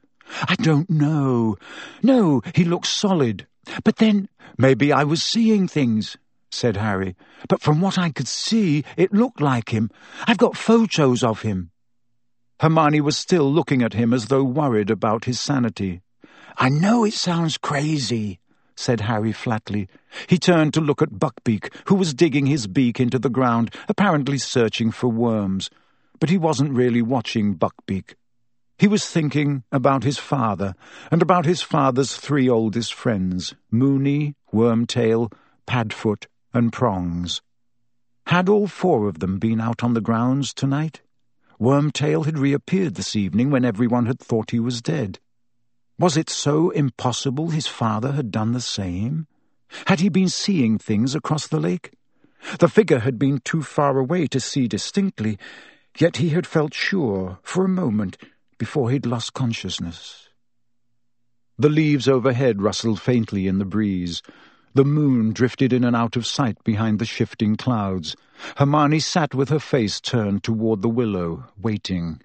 [0.49, 1.57] I don't know.
[2.01, 3.45] No, he looks solid.
[3.83, 6.17] But then, maybe I was seeing things
[6.55, 7.15] said Harry,
[7.49, 9.91] but from what I could see, it looked like him.
[10.25, 11.71] I've got photos of him.
[12.61, 16.01] Hermione was still looking at him as though worried about his sanity.
[16.57, 18.39] I know it sounds crazy,
[18.75, 19.89] said Harry flatly.
[20.27, 24.37] He turned to look at Buckbeak, who was digging his beak into the ground, apparently
[24.37, 25.69] searching for worms.
[26.19, 28.15] But he wasn't really watching Buckbeak.
[28.77, 30.75] He was thinking about his father,
[31.11, 35.31] and about his father's three oldest friends, Moony, Wormtail,
[35.65, 37.41] Padfoot, and prongs.
[38.27, 41.01] Had all four of them been out on the grounds tonight?
[41.59, 45.19] Wormtail had reappeared this evening when everyone had thought he was dead.
[45.99, 49.27] Was it so impossible his father had done the same?
[49.85, 51.91] Had he been seeing things across the lake?
[52.59, 55.37] The figure had been too far away to see distinctly,
[55.97, 58.17] yet he had felt sure, for a moment,
[58.57, 60.29] before he'd lost consciousness.
[61.57, 64.21] The leaves overhead rustled faintly in the breeze,
[64.75, 68.13] the moon drifted in and out of sight behind the shifting clouds.
[68.57, 72.21] Hermione sat with her face turned toward the willow, waiting.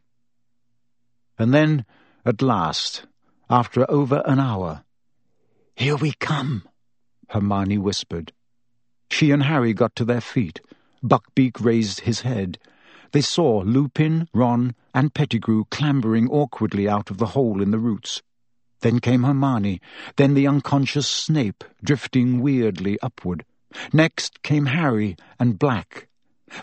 [1.38, 1.86] And then,
[2.26, 3.06] at last,
[3.48, 4.84] after over an hour,
[5.76, 6.68] Here we come,
[7.28, 8.32] Hermione whispered.
[9.12, 10.60] She and Harry got to their feet.
[11.04, 12.58] Buckbeak raised his head.
[13.12, 18.22] They saw Lupin, Ron, and Pettigrew clambering awkwardly out of the hole in the roots.
[18.80, 19.80] Then came Hermione,
[20.16, 23.44] then the unconscious Snape, drifting weirdly upward.
[23.92, 26.08] Next came Harry and Black.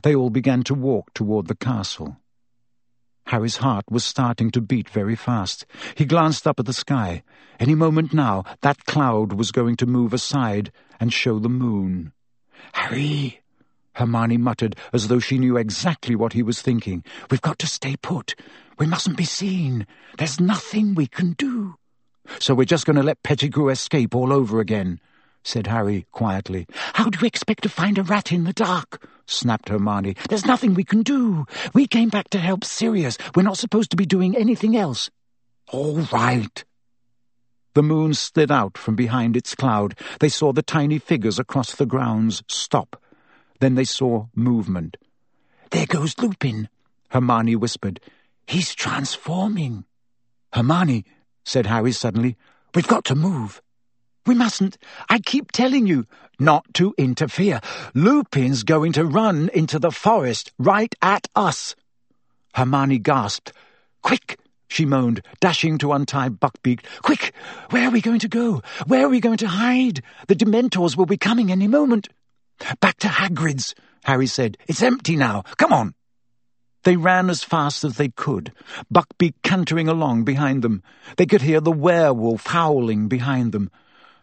[0.03, 2.17] They all began to walk toward the castle.
[3.27, 5.65] Harry's heart was starting to beat very fast.
[5.95, 7.23] He glanced up at the sky.
[7.59, 12.13] Any moment now, that cloud was going to move aside and show the moon.
[12.73, 13.41] Harry,
[13.93, 17.03] Hermione muttered, as though she knew exactly what he was thinking.
[17.29, 18.35] We've got to stay put.
[18.79, 19.85] We mustn't be seen.
[20.17, 21.75] There's nothing we can do.
[22.39, 24.99] So we're just going to let Pettigrew escape all over again,
[25.43, 26.67] said Harry quietly.
[26.93, 29.07] How do you expect to find a rat in the dark?
[29.25, 30.15] snapped Hermione.
[30.29, 31.45] There's nothing we can do.
[31.73, 33.17] We came back to help Sirius.
[33.35, 35.09] We're not supposed to be doing anything else.
[35.71, 36.63] All right.
[37.73, 39.95] The moon slid out from behind its cloud.
[40.19, 43.01] They saw the tiny figures across the grounds stop.
[43.59, 44.97] Then they saw movement.
[45.71, 46.69] There goes Lupin,
[47.09, 47.99] Hermione whispered.
[48.47, 49.83] He's transforming.
[50.53, 51.05] Hermione,
[51.47, 52.35] said Harry suddenly,
[52.75, 53.61] we've got to move.
[54.25, 54.77] We mustn't.
[55.09, 56.05] I keep telling you
[56.39, 57.61] not to interfere.
[57.93, 61.73] Lupin's going to run into the forest right at us.
[62.53, 63.53] Hermione gasped.
[64.03, 64.37] Quick,
[64.67, 66.81] she moaned, dashing to untie Buckbeak.
[67.01, 67.33] Quick!
[67.69, 68.61] Where are we going to go?
[68.85, 70.03] Where are we going to hide?
[70.27, 72.09] The Dementors will be coming any moment.
[72.81, 74.57] Back to Hagrid's, Harry said.
[74.67, 75.43] It's empty now.
[75.55, 75.93] Come on.
[76.87, 78.53] They ran as fast as they could,
[78.89, 80.83] Buckbeak cantering along behind them.
[81.17, 83.69] They could hear the werewolf howling behind them.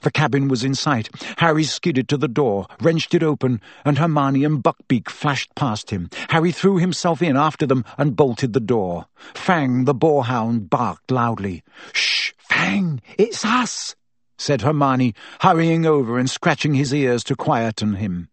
[0.00, 1.10] The cabin was in sight.
[1.36, 6.08] Harry skidded to the door, wrenched it open, and Hermione and Buckbeak flashed past him.
[6.30, 9.08] Harry threw himself in after them and bolted the door.
[9.34, 11.62] Fang, the boarhound, barked loudly.
[11.92, 13.94] Shh, Fang, it's us,
[14.38, 18.30] said Hermione, hurrying over and scratching his ears to quieten him.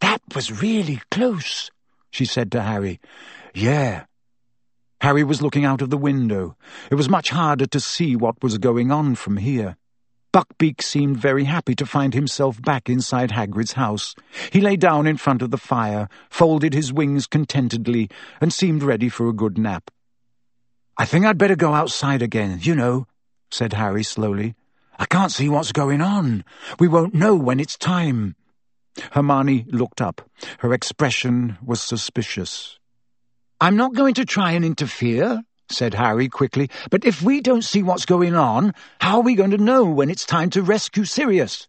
[0.00, 1.70] That was really close,
[2.10, 2.98] she said to Harry.
[3.54, 4.04] Yeah.
[5.00, 6.56] Harry was looking out of the window.
[6.90, 9.76] It was much harder to see what was going on from here.
[10.32, 14.14] Buckbeak seemed very happy to find himself back inside Hagrid's house.
[14.50, 18.08] He lay down in front of the fire, folded his wings contentedly,
[18.40, 19.90] and seemed ready for a good nap.
[20.96, 23.06] I think I'd better go outside again, you know,
[23.50, 24.54] said Harry slowly.
[24.98, 26.44] I can't see what's going on.
[26.78, 28.36] We won't know when it's time.
[29.10, 30.22] Hermione looked up.
[30.60, 32.78] Her expression was suspicious.
[33.62, 35.40] I'm not going to try and interfere,
[35.70, 36.68] said Harry quickly.
[36.90, 40.10] But if we don't see what's going on, how are we going to know when
[40.10, 41.68] it's time to rescue Sirius?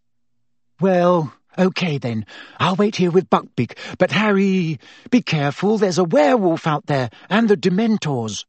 [0.82, 2.26] Well, okay then.
[2.60, 3.78] I'll wait here with Buckbeak.
[4.00, 4.80] But Harry,
[5.12, 5.78] be careful.
[5.78, 8.44] There's a werewolf out there, and the Dementors.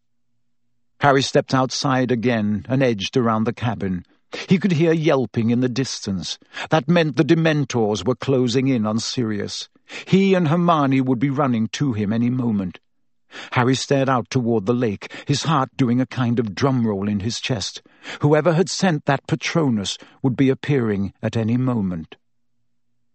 [1.01, 4.07] Harry stepped outside again and edged around the cabin.
[4.49, 6.39] He could hear yelping in the distance.
[6.71, 9.69] That meant the Dementors were closing in on Sirius.
[10.07, 12.81] He and Hermione would be running to him any moment.
[13.53, 17.21] Harry stared out toward the lake, his heart doing a kind of drum roll in
[17.21, 17.83] his chest.
[18.21, 22.17] Whoever had sent that Patronus would be appearing at any moment.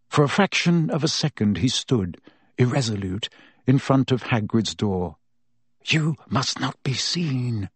[0.09, 2.19] For a fraction of a second he stood,
[2.57, 3.29] irresolute,
[3.67, 5.17] in front of Hagrid's door.
[5.85, 7.69] You must not be seen.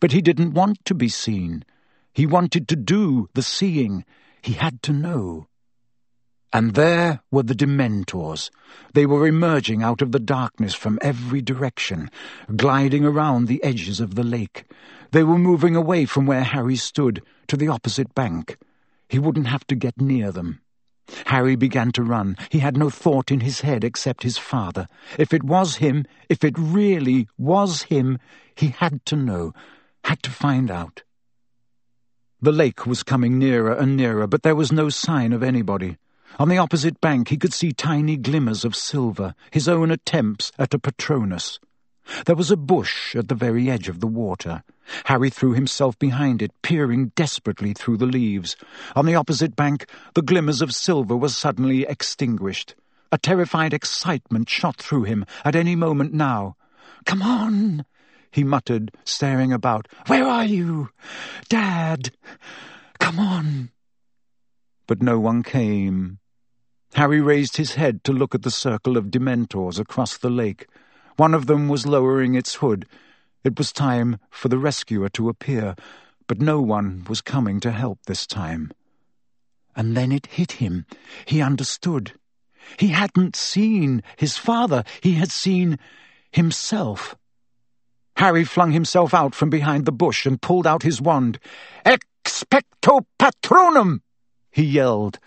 [0.00, 1.64] But he didn't want to be seen.
[2.12, 4.04] He wanted to do the seeing.
[4.42, 5.46] He had to know.
[6.52, 8.50] And there were the Dementors.
[8.92, 12.10] They were emerging out of the darkness from every direction,
[12.54, 14.64] gliding around the edges of the lake.
[15.12, 18.58] They were moving away from where Harry stood, to the opposite bank.
[19.08, 20.60] He wouldn't have to get near them.
[21.26, 22.36] Harry began to run.
[22.50, 24.88] He had no thought in his head except his father.
[25.18, 28.18] If it was him, if it really was him,
[28.54, 29.52] he had to know,
[30.04, 31.02] had to find out.
[32.40, 35.96] The lake was coming nearer and nearer, but there was no sign of anybody.
[36.38, 40.72] On the opposite bank he could see tiny glimmers of silver, his own attempts at
[40.72, 41.60] a Patronus.
[42.24, 44.62] There was a bush at the very edge of the water.
[45.04, 48.56] Harry threw himself behind it, peering desperately through the leaves.
[48.96, 52.74] On the opposite bank, the glimmers of silver were suddenly extinguished.
[53.12, 56.56] A terrified excitement shot through him at any moment now.
[57.04, 57.84] Come on,
[58.30, 59.86] he muttered, staring about.
[60.06, 60.88] Where are you?
[61.48, 62.10] Dad!
[62.98, 63.70] Come on!
[64.86, 66.18] But no one came.
[66.94, 70.66] Harry raised his head to look at the circle of Dementors across the lake.
[71.16, 72.86] One of them was lowering its hood.
[73.44, 75.74] It was time for the rescuer to appear,
[76.26, 78.72] but no one was coming to help this time.
[79.74, 80.84] And then it hit him.
[81.24, 82.12] He understood.
[82.78, 84.84] He hadn't seen his father.
[85.00, 85.78] He had seen
[86.30, 87.16] himself.
[88.16, 91.38] Harry flung himself out from behind the bush and pulled out his wand.
[91.86, 94.02] Expecto Patronum!
[94.50, 95.18] he yelled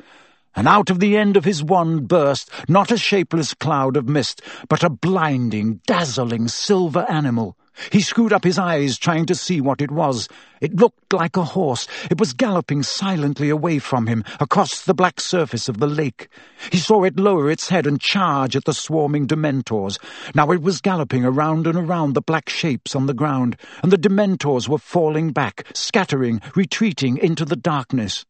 [0.56, 4.42] and out of the end of his wand burst not a shapeless cloud of mist,
[4.70, 7.58] but a blinding, dazzling silver animal.
[7.92, 10.30] He screwed up his eyes, trying to see what it was.
[10.62, 11.88] It looked like a horse.
[12.10, 16.30] It was galloping silently away from him, across the black surface of the lake.
[16.72, 20.00] He saw it lower its head and charge at the swarming Dementors.
[20.34, 23.98] Now it was galloping around and around the black shapes on the ground, and the
[23.98, 28.26] Dementors were falling back, scattering, retreating into the darkness.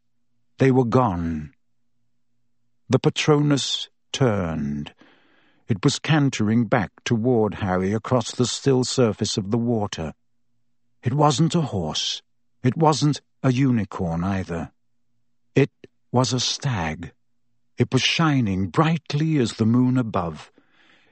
[0.58, 1.55] They were gone.
[2.88, 4.94] The Patronus turned.
[5.68, 10.14] It was cantering back toward Harry across the still surface of the water.
[11.02, 12.22] It wasn't a horse.
[12.64, 14.72] It wasn't a unicorn either.
[15.56, 15.72] It
[16.12, 17.12] was a stag.
[17.80, 20.52] It was shining brightly as the moon above.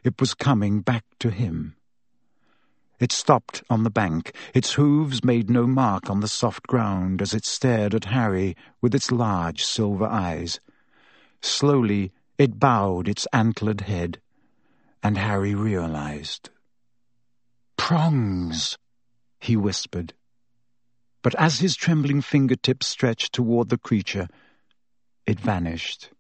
[0.04, 1.76] It was coming back to him.
[3.00, 4.36] It stopped on the bank.
[4.54, 8.94] Its hooves made no mark on the soft ground as it stared at Harry with
[8.94, 10.60] its large silver eyes.
[11.44, 14.22] Slowly it bowed its antlered head,
[15.04, 16.50] and Harry realized.
[17.76, 18.78] Prongs,
[19.42, 20.14] he whispered.
[21.22, 24.30] But as his trembling fingertips stretched toward the creature,
[25.26, 26.12] it vanished.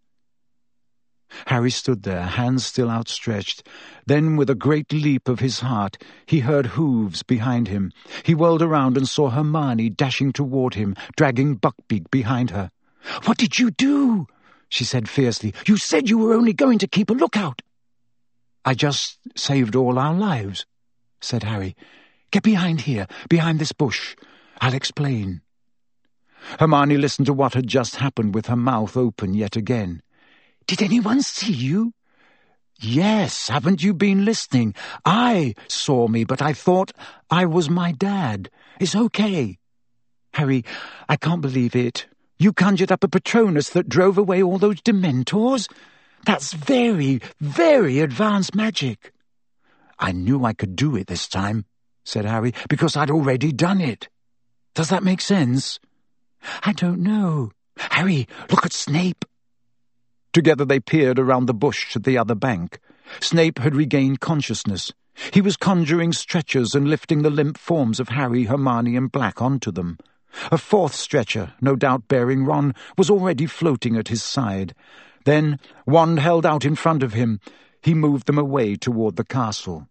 [1.48, 3.66] Harry stood there, hands still outstretched.
[4.06, 7.94] Then, with a great leap of his heart, he heard hooves behind him.
[8.24, 12.72] He whirled around and saw Hermione dashing toward him, dragging Buckbeak behind her.
[13.24, 14.28] "'What did you do?'
[14.74, 15.54] She said fiercely.
[15.68, 17.62] "'You said you were only going to keep a lookout.'
[18.66, 20.66] "'I just saved all our lives,'
[21.22, 21.76] said Harry.
[22.32, 24.16] "'Get behind here, behind this bush.
[24.62, 25.41] I'll explain.'
[26.60, 30.02] Hermione listened to what had just happened with her mouth open yet again.
[30.66, 31.94] Did anyone see you?
[32.80, 34.74] Yes, haven't you been listening?
[35.06, 36.91] I saw me, but I thought
[37.30, 38.50] I was my dad.
[38.80, 39.60] It's okay.
[40.34, 40.66] Harry,
[41.08, 42.08] I can't believe it.
[42.44, 45.72] You conjured up a Patronus that drove away all those Dementors?
[46.26, 49.14] That's very, very advanced magic.
[49.98, 51.64] I knew I could do it this time,
[52.03, 54.10] said Harry, because I'd already done it.
[54.76, 55.80] Does that make sense?
[56.64, 57.53] I don't know.
[57.78, 59.24] Harry, look at Snape.
[60.34, 62.78] Together they peered around the bush to the other bank.
[63.22, 64.91] Snape had regained consciousness.
[65.32, 69.72] He was conjuring stretchers and lifting the limp forms of Harry, Hermione, and Black onto
[69.72, 69.98] them.
[70.51, 74.73] A fourth stretcher, no doubt bearing Ron, was already floating at his side.
[75.26, 77.39] Then, wand held out in front of him,
[77.81, 79.88] he moved them away toward the castle.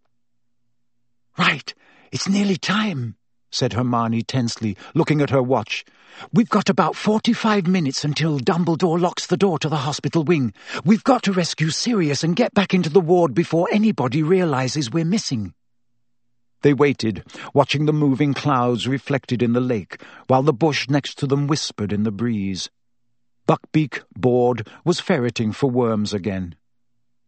[1.38, 1.72] Right,
[2.10, 3.16] it's nearly time,
[3.50, 5.84] said Hermione tensely, looking at her watch.
[6.32, 10.52] We've got about forty-five minutes until Dumbledore locks the door to the hospital wing.
[10.84, 15.06] We've got to rescue Sirius and get back into the ward before anybody realizes we're
[15.06, 15.54] missing.
[16.62, 21.26] They waited, watching the moving clouds reflected in the lake, while the bush next to
[21.26, 22.70] them whispered in the breeze.
[23.48, 26.54] Buckbeak, bored, was ferreting for worms again.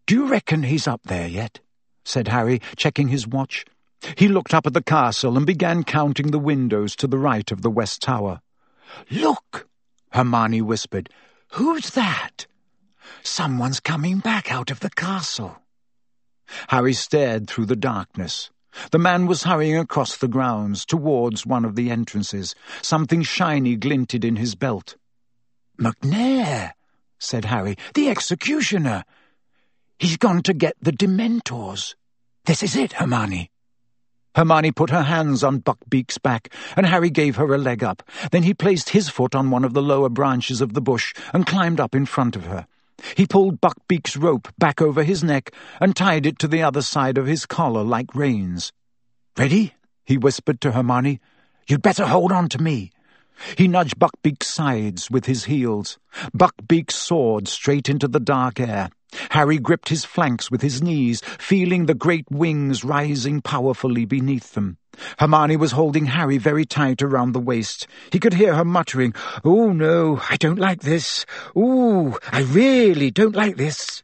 [0.06, 1.61] Do you reckon he's up there yet?
[2.05, 3.65] said Harry, checking his watch.
[4.16, 7.62] He looked up at the castle and began counting the windows to the right of
[7.62, 8.40] the west tower.
[9.11, 9.66] Look,
[10.12, 11.09] Hermione whispered.
[11.52, 12.47] Who's that?
[13.23, 15.59] Someone's coming back out of the castle.
[16.69, 18.51] Harry stared through the darkness.
[18.91, 22.55] The man was hurrying across the grounds, towards one of the entrances.
[22.83, 24.97] Something shiny glinted in his belt.
[25.79, 26.73] Macnair,
[27.19, 29.05] said Harry, the executioner.
[29.99, 31.95] He's gone to get the Dementors.
[32.45, 33.51] This is it, Hermione.
[34.35, 38.03] Hermione put her hands on Buckbeak's back, and Harry gave her a leg up.
[38.33, 41.47] Then he placed his foot on one of the lower branches of the bush and
[41.47, 42.67] climbed up in front of her.
[43.17, 47.19] He pulled Buckbeak's rope back over his neck and tied it to the other side
[47.19, 48.73] of his collar like reins.
[49.37, 49.75] Ready?
[50.05, 51.21] he whispered to Hermione.
[51.67, 52.93] You'd better hold on to me.
[53.57, 55.99] He nudged Buckbeak's sides with his heels.
[56.37, 58.91] Buckbeak soared straight into the dark air.
[59.31, 64.78] Harry gripped his flanks with his knees, feeling the great wings rising powerfully beneath them.
[65.19, 67.86] Hermione was holding Harry very tight around the waist.
[68.12, 69.15] He could hear her muttering,
[69.45, 71.27] Oh, no, I don't like this.
[71.57, 74.03] Oh, I really don't like this.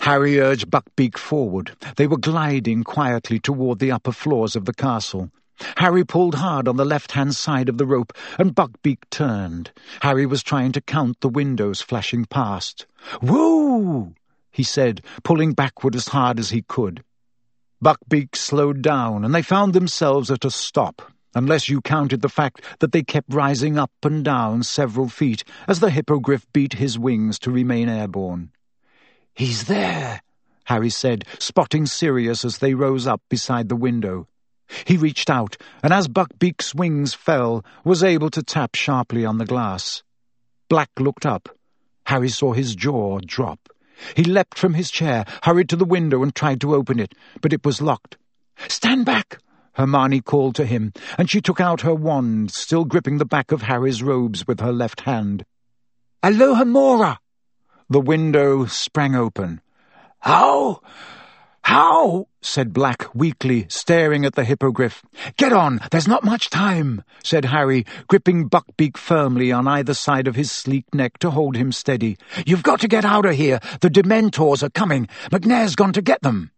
[0.00, 1.76] Harry urged Buckbeak forward.
[1.96, 5.30] They were gliding quietly toward the upper floors of the castle.
[5.76, 9.70] Harry pulled hard on the left-hand side of the rope, and Buckbeak turned.
[10.00, 12.86] Harry was trying to count the windows flashing past.
[13.20, 14.14] Whoa!
[14.50, 17.02] he said, pulling backward as hard as he could.
[17.82, 21.02] Buckbeak slowed down, and they found themselves at a stop,
[21.34, 25.80] unless you counted the fact that they kept rising up and down several feet as
[25.80, 28.50] the hippogriff beat his wings to remain airborne.
[29.34, 30.22] He's there,
[30.64, 34.28] Harry said, spotting Sirius as they rose up beside the window.
[34.84, 39.44] He reached out, and as Buckbeak's wings fell, was able to tap sharply on the
[39.44, 40.02] glass.
[40.68, 41.48] Black looked up.
[42.06, 43.68] Harry saw his jaw drop.
[44.16, 47.52] He leapt from his chair, hurried to the window and tried to open it, but
[47.52, 48.16] it was locked.
[48.68, 49.38] Stand back!
[49.74, 53.62] Hermione called to him, and she took out her wand, still gripping the back of
[53.62, 55.44] Harry's robes with her left hand.
[56.22, 57.18] Alohomora!
[57.88, 59.60] The window sprang open.
[60.20, 60.82] How?
[61.62, 62.26] How?
[62.40, 65.02] said Black weakly, staring at the hippogriff.
[65.36, 70.34] Get on, there's not much time, said Harry, gripping Buckbeak firmly on either side of
[70.34, 72.18] his sleek neck to hold him steady.
[72.44, 73.60] You've got to get out of here.
[73.80, 75.08] The Dementors are coming.
[75.30, 76.50] Macnair's gone to get them.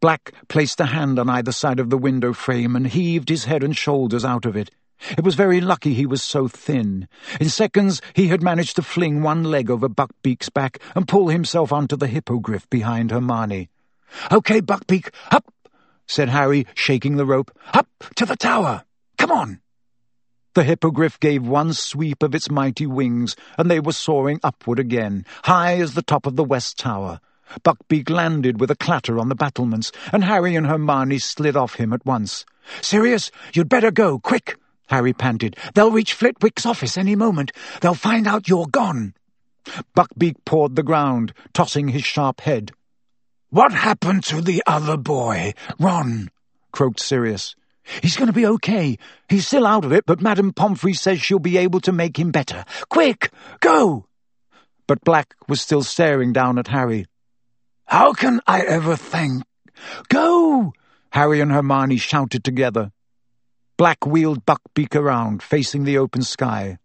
[0.00, 3.64] Black placed a hand on either side of the window frame and heaved his head
[3.64, 4.70] and shoulders out of it.
[5.16, 7.08] It was very lucky he was so thin.
[7.40, 11.72] In seconds he had managed to fling one leg over Buckbeak's back and pull himself
[11.72, 13.68] onto the hippogriff behind Hermione.
[14.30, 15.52] Okay, Buckbeak, up,
[16.06, 17.50] said Harry, shaking the rope.
[17.72, 18.84] Up to the tower.
[19.18, 19.60] Come on.
[20.54, 25.24] The hippogriff gave one sweep of its mighty wings, and they were soaring upward again,
[25.44, 27.20] high as the top of the west tower.
[27.64, 31.92] Buckbeak landed with a clatter on the battlements, and Harry and Hermione slid off him
[31.92, 32.44] at once.
[32.80, 34.58] Sirius, you'd better go, quick,
[34.88, 35.56] Harry panted.
[35.74, 37.52] They'll reach Flitwick's office any moment.
[37.80, 39.14] They'll find out you're gone.
[39.96, 42.72] Buckbeak pawed the ground, tossing his sharp head.
[43.52, 46.30] What happened to the other boy, Ron?
[46.72, 47.54] croaked Sirius.
[48.00, 48.96] He's going to be okay.
[49.28, 52.30] He's still out of it, but Madame Pomfrey says she'll be able to make him
[52.30, 52.64] better.
[52.88, 53.30] Quick,
[53.60, 54.06] go!
[54.86, 57.04] But Black was still staring down at Harry.
[57.84, 59.44] How can I ever thank...
[60.08, 60.72] Go!
[61.10, 62.90] Harry and Hermione shouted together.
[63.76, 66.78] Black wheeled Buckbeak around, facing the open sky.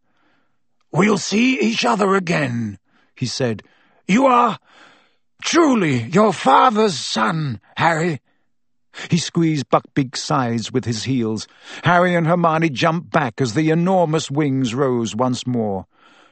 [0.91, 2.77] We'll see each other again,
[3.15, 3.63] he said.
[4.05, 4.59] You are
[5.41, 8.21] truly your father's son, Harry.
[9.09, 11.47] He squeezed Buckbeak's sides with his heels.
[11.83, 15.85] Harry and Hermione jumped back as the enormous wings rose once more.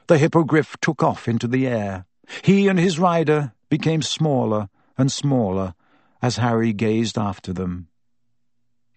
[0.08, 2.06] The hippogriff took off into the air.
[2.42, 5.76] He and his rider became smaller and smaller
[6.22, 7.88] as Harry gazed after them.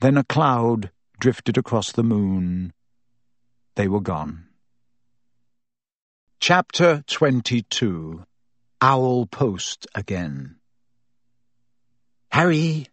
[0.01, 0.91] Then a cloud
[1.21, 2.73] drifted across the moon.
[3.75, 4.47] They were gone.
[6.41, 8.25] Chapter 22
[8.81, 10.55] Owl Post Again
[12.31, 12.87] Harry!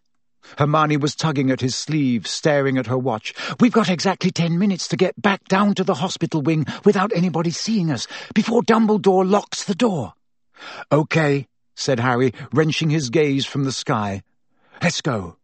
[0.58, 3.32] Hermione was tugging at his sleeve, staring at her watch.
[3.60, 7.52] We've got exactly ten minutes to get back down to the hospital wing without anybody
[7.52, 10.14] seeing us, before Dumbledore locks the door.
[10.90, 11.46] Okay,
[11.76, 14.24] said Harry, wrenching his gaze from the sky.
[14.82, 15.36] Let's go.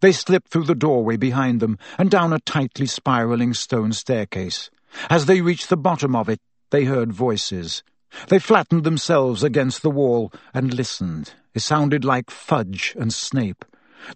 [0.00, 4.70] They slipped through the doorway behind them and down a tightly spiraling stone staircase.
[5.08, 6.40] As they reached the bottom of it,
[6.70, 7.84] they heard voices.
[8.28, 11.34] They flattened themselves against the wall and listened.
[11.54, 13.64] It sounded like Fudge and Snape.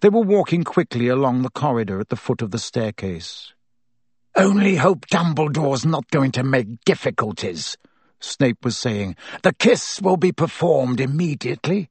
[0.01, 3.53] They were walking quickly along the corridor at the foot of the staircase.
[4.35, 7.77] Only hope Dumbledore's not going to make difficulties,
[8.19, 9.15] Snape was saying.
[9.43, 11.89] The kiss will be performed immediately.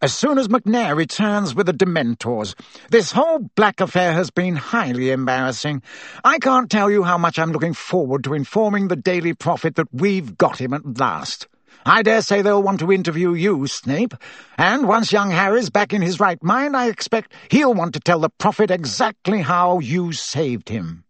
[0.00, 2.54] As soon as Macnair returns with the Dementors.
[2.88, 5.82] This whole Black affair has been highly embarrassing.
[6.22, 9.88] I can't tell you how much I'm looking forward to informing the Daily Prophet that
[9.92, 11.48] we've got him at last.
[11.84, 14.14] I dare say they'll want to interview you, Snape,
[14.56, 18.20] and once young Harry's back in his right mind, I expect he'll want to tell
[18.20, 21.04] the Prophet exactly how you saved him.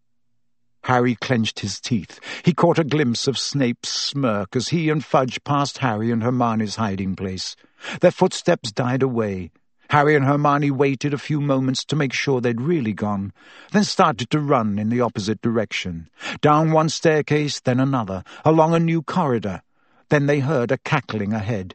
[0.85, 2.21] Harry clenched his teeth.
[2.45, 6.77] He caught a glimpse of Snape's smirk as he and Fudge passed Harry and Hermione's
[6.77, 7.57] hiding place.
[8.01, 9.51] Their footsteps died away.
[9.91, 13.33] Harry and Hermione waited a few moments to make sure they'd really gone,
[13.73, 16.11] then started to run in the opposite direction.
[16.43, 19.63] Down one staircase, then another, along a new corridor.
[20.11, 21.75] Then they heard a cackling ahead.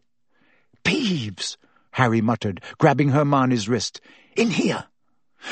[0.83, 1.57] Peeves!
[1.91, 3.99] Harry muttered, grabbing Hermione's wrist.
[4.35, 4.85] In here!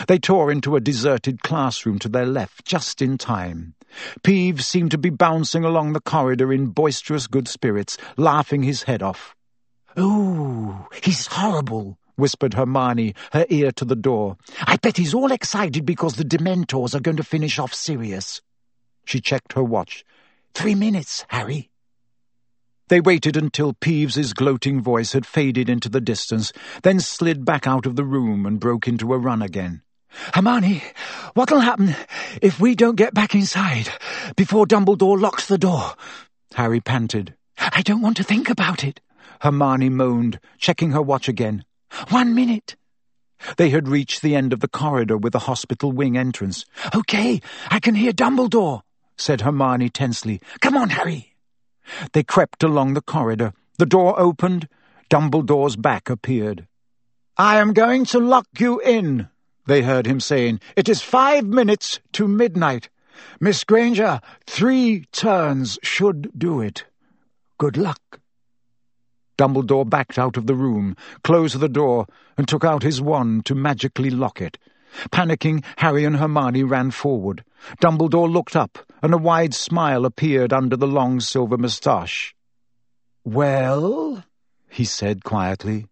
[0.07, 3.75] They tore into a deserted classroom to their left, just in time.
[4.23, 9.03] Peeves seemed to be bouncing along the corridor in boisterous good spirits, laughing his head
[9.03, 9.35] off.
[9.99, 14.37] Ooh, he's horrible, whispered Hermione, her ear to the door.
[14.61, 18.41] I bet he's all excited because the Dementors are going to finish off Sirius.
[19.05, 20.05] She checked her watch.
[20.53, 21.70] Three minutes, Harry.
[22.91, 26.51] They waited until Peeves's gloating voice had faded into the distance,
[26.83, 29.81] then slid back out of the room and broke into a run again.
[30.33, 30.83] Hermione,
[31.33, 31.95] what'll happen
[32.41, 33.87] if we don't get back inside
[34.35, 35.93] before Dumbledore locks the door?
[36.55, 37.33] Harry panted.
[37.57, 38.99] I don't want to think about it.
[39.39, 41.63] Hermione moaned, checking her watch again.
[42.09, 42.75] One minute.
[43.55, 46.65] They had reached the end of the corridor with the hospital wing entrance.
[46.93, 47.39] Okay,
[47.69, 48.81] I can hear Dumbledore,
[49.15, 50.41] said Hermione tensely.
[50.59, 51.30] Come on, Harry.
[52.13, 53.53] They crept along the corridor.
[53.77, 54.67] The door opened.
[55.09, 56.67] Dumbledore's back appeared.
[57.37, 59.29] I am going to lock you in,
[59.65, 60.59] they heard him saying.
[60.75, 62.89] It is five minutes to midnight.
[63.39, 66.85] Miss Granger, three turns should do it.
[67.57, 68.19] Good luck.
[69.37, 72.05] Dumbledore backed out of the room, closed the door,
[72.37, 74.57] and took out his wand to magically lock it.
[75.11, 77.43] Panicking, Harry and Hermione ran forward.
[77.81, 82.35] Dumbledore looked up, and a wide smile appeared under the long silver moustache.
[83.23, 84.23] Well,
[84.69, 85.87] he said quietly.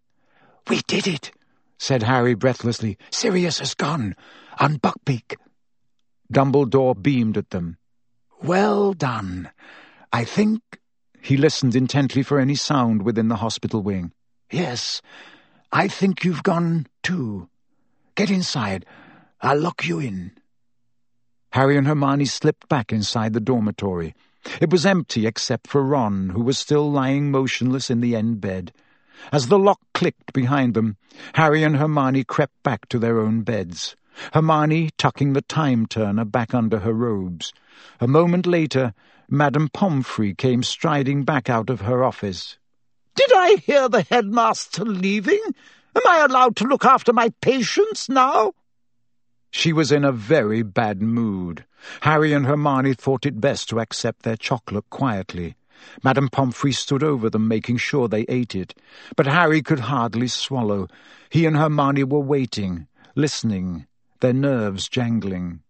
[0.68, 1.32] We did it,
[1.78, 2.98] said Harry breathlessly.
[3.10, 4.14] Sirius has gone,
[4.58, 5.36] on Buckbeak.
[6.32, 7.78] Dumbledore beamed at them.
[8.42, 9.50] Well done.
[10.12, 10.62] I think...
[11.22, 14.12] He listened intently for any sound within the hospital wing.
[14.50, 15.02] Yes,
[15.70, 17.48] I think you've gone, too.
[18.14, 18.86] Get inside.
[19.40, 20.32] I'll lock you in.
[21.52, 24.14] Harry and Hermione slipped back inside the dormitory.
[24.60, 28.72] It was empty except for Ron, who was still lying motionless in the end bed.
[29.32, 30.96] As the lock clicked behind them,
[31.34, 33.96] Harry and Hermione crept back to their own beds.
[34.32, 37.52] Hermione tucking the time turner back under her robes.
[38.00, 38.94] A moment later,
[39.28, 42.58] Madame Pomfrey came striding back out of her office.
[43.14, 45.42] Did I hear the headmaster leaving?
[45.96, 48.54] Am I allowed to look after my patients now?
[49.52, 51.66] She was in a very bad mood.
[52.02, 55.54] Harry and Hermione thought it best to accept their chocolate quietly.
[56.02, 58.74] Madame Pomfrey stood over them, making sure they ate it.
[59.16, 60.88] But Harry could hardly swallow.
[61.28, 63.86] He and Hermione were waiting, listening,
[64.20, 65.60] their nerves jangling.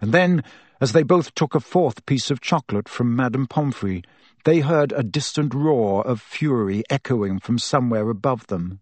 [0.00, 0.42] And then,
[0.80, 4.02] as they both took a fourth piece of chocolate from Madame Pomfrey,
[4.44, 8.80] they heard a distant roar of fury echoing from somewhere above them.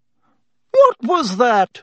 [0.71, 1.83] "'What was that?'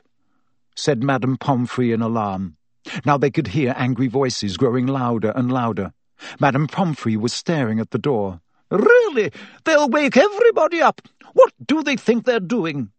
[0.74, 2.56] said Madame Pomfrey in alarm.
[3.04, 5.92] Now they could hear angry voices growing louder and louder.
[6.40, 8.40] Madame Pomfrey was staring at the door.
[8.70, 9.32] "'Really?
[9.64, 11.02] They'll wake everybody up.
[11.32, 12.90] What do they think they're doing?'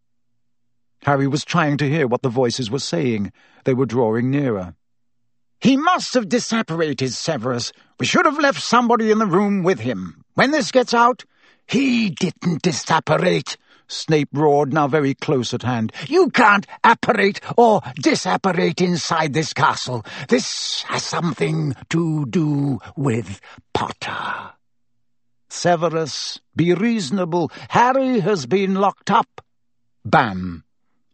[1.04, 3.32] Harry was trying to hear what the voices were saying.
[3.66, 4.76] They were drawing nearer.
[5.60, 7.72] He must have disapparated Severus.
[8.00, 10.24] We should have left somebody in the room with him.
[10.34, 11.24] When this gets out,
[11.68, 13.58] he didn't disapparate.
[13.88, 15.92] Snape roared, now very close at hand.
[16.08, 20.06] You can't apparate or disapparate inside this castle.
[20.30, 23.40] This has something to do with
[23.74, 24.54] Potter.
[25.50, 27.52] Severus, be reasonable.
[27.70, 29.42] Harry has been locked up.
[30.04, 30.64] Bam!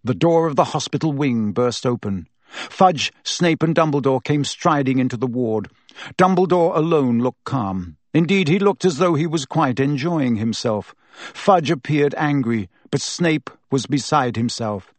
[0.03, 2.27] The door of the hospital wing burst open.
[2.49, 5.69] Fudge, Snape, and Dumbledore came striding into the ward.
[6.17, 7.97] Dumbledore alone looked calm.
[8.13, 10.95] Indeed, he looked as though he was quite enjoying himself.
[11.33, 14.93] Fudge appeared angry, but Snape was beside himself.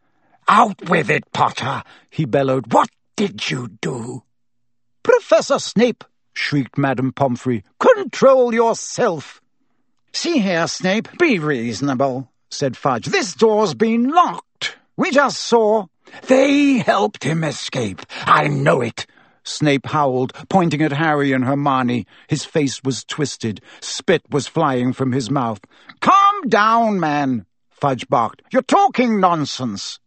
[0.48, 2.72] Out with it, Potter, he bellowed.
[2.72, 4.22] What did you do?
[5.02, 9.40] Professor Snape, shrieked Madame Pomfrey, control yourself.
[10.12, 13.06] See here, Snape, be reasonable, said Fudge.
[13.06, 14.76] This door's been locked.
[14.96, 15.86] We just saw.
[16.26, 18.02] They helped him escape.
[18.24, 19.06] I know it.
[19.50, 22.06] Snape howled, pointing at Harry and Hermione.
[22.28, 23.60] His face was twisted.
[23.80, 25.60] Spit was flying from his mouth.
[26.00, 28.42] Calm down, man, Fudge barked.
[28.52, 29.98] You're talking nonsense.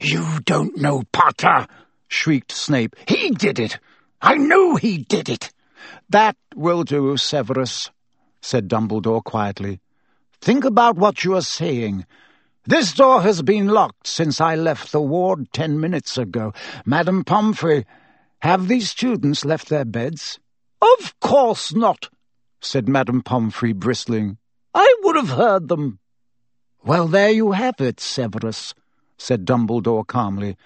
[0.00, 1.66] You don't know Potter,
[2.08, 2.96] shrieked Snape.
[3.06, 3.78] He did it.
[4.20, 5.52] I know he did it.
[6.08, 7.90] That will do, Severus,
[8.40, 9.80] said Dumbledore quietly.
[10.40, 12.06] Think about what you are saying.
[12.64, 16.52] This door has been locked since I left the ward ten minutes ago.
[16.84, 17.86] Madame Pomfrey,
[18.42, 20.38] have these students left their beds?
[20.80, 22.08] Of course not,
[22.60, 24.38] said Madame Pomfrey, bristling.
[24.74, 25.98] I would have heard them.
[26.84, 28.74] Well, there you have it, Severus,
[29.18, 30.56] said Dumbledore calmly.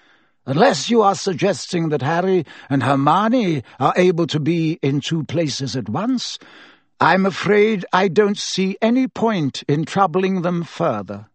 [0.45, 5.75] Unless you are suggesting that Harry and Hermione are able to be in two places
[5.75, 6.37] at once,
[6.99, 11.27] I'm afraid I don't see any point in troubling them further.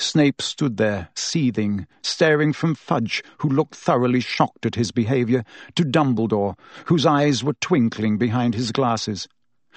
[0.00, 5.44] Snape stood there, seething, staring from Fudge, who looked thoroughly shocked at his behaviour,
[5.74, 6.56] to Dumbledore,
[6.86, 9.28] whose eyes were twinkling behind his glasses.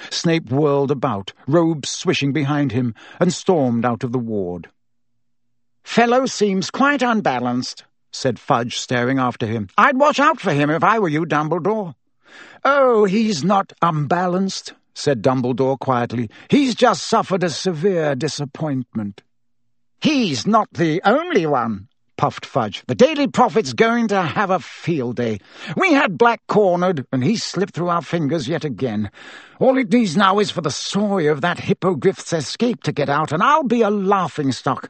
[0.10, 4.70] Snape whirled about, robes swishing behind him, and stormed out of the ward.
[5.84, 9.70] Fellow seems quite unbalanced, said Fudge, staring after him.
[9.78, 11.96] I'd watch out for him if I were you, Dumbledore.
[12.64, 16.30] Oh, he's not unbalanced, said Dumbledore quietly.
[16.50, 19.24] He's just suffered a severe disappointment.
[20.02, 21.88] He's not the only one,
[22.18, 22.84] puffed Fudge.
[22.88, 25.40] The Daily Prophet's going to have a field day.
[25.78, 29.12] We had Black cornered, and he slipped through our fingers yet again.
[29.60, 33.32] All it needs now is for the soy of that hippogriff's escape to get out,
[33.32, 34.90] and I'll be a laughing-stock.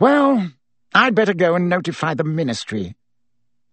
[0.00, 0.50] Well,
[0.94, 2.96] I'd better go and notify the Ministry.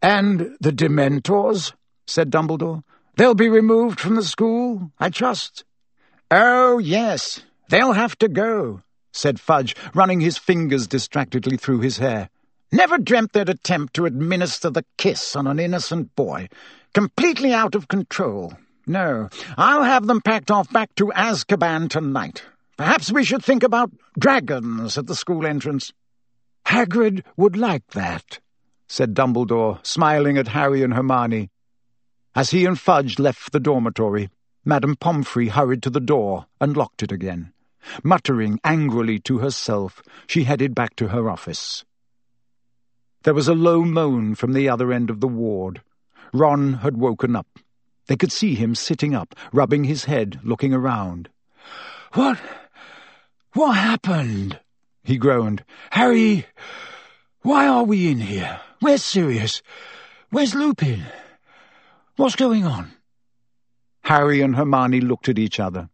[0.01, 1.71] And the Dementors,
[2.07, 2.83] said Dumbledore.
[3.15, 5.63] They'll be removed from the school, I trust.
[6.29, 8.81] Oh, yes, they'll have to go,
[9.13, 12.29] said Fudge, running his fingers distractedly through his hair.
[12.71, 16.49] Never dreamt they'd attempt to administer the kiss on an innocent boy.
[16.93, 18.53] Completely out of control.
[18.85, 22.43] No, I'll have them packed off back to Azkaban tonight.
[22.75, 25.93] Perhaps we should think about dragons at the school entrance.
[26.65, 28.39] Hagrid would like that,
[28.87, 31.51] said Dumbledore, smiling at Harry and Hermione.
[32.35, 34.29] As he and Fudge left the dormitory,
[34.65, 37.52] Madame Pomfrey hurried to the door and locked it again.
[38.03, 41.83] Muttering angrily to herself, she headed back to her office.
[43.23, 45.81] There was a low moan from the other end of the ward.
[46.33, 47.47] Ron had woken up.
[48.07, 51.29] They could see him sitting up, rubbing his head, looking around.
[52.13, 52.39] What...
[53.53, 54.59] what happened?
[55.03, 55.63] he groaned.
[55.91, 56.45] Harry,
[57.41, 58.59] why are we in here?
[58.79, 59.61] Where's Sirius?
[60.29, 61.03] Where's Lupin?
[62.15, 62.91] What's going on?
[64.03, 65.89] Harry and Hermione looked at each other.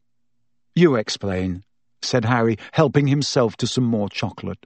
[0.75, 1.63] You explain,
[2.01, 4.65] said Harry, helping himself to some more chocolate.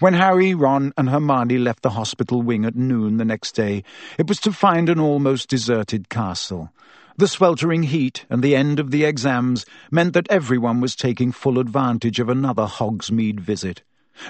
[0.00, 3.84] When Harry, Ron, and Hermione left the hospital wing at noon the next day,
[4.18, 6.72] it was to find an almost deserted castle.
[7.16, 11.60] The sweltering heat and the end of the exams meant that everyone was taking full
[11.60, 13.82] advantage of another Hogsmeade visit.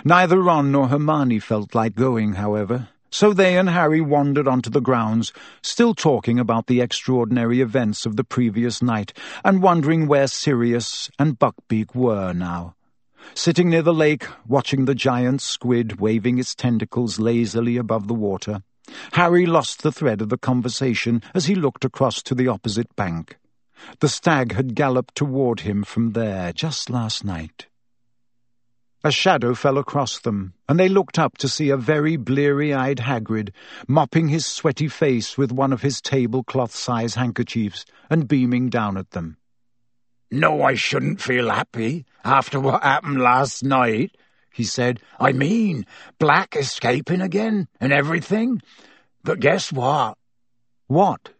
[0.04, 4.80] Neither Ron nor Hermione felt like going, however so they and Harry wandered onto the
[4.80, 5.32] grounds,
[5.62, 9.12] still talking about the extraordinary events of the previous night
[9.44, 12.74] and wondering where Sirius and Buckbeak were now.
[13.32, 18.64] Sitting near the lake, watching the giant squid waving its tentacles lazily above the water,
[19.12, 23.38] Harry lost the thread of the conversation as he looked across to the opposite bank.
[24.00, 27.68] The stag had galloped toward him from there just last night.
[29.06, 33.50] A shadow fell across them, and they looked up to see a very bleary-eyed Hagrid
[33.86, 39.36] mopping his sweaty face with one of his tablecloth-size handkerchiefs and beaming down at them.
[40.30, 44.16] No, I shouldn't feel happy after what happened last night,
[44.50, 45.00] he said.
[45.20, 45.84] I mean,
[46.18, 48.62] Black escaping again and everything.
[49.22, 50.16] But guess what?
[50.86, 51.34] What?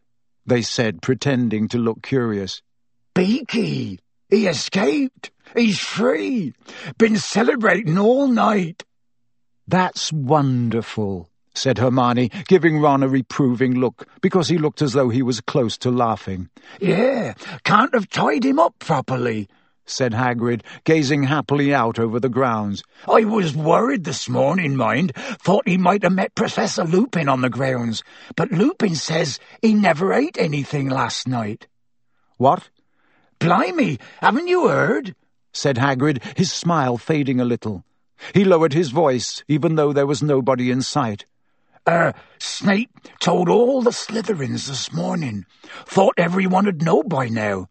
[0.45, 2.61] They said, pretending to look curious.
[3.15, 4.01] Beaky!
[4.29, 5.31] He escaped!
[5.55, 6.55] He's free!
[6.99, 8.85] Been celebrating all night!
[9.67, 15.23] That's wonderful, said Hermione, giving Ron a reproving look, because he looked as though he
[15.23, 16.51] was close to laughing.
[16.81, 19.49] Yeah, can't have tied him up properly,
[19.87, 22.83] said Hagrid, gazing happily out over the grounds.
[23.09, 25.15] I was worried this morning, mind.
[25.15, 28.03] Thought he might have met Professor Lupin on the grounds.
[28.37, 31.69] But Lupin says he never ate anything last night.
[32.37, 32.69] What?
[33.39, 35.15] Blimey, haven't you heard?
[35.55, 37.85] Said Hagrid, his smile fading a little.
[38.35, 41.25] He lowered his voice, even though there was nobody in sight.
[41.89, 42.91] Er, Snape
[43.21, 45.47] told all the Slytherins this morning.
[45.87, 47.69] Thought everyone'd know by now.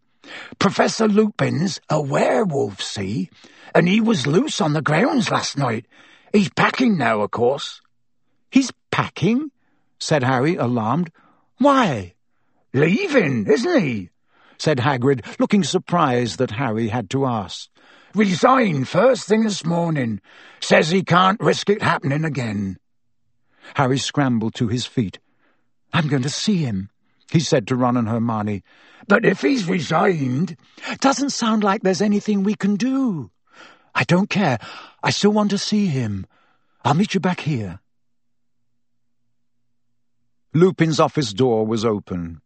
[0.60, 3.30] Professor Lupin's a werewolf, see?
[3.76, 5.86] And he was loose on the grounds last night.
[6.32, 7.82] He's packing now, of course.
[8.52, 9.52] He's packing?
[10.00, 11.12] said Harry, alarmed.
[11.58, 12.14] Why?
[12.74, 14.10] Leaving, isn't he?
[14.58, 17.70] said Hagrid, looking surprised that Harry had to ask.
[18.15, 20.22] Resigned first thing this morning.
[20.61, 22.77] Says he can't risk it happening again.
[23.73, 25.18] Harry scrambled to his feet.
[25.91, 26.90] I'm going to see him,
[27.31, 28.64] he said to Ron and Hermione.
[29.07, 30.57] But if he's resigned...
[30.99, 33.31] Doesn't sound like there's anything we can do.
[33.95, 34.60] I don't care.
[35.03, 36.27] I still want to see him.
[36.85, 37.80] I'll meet you back here.
[40.53, 42.43] Lupin's office door was open.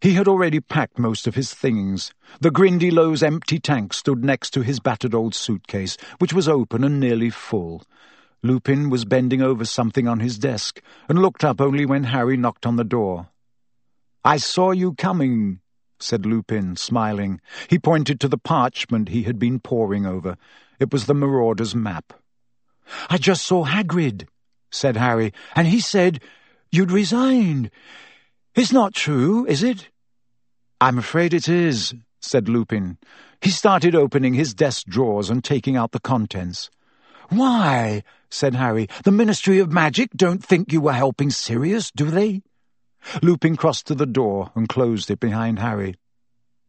[0.00, 2.14] He had already packed most of his things.
[2.40, 6.98] The Grindylows empty tank stood next to his battered old suitcase, which was open and
[6.98, 7.82] nearly full.
[8.42, 12.64] Lupin was bending over something on his desk, and looked up only when Harry knocked
[12.64, 13.28] on the door.
[14.24, 15.60] I saw you coming,
[15.98, 17.42] said Lupin, smiling.
[17.68, 20.38] He pointed to the parchment he had been poring over.
[20.78, 22.14] It was the Marauder's map.
[23.10, 24.26] I just saw Hagrid,
[24.70, 26.22] said Harry, and he said
[26.72, 27.70] you'd resigned.
[28.54, 29.90] It's not true, is it?
[30.80, 32.98] I'm afraid it is, said Lupin.
[33.40, 36.68] He started opening his desk drawers and taking out the contents.
[37.28, 42.42] Why, said Harry, the Ministry of Magic don't think you were helping Sirius, do they?
[43.22, 45.94] Lupin crossed to the door and closed it behind Harry.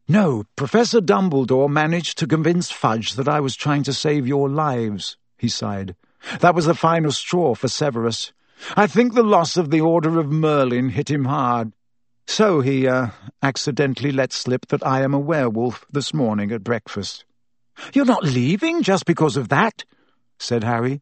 [0.06, 5.16] No, Professor Dumbledore managed to convince Fudge that I was trying to save your lives,
[5.36, 5.96] he sighed.
[6.40, 8.32] That was the final straw for Severus.
[8.76, 11.72] I think the loss of the Order of Merlin hit him hard.
[12.26, 13.08] So he, uh,
[13.42, 17.24] accidentally let slip that I am a werewolf this morning at breakfast.
[17.92, 19.84] You're not leaving just because of that?
[20.38, 21.00] said Harry.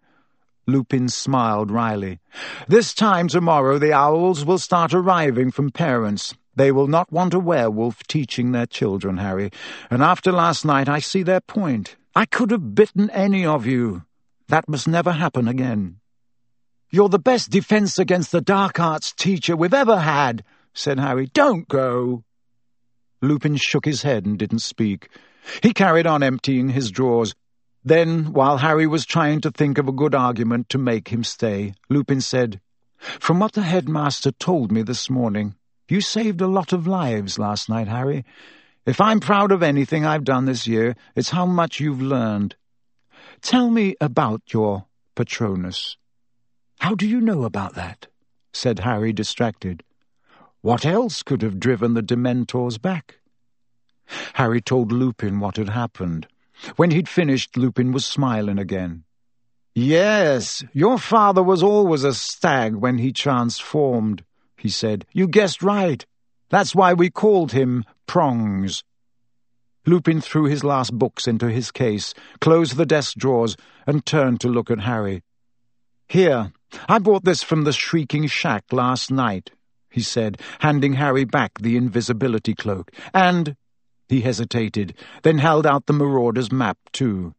[0.67, 2.21] Lupin smiled wryly.
[2.69, 6.35] This time tomorrow the owls will start arriving from parents.
[6.55, 9.51] They will not want a werewolf teaching their children, Harry,
[9.91, 11.97] and after last night I see their point.
[12.15, 14.05] I could have bitten any of you.
[14.49, 16.00] That must never happen again.
[16.93, 20.43] You're the best defence against the dark arts teacher we've ever had,
[20.75, 21.27] said Harry.
[21.27, 22.25] Don't go.
[23.23, 25.09] Lupin shook his head and didn't speak.
[25.63, 27.35] He carried on emptying his drawers.
[27.85, 31.75] Then, while Harry was trying to think of a good argument to make him stay,
[31.89, 32.61] Lupin said,
[32.99, 35.55] From what the headmaster told me this morning,
[35.89, 38.25] you saved a lot of lives last night, Harry.
[38.85, 42.57] If I'm proud of anything I've done this year, it's how much you've learned.
[43.43, 45.97] Tell me about your Patronus.
[46.81, 48.09] How do you know about that?
[48.53, 49.85] said Harry, distracted.
[50.61, 53.21] What else could have driven the Dementors back?
[54.35, 56.27] Harry told Lupin what had happened.
[56.77, 59.05] When he'd finished, Lupin was smiling again.
[59.75, 64.25] Yes, your father was always a stag when he transformed
[64.61, 65.07] he said.
[65.13, 66.05] You guessed right.
[66.51, 68.85] That's why we called him Prongs.
[69.87, 74.49] Lupin threw his last books into his case, closed the desk drawers, and turned to
[74.49, 75.23] look at Harry.
[76.09, 76.53] Here,
[76.89, 79.51] I bought this from the Shrieking Shack last night,
[79.91, 82.91] he said, handing Harry back the invisibility cloak.
[83.13, 83.57] And,
[84.09, 87.35] he hesitated, then held out the Marauder's map, too.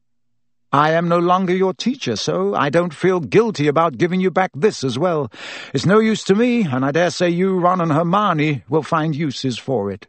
[0.74, 4.52] I am no longer your teacher, so I don't feel guilty about giving you back
[4.56, 5.30] this as well.
[5.74, 9.14] It's no use to me, and I dare say you, Ron and Hermione, will find
[9.14, 10.08] uses for it.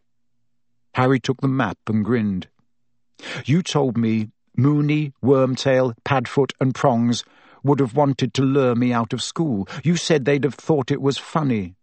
[0.94, 2.47] Harry took the map and grinned.
[3.44, 7.24] You told me Moony, Wormtail, Padfoot, and Prongs
[7.62, 9.68] would have wanted to lure me out of school.
[9.82, 11.76] You said they'd have thought it was funny.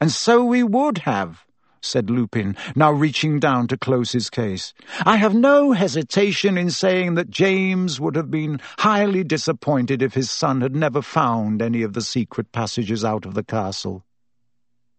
[0.00, 1.44] And so we would have,
[1.80, 4.72] said Lupin, now reaching down to close his case.
[5.04, 10.30] I have no hesitation in saying that James would have been highly disappointed if his
[10.30, 14.04] son had never found any of the secret passages out of the castle.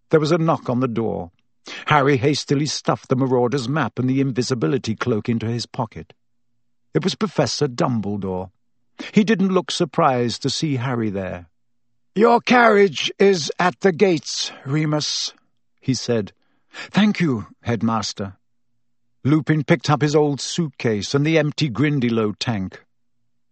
[0.10, 1.32] There was a knock on the door.
[1.86, 6.14] Harry hastily stuffed the marauder's map and the invisibility cloak into his pocket.
[6.94, 8.50] It was Professor Dumbledore.
[9.12, 11.48] He didn't look surprised to see Harry there.
[12.16, 15.34] Your carriage is at the gates, Remus,
[15.80, 16.34] he said.
[16.72, 18.38] Thank you, headmaster.
[19.24, 22.84] Lupin picked up his old suitcase and the empty Grindylow tank.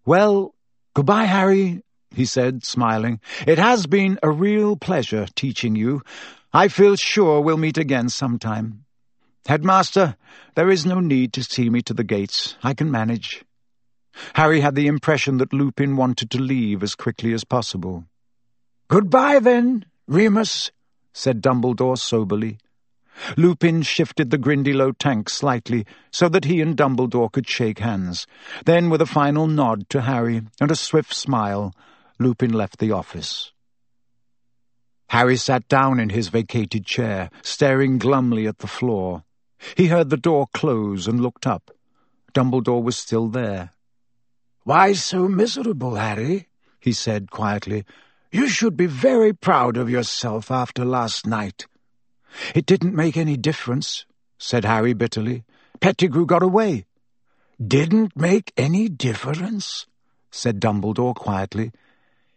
[0.05, 0.55] Well,
[0.93, 1.83] goodbye, Harry,
[2.15, 3.19] he said, smiling.
[3.45, 6.01] It has been a real pleasure teaching you.
[6.53, 8.85] I feel sure we'll meet again sometime.
[9.45, 10.15] Headmaster,
[10.55, 12.55] there is no need to see me to the gates.
[12.63, 13.43] I can manage.
[14.35, 18.05] Harry had the impression that Lupin wanted to leave as quickly as possible.
[18.87, 20.71] Goodbye, then, Remus,
[21.13, 22.57] said Dumbledore soberly.
[23.35, 28.27] Lupin shifted the Grindylow tank slightly so that he and Dumbledore could shake hands.
[28.65, 31.73] Then, with a final nod to Harry and a swift smile,
[32.19, 33.51] Lupin left the office.
[35.09, 39.23] Harry sat down in his vacated chair, staring glumly at the floor.
[39.75, 41.71] He heard the door close and looked up.
[42.33, 43.71] Dumbledore was still there.
[44.67, 46.49] Why so miserable, Harry?
[46.81, 47.85] he said quietly.
[48.33, 51.67] You should be very proud of yourself after last night.
[52.53, 54.05] It didn't make any difference,
[54.37, 55.45] said Harry bitterly.
[55.79, 56.85] Pettigrew got away.
[57.65, 59.85] Didn't make any difference,
[60.31, 61.71] said Dumbledore quietly.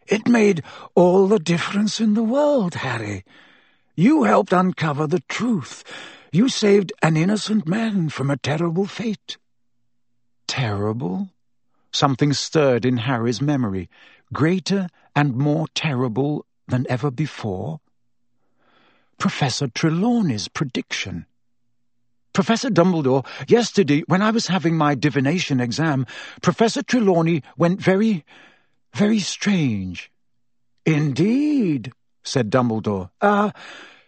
[0.07, 0.63] It made
[0.95, 3.25] all the difference in the world, Harry.
[3.97, 5.83] You helped uncover the truth.
[6.31, 9.37] You saved an innocent man from a terrible fate.
[10.47, 11.31] Terrible?
[11.93, 13.89] Something stirred in Harry's memory,
[14.33, 17.81] greater and more terrible than ever before.
[19.19, 21.27] Professor Trelawney's prediction.
[22.33, 26.07] Professor Dumbledore, yesterday, when I was having my divination exam,
[26.43, 28.25] Professor Trelawney went very,
[28.95, 30.13] very strange.
[30.87, 31.93] Indeed,
[32.23, 33.11] said Dumbledore.
[33.21, 33.53] Ah, uh,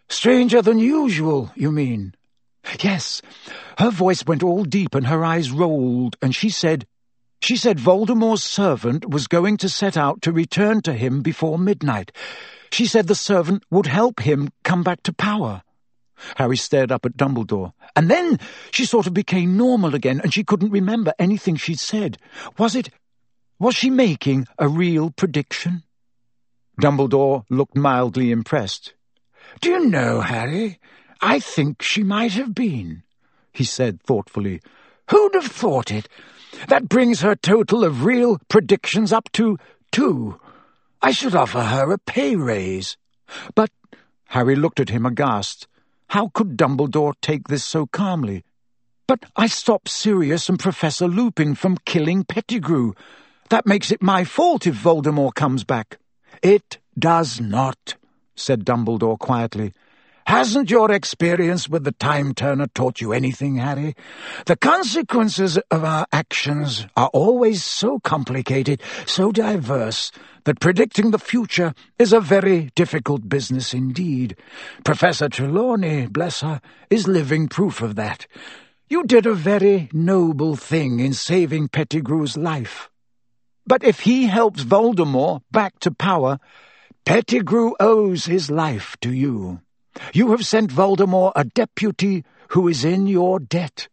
[0.08, 2.14] Stranger than usual, you mean?
[2.80, 3.22] Yes.
[3.78, 6.86] Her voice went all deep and her eyes rolled, and she said,
[7.44, 12.12] she said Voldemort's servant was going to set out to return to him before midnight.
[12.70, 15.62] She said the servant would help him come back to power.
[16.36, 17.72] Harry stared up at Dumbledore.
[17.96, 18.38] And then
[18.70, 22.16] she sort of became normal again, and she couldn't remember anything she'd said.
[22.58, 22.90] Was it...
[23.58, 25.82] was she making a real prediction?
[26.80, 28.94] Dumbledore looked mildly impressed.
[29.60, 30.78] Do you know, Harry,
[31.20, 33.02] I think she might have been,
[33.52, 34.62] he said thoughtfully.
[35.10, 36.08] Who'd have thought it?
[36.68, 39.58] That brings her total of real predictions up to
[39.90, 40.40] two.
[41.00, 42.96] I should offer her a pay raise.
[43.54, 43.70] But
[44.26, 45.66] Harry looked at him aghast.
[46.08, 48.44] How could Dumbledore take this so calmly?
[49.06, 52.92] But I stopped Sirius and Professor Lupin from killing Pettigrew.
[53.50, 55.98] That makes it my fault if Voldemort comes back.
[56.42, 57.96] It does not,
[58.36, 59.72] said Dumbledore quietly.
[60.26, 63.94] Hasn't your experience with the Time Turner taught you anything, Harry?
[64.46, 70.12] The consequences of our actions are always so complicated, so diverse,
[70.44, 74.36] that predicting the future is a very difficult business indeed.
[74.84, 78.26] Professor Trelawney, bless her, is living proof of that.
[78.88, 82.90] You did a very noble thing in saving Pettigrew's life.
[83.66, 86.38] But if he helps Voldemort back to power,
[87.04, 89.60] Pettigrew owes his life to you.
[90.12, 93.88] You have sent Voldemort a deputy who is in your debt.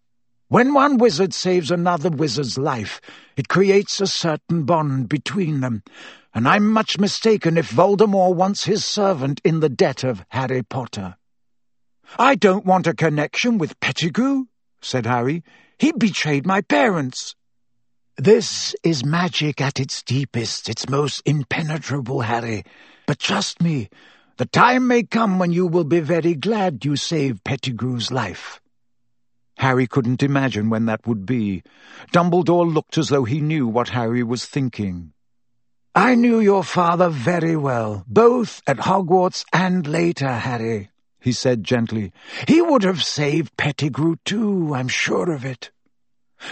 [0.47, 2.99] When one wizard saves another wizard's life,
[3.37, 5.83] it creates a certain bond between them,
[6.33, 11.17] and I'm much mistaken if Voldemort wants his servant in the debt of Harry Potter.
[12.17, 14.45] I don't want a connection with Pettigrew,
[14.81, 15.43] said Harry.
[15.77, 17.35] He betrayed my parents.
[18.17, 22.65] This is magic at its deepest, its most impenetrable, Harry.
[23.05, 23.89] But trust me,
[24.39, 28.61] the time may come when you will be very glad you saved Pettigrew's life.
[29.57, 31.61] Harry couldn't imagine when that would be.
[32.13, 35.11] Dumbledore looked as though he knew what Harry was thinking.
[35.93, 40.89] I knew your father very well, both at Hogwarts and later, Harry,
[41.19, 42.13] he said gently.
[42.47, 45.69] He would have saved Pettigrew too, I'm sure of it.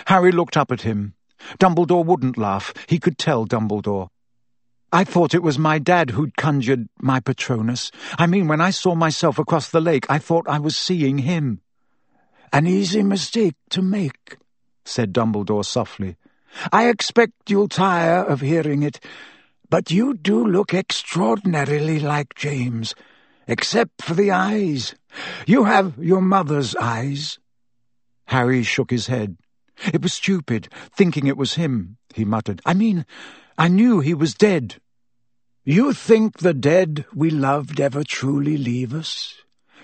[0.08, 1.14] Harry looked up at him.
[1.58, 2.74] Dumbledore wouldn't laugh.
[2.90, 4.10] He could tell Dumbledore.
[4.92, 7.92] I thought it was my dad who'd conjured my Patronus.
[8.18, 11.62] I mean, when I saw myself across the lake, I thought I was seeing him.
[12.54, 14.38] An easy mistake to make,
[14.86, 16.16] said Dumbledore softly.
[16.72, 19.02] I expect you'll tire of hearing it,
[19.70, 22.96] but you do look extraordinarily like James,
[23.46, 24.96] except for the eyes.
[25.46, 27.40] You have your mother's eyes.
[28.28, 29.38] Harry shook his head.
[29.94, 32.62] It was stupid, thinking it was him, he muttered.
[32.66, 33.06] I mean,
[33.60, 34.76] I knew he was dead.
[35.66, 39.34] You think the dead we loved ever truly leave us?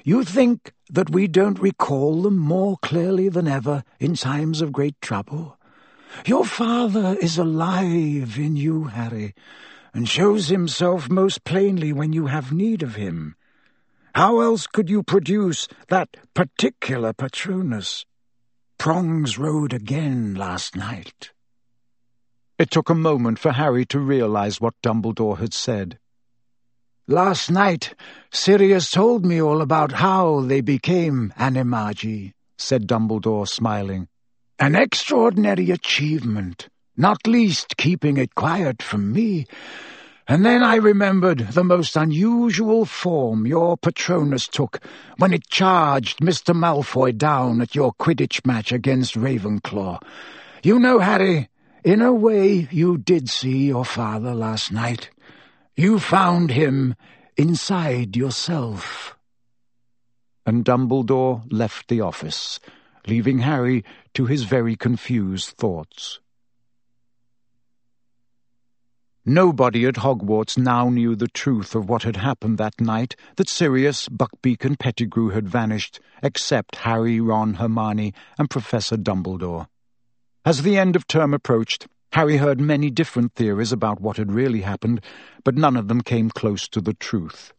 [0.04, 5.02] You think that we don't recall them more clearly than ever in times of great
[5.02, 5.58] trouble?
[6.26, 9.34] Your father is alive in you, Harry,
[9.92, 13.36] and shows himself most plainly when you have need of him.
[14.14, 18.06] How else could you produce that particular Patronus?
[18.78, 21.32] Prongs rode again last night.
[22.60, 25.98] It took a moment for Harry to realize what Dumbledore had said.
[27.08, 27.96] Last night,
[28.32, 34.08] Sirius told me all about how they became Animagi, said Dumbledore, smiling.
[34.60, 39.48] An extraordinary achievement, not least keeping it quiet from me.
[40.28, 44.80] And then I remembered the most unusual form your Patronus took
[45.18, 46.56] when it charged Mr.
[46.56, 50.02] Malfoy down at your Quidditch match against Ravenclaw.
[50.64, 51.50] You know, Harry,
[51.84, 55.10] in a way you did see your father last night.
[55.76, 56.96] You found him
[57.36, 59.18] inside yourself.
[60.46, 62.60] And Dumbledore left the office,
[63.08, 63.84] leaving Harry
[64.14, 66.20] to his very confused thoughts.
[69.26, 74.10] Nobody at Hogwarts now knew the truth of what had happened that night, that Sirius,
[74.10, 79.68] Buckbeak and Pettigrew had vanished, except Harry, Ron, Hermione and Professor Dumbledore.
[80.46, 84.60] As the end of term approached, Harry heard many different theories about what had really
[84.60, 85.00] happened,
[85.46, 87.54] but none of them came close to the truth.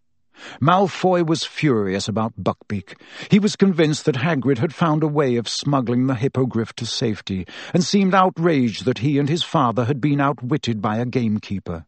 [0.60, 3.00] Malfoy was furious about Buckbeak.
[3.30, 7.46] He was convinced that Hagrid had found a way of smuggling the hippogriff to safety,
[7.72, 11.86] and seemed outraged that he and his father had been outwitted by a gamekeeper.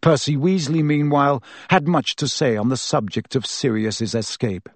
[0.00, 4.70] Percy Weasley, meanwhile, had much to say on the subject of Sirius's escape.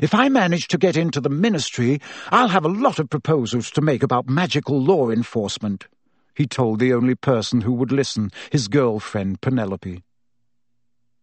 [0.00, 2.00] If I manage to get into the ministry,
[2.30, 5.88] I'll have a lot of proposals to make about magical law enforcement,
[6.34, 10.02] he told the only person who would listen, his girlfriend Penelope.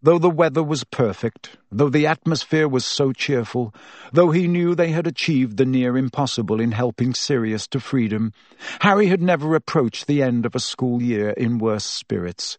[0.02, 3.74] Though the weather was perfect, though the atmosphere was so cheerful,
[4.14, 8.32] though he knew they had achieved the near impossible in helping Sirius to freedom,
[8.80, 12.58] Harry had never approached the end of a school year in worse spirits.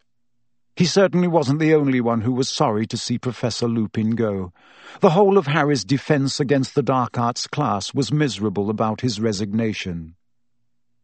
[0.80, 4.54] He certainly wasn't the only one who was sorry to see Professor Lupin go.
[5.00, 10.14] The whole of Harry's defence against the dark arts class was miserable about his resignation.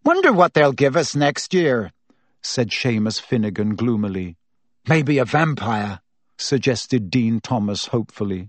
[0.02, 1.92] Wonder what they'll give us next year,
[2.42, 4.38] said Seamus Finnigan gloomily.
[4.88, 6.00] Maybe a vampire,
[6.38, 8.48] suggested Dean Thomas hopefully.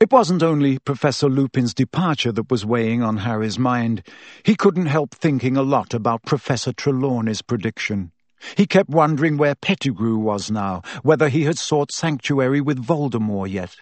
[0.00, 4.06] It wasn't only Professor Lupin's departure that was weighing on Harry's mind.
[4.42, 8.12] He couldn't help thinking a lot about Professor Trelawney's prediction.
[8.56, 13.76] He kept wondering where Pettigrew was now, whether he had sought sanctuary with Voldemort yet.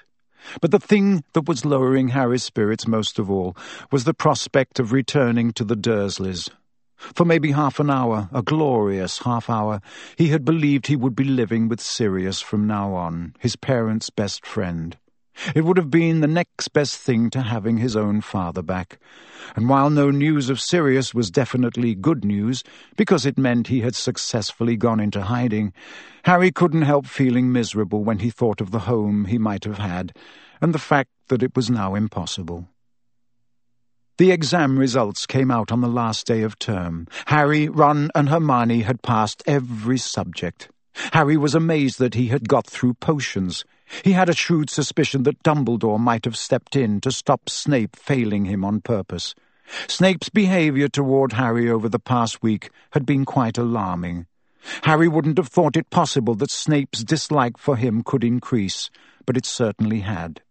[0.60, 3.56] But the thing that was lowering Harry's spirits most of all
[3.90, 6.48] was the prospect of returning to the Dursleys.
[6.96, 9.80] For maybe half an hour, a glorious half hour,
[10.16, 14.46] he had believed he would be living with Sirius from now on, his parents' best
[14.46, 14.96] friend.
[15.54, 18.98] It would have been the next best thing to having his own father back.
[19.56, 22.62] And while no news of Sirius was definitely good news,
[22.96, 25.72] because it meant he had successfully gone into hiding,
[26.24, 30.16] Harry couldn't help feeling miserable when he thought of the home he might have had,
[30.60, 32.68] and the fact that it was now impossible.
[34.18, 37.08] The exam results came out on the last day of term.
[37.26, 40.68] Harry, Ron, and Hermione had passed every subject.
[41.12, 43.64] Harry was amazed that he had got through potions.
[44.04, 48.46] He had a shrewd suspicion that Dumbledore might have stepped in to stop Snape failing
[48.46, 49.34] him on purpose.
[49.86, 54.26] Snape's behaviour toward Harry over the past week had been quite alarming.
[54.82, 58.90] Harry wouldn't have thought it possible that Snape's dislike for him could increase,
[59.26, 60.42] but it certainly had.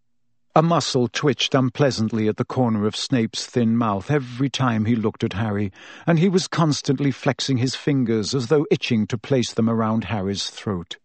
[0.54, 5.24] A muscle twitched unpleasantly at the corner of Snape's thin mouth every time he looked
[5.24, 5.72] at Harry,
[6.06, 10.50] and he was constantly flexing his fingers as though itching to place them around Harry's
[10.50, 10.98] throat.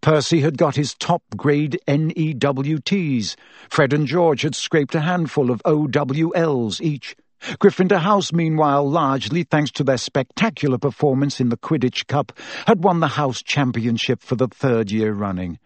[0.00, 3.36] Percy had got his top-grade NEWTs.
[3.68, 7.16] Fred and George had scraped a handful of OWLs each.
[7.40, 12.32] Gryffindor House, meanwhile, largely thanks to their spectacular performance in the Quidditch Cup,
[12.66, 15.58] had won the House Championship for the third year running.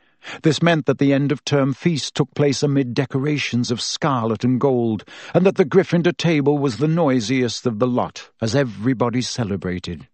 [0.42, 5.04] This meant that the end-of-term feast took place amid decorations of scarlet and gold,
[5.34, 10.06] and that the Gryffindor table was the noisiest of the lot, as everybody celebrated.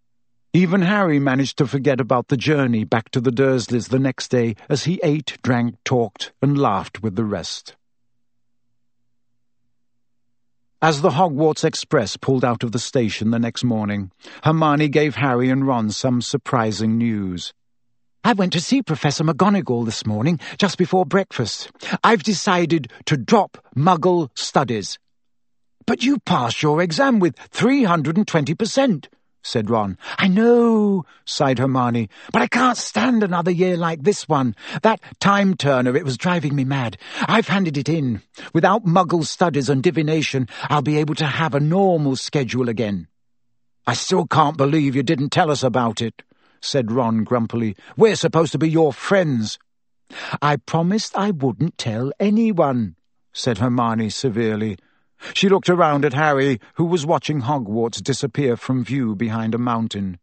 [0.53, 4.55] Even Harry managed to forget about the journey back to the Dursleys the next day
[4.67, 7.75] as he ate, drank, talked, and laughed with the rest.
[10.81, 14.11] As the Hogwarts Express pulled out of the station the next morning,
[14.43, 17.53] Hermione gave Harry and Ron some surprising news.
[18.23, 21.69] I went to see Professor McGonagall this morning, just before breakfast.
[22.03, 24.97] I've decided to drop Muggle studies.
[25.85, 29.05] But you passed your exam with 320%,
[29.41, 29.97] said Ron.
[30.17, 34.55] I know, sighed Hermione, but I can't stand another year like this one.
[34.81, 36.97] That time turner, it was driving me mad.
[37.21, 38.21] I've handed it in.
[38.53, 43.07] Without Muggle studies and divination, I'll be able to have a normal schedule again.
[43.87, 46.21] I still can't believe you didn't tell us about it,
[46.61, 47.75] said Ron grumpily.
[47.97, 49.57] We're supposed to be your friends.
[50.41, 52.95] I promised I wouldn't tell anyone,
[53.31, 54.77] said Hermione severely.
[55.33, 60.19] She looked around at Harry, who was watching Hogwarts disappear from view behind a mountain.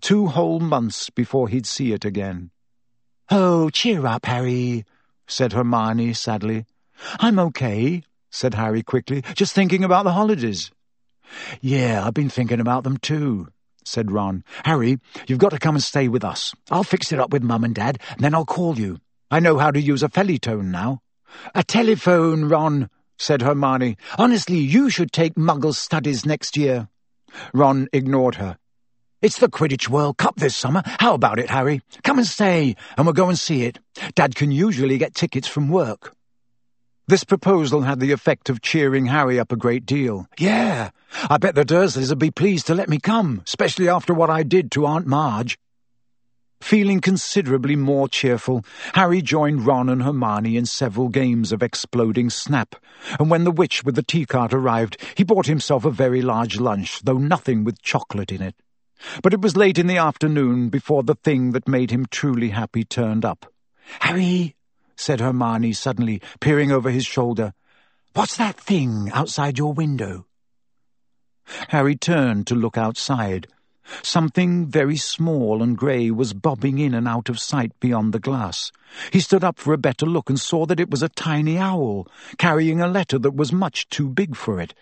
[0.00, 2.50] Two whole months before he'd see it again.
[3.30, 4.84] Oh, cheer up, Harry,
[5.26, 6.66] said Hermione sadly.
[7.18, 10.70] I'm okay, said Harry quickly, just thinking about the holidays.
[11.60, 13.48] Yeah, I've been thinking about them too,
[13.84, 14.44] said Ron.
[14.64, 16.54] Harry, you've got to come and stay with us.
[16.70, 18.98] I'll fix it up with Mum and Dad, and then I'll call you.
[19.30, 21.00] I know how to use a fellytone now.
[21.54, 23.96] A telephone, Ron, said Hermione.
[24.18, 26.88] Honestly, you should take Muggle studies next year.
[27.52, 28.58] Ron ignored her.
[29.22, 30.82] It's the Quidditch World Cup this summer.
[30.84, 31.80] How about it, Harry?
[32.02, 33.78] Come and stay, and we'll go and see it.
[34.14, 36.14] Dad can usually get tickets from work.
[37.06, 40.26] This proposal had the effect of cheering Harry up a great deal.
[40.38, 40.90] Yeah,
[41.30, 44.42] I bet the Dursleys would be pleased to let me come, especially after what I
[44.42, 45.58] did to Aunt Marge.
[46.64, 48.64] Feeling considerably more cheerful,
[48.94, 52.74] Harry joined Ron and Hermione in several games of exploding snap,
[53.20, 56.58] and when the witch with the tea cart arrived, he bought himself a very large
[56.58, 58.54] lunch, though nothing with chocolate in it.
[59.22, 62.82] But it was late in the afternoon before the thing that made him truly happy
[62.82, 63.44] turned up.
[64.00, 64.56] Harry,
[64.96, 67.52] said Hermione suddenly, peering over his shoulder,
[68.14, 70.24] what's that thing outside your window?
[71.68, 73.48] Harry turned to look outside.
[74.02, 78.72] Something very small and grey was bobbing in and out of sight beyond the glass.
[79.12, 82.08] He stood up for a better look and saw that it was a tiny owl,
[82.38, 84.74] carrying a letter that was much too big for it.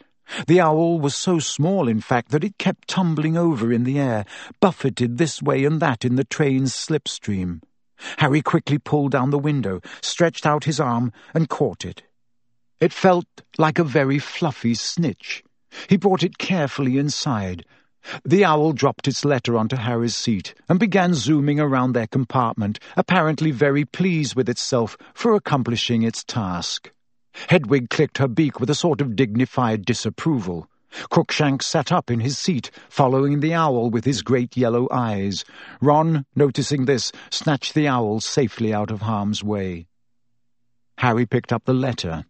[0.47, 4.24] The owl was so small, in fact, that it kept tumbling over in the air,
[4.61, 7.61] buffeted this way and that in the train's slipstream.
[8.19, 12.03] Harry quickly pulled down the window, stretched out his arm, and caught it.
[12.81, 13.27] It felt
[13.59, 15.45] like a very fluffy snitch.
[15.89, 17.65] He brought it carefully inside,
[18.24, 23.51] the owl dropped its letter onto Harry's seat and began zooming around their compartment, apparently
[23.51, 26.91] very pleased with itself for accomplishing its task.
[27.49, 30.69] Hedwig clicked her beak with a sort of dignified disapproval.
[31.11, 35.45] Crookshanks sat up in his seat, following the owl with his great yellow eyes.
[35.81, 39.87] Ron, noticing this, snatched the owl safely out of harm's way.
[40.99, 42.27] Harry picked up the letter.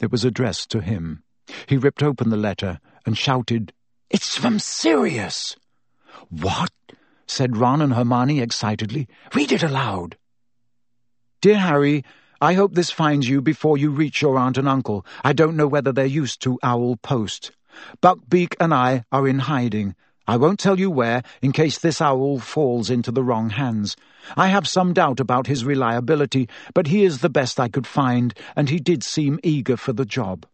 [0.00, 1.22] It was addressed to him.
[1.66, 3.72] He ripped open the letter and shouted,
[4.12, 5.56] it's from Sirius.
[6.28, 6.70] What?
[7.26, 9.08] said Ron and Hermione excitedly.
[9.34, 10.18] Read it aloud.
[11.40, 12.04] Dear Harry,
[12.40, 15.06] I hope this finds you before you reach your aunt and uncle.
[15.24, 17.52] I don't know whether they're used to owl post.
[18.02, 19.94] Buckbeak and I are in hiding.
[20.28, 23.96] I won't tell you where, in case this owl falls into the wrong hands.
[24.36, 28.34] I have some doubt about his reliability, but he is the best I could find,
[28.54, 30.46] and he did seem eager for the job.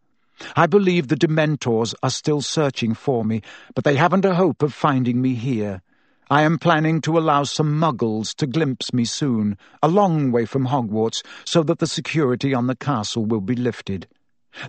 [0.56, 3.42] I believe the Dementors are still searching for me,
[3.74, 5.82] but they haven't a hope of finding me here.
[6.30, 10.66] I am planning to allow some muggles to glimpse me soon, a long way from
[10.66, 14.06] Hogwarts, so that the security on the castle will be lifted.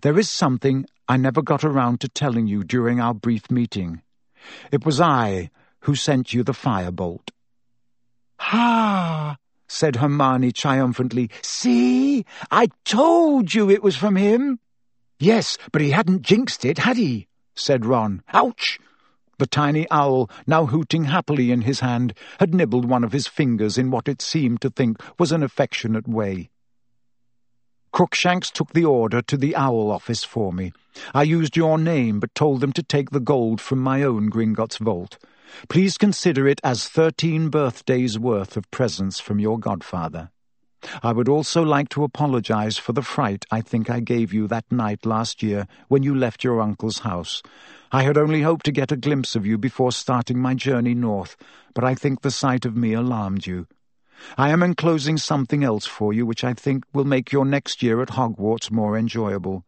[0.01, 4.01] There is something I never got around to telling you during our brief meeting.
[4.71, 5.49] It was I
[5.81, 7.29] who sent you the firebolt.
[8.39, 9.37] Ha!
[9.67, 11.29] said Hermione triumphantly.
[11.41, 12.25] See?
[12.49, 14.59] I told you it was from him.
[15.19, 17.27] Yes, but he hadn't jinxed it, had he?
[17.53, 18.23] said Ron.
[18.33, 18.79] Ouch!
[19.37, 23.77] The tiny owl, now hooting happily in his hand, had nibbled one of his fingers
[23.77, 26.49] in what it seemed to think was an affectionate way.
[27.91, 30.71] Crookshanks took the order to the owl office for me.
[31.13, 34.77] I used your name, but told them to take the gold from my own Gringotts
[34.77, 35.17] vault.
[35.67, 40.31] Please consider it as thirteen birthdays' worth of presents from your godfather.
[41.03, 44.71] I would also like to apologize for the fright I think I gave you that
[44.71, 47.43] night last year when you left your uncle's house.
[47.91, 51.35] I had only hoped to get a glimpse of you before starting my journey north,
[51.73, 53.67] but I think the sight of me alarmed you.
[54.37, 58.01] I am enclosing something else for you which I think will make your next year
[58.01, 59.65] at Hogwarts more enjoyable.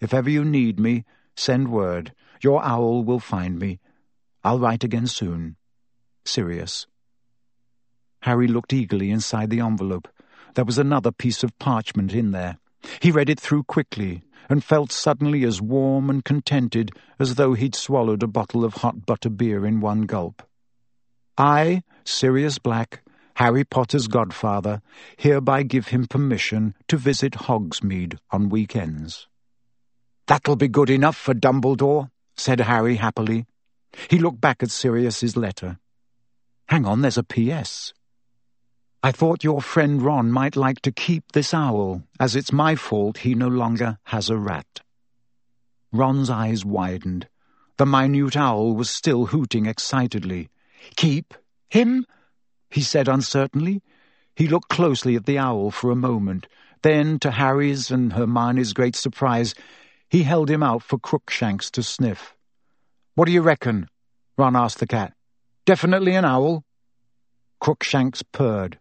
[0.00, 1.04] If ever you need me,
[1.36, 2.12] send word.
[2.40, 3.80] Your owl will find me.
[4.44, 5.56] I'll write again soon.
[6.24, 6.86] Sirius.
[8.22, 10.08] Harry looked eagerly inside the envelope.
[10.54, 12.58] There was another piece of parchment in there.
[13.00, 17.74] He read it through quickly, and felt suddenly as warm and contented as though he'd
[17.74, 20.42] swallowed a bottle of hot butter beer in one gulp.
[21.36, 23.02] I, Sirius Black,
[23.34, 24.80] Harry Potter's godfather,
[25.16, 29.28] hereby give him permission to visit Hogsmeade on weekends.
[30.26, 33.46] That'll be good enough for Dumbledore, said Harry happily.
[34.10, 35.78] He looked back at Sirius's letter.
[36.68, 37.92] Hang on, there's a P.S.
[39.00, 43.18] I thought your friend Ron might like to keep this owl, as it's my fault
[43.18, 44.80] he no longer has a rat.
[45.92, 47.28] Ron's eyes widened.
[47.76, 50.50] The minute owl was still hooting excitedly.
[50.96, 51.34] Keep
[51.70, 52.06] him?
[52.70, 53.82] he said uncertainly.
[54.34, 56.48] He looked closely at the owl for a moment.
[56.82, 59.54] Then, to Harry's and Hermione's great surprise,
[60.10, 62.34] he held him out for Crookshanks to sniff.
[63.14, 63.88] What do you reckon?
[64.36, 65.12] Ron asked the cat.
[65.66, 66.64] Definitely an owl?
[67.60, 68.78] Crookshanks purred.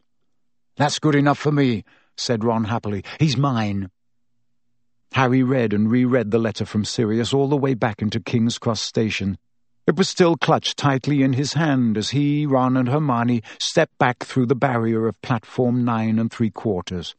[0.77, 1.83] That's good enough for me,
[2.15, 3.03] said Ron happily.
[3.19, 3.89] He's mine.
[5.13, 8.81] Harry read and reread the letter from Sirius all the way back into King's Cross
[8.81, 9.39] Station.
[9.87, 14.23] It was still clutched tightly in his hand as he, Ron, and Hermione stepped back
[14.23, 17.15] through the barrier of platform nine and three quarters.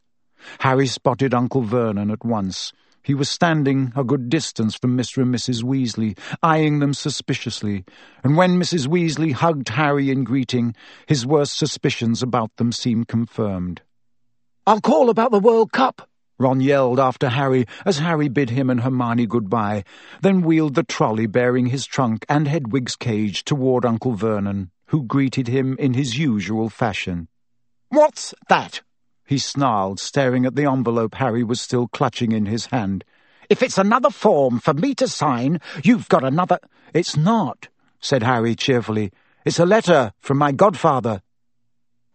[0.59, 2.71] Harry spotted Uncle Vernon at once.
[3.03, 5.21] He was standing a good distance from Mr.
[5.21, 5.63] and Mrs.
[5.63, 7.85] Weasley, eyeing them suspiciously,
[8.23, 8.87] and when Mrs.
[8.87, 10.75] Weasley hugged Harry in greeting,
[11.07, 13.81] his worst suspicions about them seemed confirmed.
[14.67, 16.07] I'll call about the World Cup,
[16.39, 19.83] Ron yelled after Harry as Harry bid him and Hermione goodbye,
[20.21, 25.49] then wheeled the trolley bearing his trunk and Hedwig's cage toward Uncle Vernon, who greeted
[25.49, 27.27] him in his usual fashion.
[27.89, 28.81] What's that?
[29.29, 33.05] He snarled, staring at the envelope Harry was still clutching in his hand.
[33.47, 36.57] If it's another form for me to sign, you've got another—
[36.95, 37.67] It's not,
[37.99, 39.11] said Harry cheerfully.
[39.45, 41.21] It's a letter from my godfather.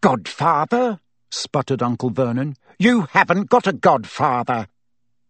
[0.00, 0.98] Godfather?
[1.30, 2.56] sputtered Uncle Vernon.
[2.80, 4.66] You haven't got a godfather.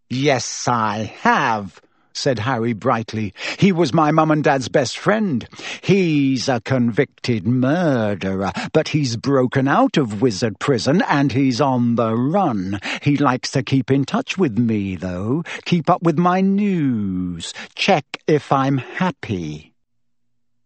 [0.09, 1.83] Yes, I have,
[2.15, 3.35] said Harry brightly.
[3.59, 5.47] He was my mum and dad's best friend.
[5.83, 12.15] He's a convicted murderer, but he's broken out of wizard prison and he's on the
[12.15, 12.81] run.
[13.03, 18.05] He likes to keep in touch with me, though, keep up with my news, check
[18.27, 19.75] if I'm happy.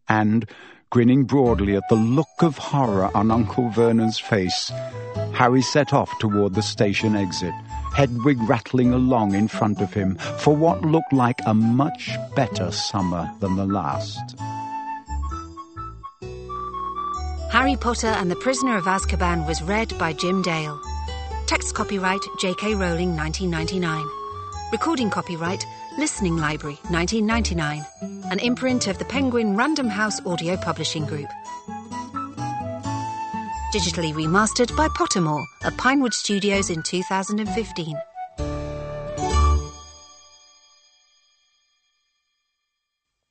[0.09, 0.49] And,
[0.91, 4.70] grinning broadly at the look of horror on Uncle Vernon's face,
[5.35, 7.55] Harry set off toward the station exit.
[7.99, 13.29] Hedwig rattling along in front of him for what looked like a much better summer
[13.41, 14.39] than the last.
[17.51, 20.81] Harry Potter and the Prisoner of Azkaban was read by Jim Dale.
[21.49, 22.77] Text copyright J.K.
[22.77, 24.07] Rowling 1999.
[24.70, 25.66] Recording copyright
[25.99, 27.85] Listening Library 1999.
[28.31, 31.29] An imprint of the Penguin Random House Audio Publishing Group
[33.73, 37.97] digitally remastered by Pottermore at Pinewood Studios in 2015.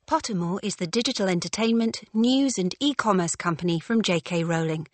[0.08, 4.44] Pottermore is the digital entertainment, news and e-commerce company from J.K.
[4.44, 4.86] Rowling,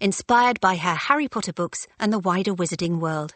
[0.00, 3.34] inspired by her Harry Potter books and the wider wizarding world.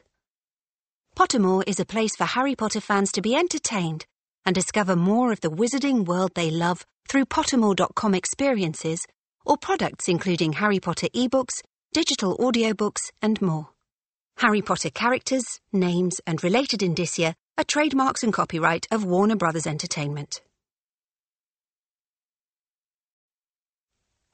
[1.15, 4.07] Pottermore is a place for Harry Potter fans to be entertained
[4.47, 9.07] and discover more of the wizarding world they love through pottermore.com experiences
[9.47, 11.63] or products including Harry Potter ebooks,
[11.93, 13.69] digital audiobooks, and more.
[14.39, 20.43] Harry Potter characters, names, and related indicia are trademarks and copyright of Warner Brothers Entertainment.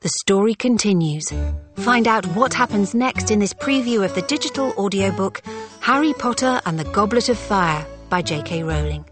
[0.00, 1.32] The story continues.
[1.76, 5.40] Find out what happens next in this preview of the digital audiobook
[5.78, 8.64] Harry Potter and the Goblet of Fire by J.K.
[8.64, 9.04] Rowling.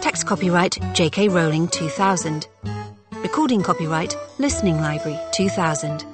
[0.00, 1.28] Text copyright J.K.
[1.28, 2.46] Rowling 2000.
[3.22, 6.06] Recording copyright Listening Library 2000,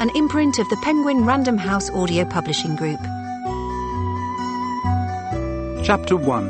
[0.00, 2.98] an imprint of the Penguin Random House Audio Publishing Group.
[5.84, 6.46] Chapter 1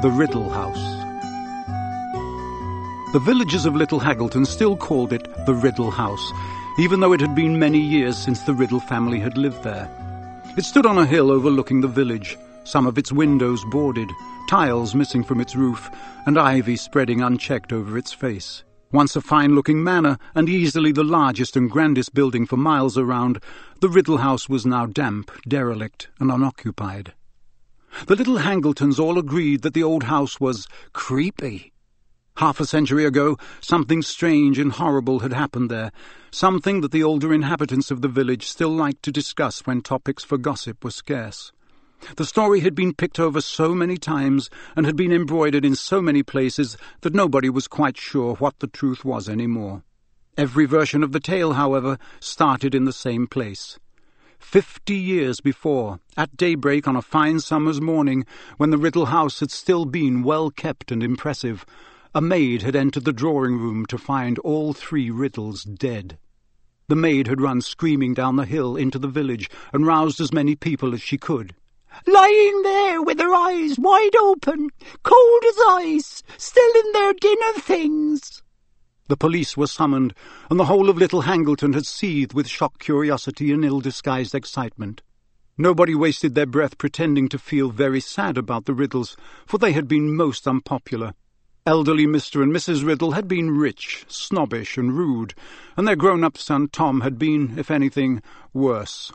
[0.00, 0.82] The Riddle House
[3.12, 6.32] The villagers of Little Hangleton still called it the Riddle House,
[6.78, 9.90] even though it had been many years since the Riddle family had lived there.
[10.56, 14.10] It stood on a hill overlooking the village, some of its windows boarded,
[14.48, 15.90] tiles missing from its roof,
[16.26, 18.64] and ivy spreading unchecked over its face.
[18.92, 23.42] Once a fine-looking manor, and easily the largest and grandest building for miles around,
[23.80, 27.14] the Riddle House was now damp, derelict, and unoccupied.
[28.06, 31.72] The little Hangletons all agreed that the old house was creepy.
[32.36, 35.92] Half a century ago, something strange and horrible had happened there,
[36.30, 40.38] something that the older inhabitants of the village still liked to discuss when topics for
[40.38, 41.52] gossip were scarce.
[42.16, 46.02] The story had been picked over so many times and had been embroidered in so
[46.02, 49.84] many places that nobody was quite sure what the truth was any more.
[50.36, 53.78] Every version of the tale, however, started in the same place.
[54.38, 58.26] Fifty years before, at daybreak on a fine summer's morning,
[58.56, 61.64] when the Riddle house had still been well kept and impressive,
[62.14, 66.18] a maid had entered the drawing room to find all three Riddles dead.
[66.88, 70.56] The maid had run screaming down the hill into the village and roused as many
[70.56, 71.54] people as she could.
[72.06, 74.70] Lying there with their eyes wide open,
[75.02, 78.42] cold as ice, still in their dinner things.
[79.08, 80.14] The police were summoned,
[80.48, 85.02] and the whole of Little Hangleton had seethed with shocked curiosity and ill-disguised excitement.
[85.58, 89.16] Nobody wasted their breath pretending to feel very sad about the Riddles,
[89.46, 91.14] for they had been most unpopular.
[91.66, 92.42] Elderly Mr.
[92.42, 92.84] and Mrs.
[92.84, 95.34] Riddle had been rich, snobbish, and rude,
[95.76, 99.12] and their grown-up son Tom had been, if anything, worse.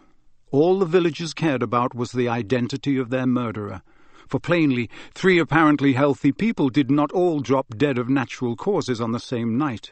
[0.49, 3.82] All the villagers cared about was the identity of their murderer,
[4.30, 9.11] for plainly three apparently healthy people did not all drop dead of natural causes on
[9.11, 9.91] the same night.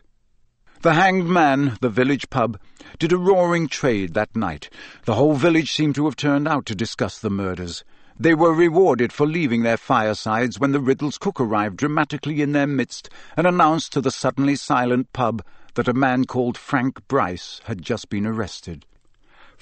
[0.82, 2.58] The Hanged Man, the village pub,
[3.00, 4.70] did a roaring trade that night.
[5.04, 7.84] The whole village seemed to have turned out to discuss the murders.
[8.18, 12.68] They were rewarded for leaving their firesides when the Riddles cook arrived dramatically in their
[12.68, 17.82] midst and announced to the suddenly silent pub that a man called Frank Bryce had
[17.82, 18.86] just been arrested.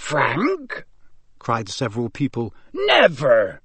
[0.04, 0.84] Frank?
[1.40, 2.54] cried several people.
[2.74, 3.62] Never!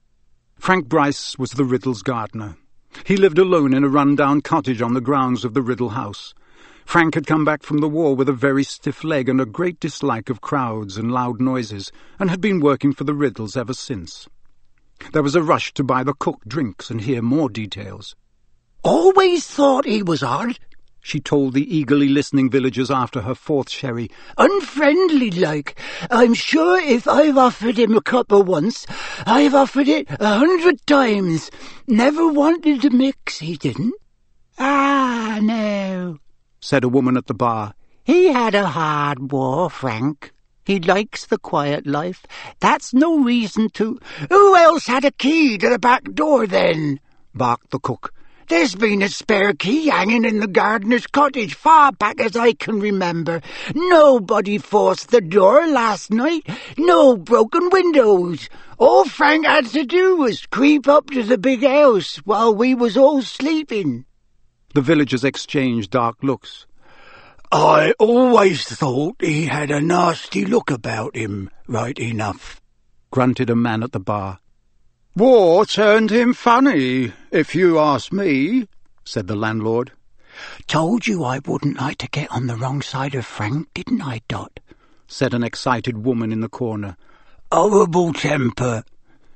[0.56, 2.56] Frank Bryce was the Riddle's gardener.
[3.04, 6.34] He lived alone in a run-down cottage on the grounds of the Riddle house.
[6.86, 9.80] Frank had come back from the war with a very stiff leg and a great
[9.80, 11.90] dislike of crowds and loud noises,
[12.20, 14.28] and had been working for the Riddles ever since.
[15.12, 18.14] There was a rush to buy the cook drinks and hear more details.
[18.84, 20.56] Always thought he was odd,
[21.08, 24.10] she told the eagerly listening villagers after her fourth sherry.
[24.36, 25.80] Unfriendly like.
[26.10, 28.86] I'm sure if I've offered him a cuppa once,
[29.24, 31.50] I've offered it a hundred times.
[31.86, 33.94] Never wanted to mix, he didn't.
[34.58, 36.18] Ah, no,
[36.60, 37.74] said a woman at the bar.
[38.04, 40.32] He had a hard war, Frank.
[40.64, 42.26] He likes the quiet life.
[42.60, 43.98] That's no reason to...
[44.28, 47.00] Who else had a key to the back door, then?
[47.34, 48.12] barked the cook.
[48.48, 52.80] There's been a spare key hanging in the gardener's cottage far back as I can
[52.80, 53.42] remember.
[53.74, 56.48] Nobody forced the door last night.
[56.78, 58.48] No broken windows.
[58.78, 62.96] All Frank had to do was creep up to the big house while we was
[62.96, 64.06] all sleeping.
[64.72, 66.66] The villagers exchanged dark looks.
[67.52, 72.62] I always thought he had a nasty look about him, right enough,
[73.10, 74.38] grunted a man at the bar.
[75.18, 78.68] War turned him funny, if you ask me,
[79.02, 79.90] said the landlord.
[80.68, 84.20] Told you I wouldn't like to get on the wrong side of Frank, didn't I,
[84.28, 84.60] Dot?
[85.08, 86.96] said an excited woman in the corner.
[87.50, 88.84] Horrible temper,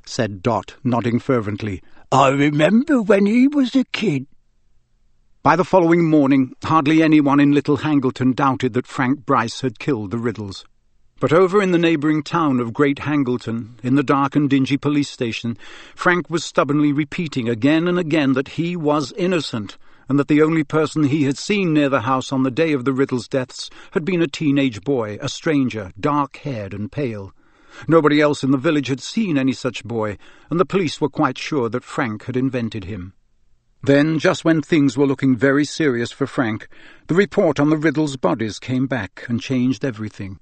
[0.07, 1.83] said Dot, nodding fervently.
[2.13, 4.29] I remember when he was a kid.
[5.43, 10.13] By the following morning, hardly anyone in Little Hangleton doubted that Frank Bryce had killed
[10.13, 10.65] the Riddles.
[11.23, 15.09] But over in the neighbouring town of Great Hangleton, in the dark and dingy police
[15.09, 15.57] station,
[15.95, 19.79] Frank was stubbornly repeating again and again that he was innocent,
[20.09, 22.85] and that the only person he had seen near the house on the day of
[22.85, 27.33] the Riddles' deaths had been a teenage boy, a stranger, dark-haired and pale.
[27.87, 30.19] Nobody else in the village had seen any such boy,
[30.51, 33.13] and the police were quite sure that Frank had invented him.
[33.81, 36.67] Then, just when things were looking very serious for Frank,
[37.07, 40.41] the report on the Riddles' bodies came back and changed everything.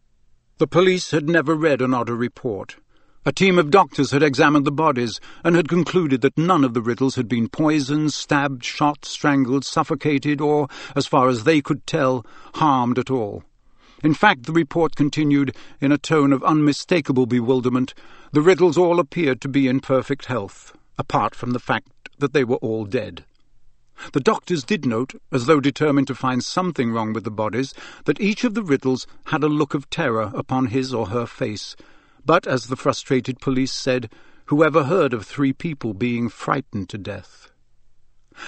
[0.60, 2.76] The police had never read an odder report.
[3.24, 6.82] A team of doctors had examined the bodies and had concluded that none of the
[6.82, 12.26] Riddles had been poisoned, stabbed, shot, strangled, suffocated, or, as far as they could tell,
[12.56, 13.42] harmed at all.
[14.04, 17.94] In fact, the report continued in a tone of unmistakable bewilderment.
[18.32, 22.44] The Riddles all appeared to be in perfect health, apart from the fact that they
[22.44, 23.24] were all dead.
[24.12, 27.74] The doctors did note, as though determined to find something wrong with the bodies,
[28.06, 31.76] that each of the Riddles had a look of terror upon his or her face.
[32.24, 34.10] But, as the frustrated police said,
[34.46, 37.50] whoever heard of three people being frightened to death?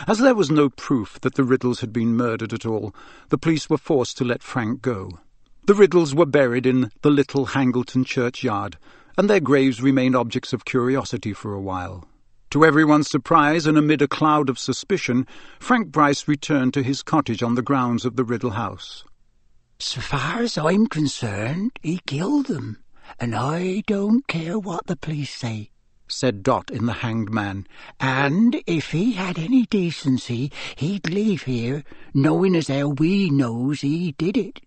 [0.07, 2.95] As there was no proof that the Riddles had been murdered at all,
[3.29, 5.19] the police were forced to let Frank go.
[5.66, 8.79] The Riddles were buried in the little Hangleton churchyard,
[9.19, 12.09] and their graves remained objects of curiosity for a while.
[12.53, 15.27] To everyone's surprise and amid a cloud of suspicion,
[15.59, 19.07] Frank Bryce returned to his cottage on the grounds of the Riddle house.
[19.79, 22.77] So far as I'm concerned, he killed them,
[23.19, 25.70] and I don't care what the police say,
[26.09, 27.66] said Dot in The Hanged Man.
[27.99, 34.12] And if he had any decency, he'd leave here, knowing as how we knows he
[34.19, 34.61] did it.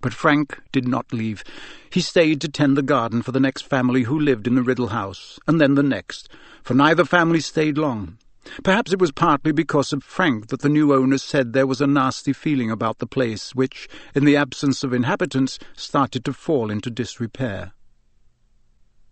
[0.00, 1.44] But Frank did not leave.
[1.90, 4.88] He stayed to tend the garden for the next family who lived in the Riddle
[4.88, 6.28] house, and then the next,
[6.62, 8.18] for neither family stayed long.
[8.64, 11.86] Perhaps it was partly because of Frank that the new owners said there was a
[11.86, 16.90] nasty feeling about the place, which, in the absence of inhabitants, started to fall into
[16.90, 17.72] disrepair.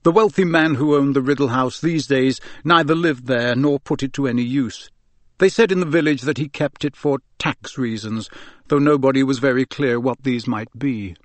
[0.02, 4.02] The wealthy man who owned the Riddle house these days neither lived there nor put
[4.02, 4.90] it to any use.
[5.38, 8.28] They said in the village that he kept it for tax reasons,
[8.68, 11.16] though nobody was very clear what these might be.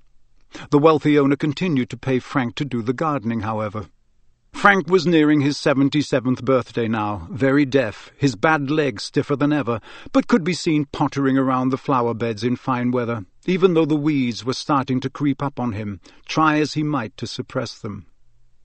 [0.69, 3.87] The wealthy owner continued to pay Frank to do the gardening, however.
[4.55, 9.79] Frank was nearing his seventy-seventh birthday now, very deaf, his bad leg stiffer than ever,
[10.11, 13.95] but could be seen pottering around the flower beds in fine weather, even though the
[13.95, 18.07] weeds were starting to creep up on him, try as he might to suppress them.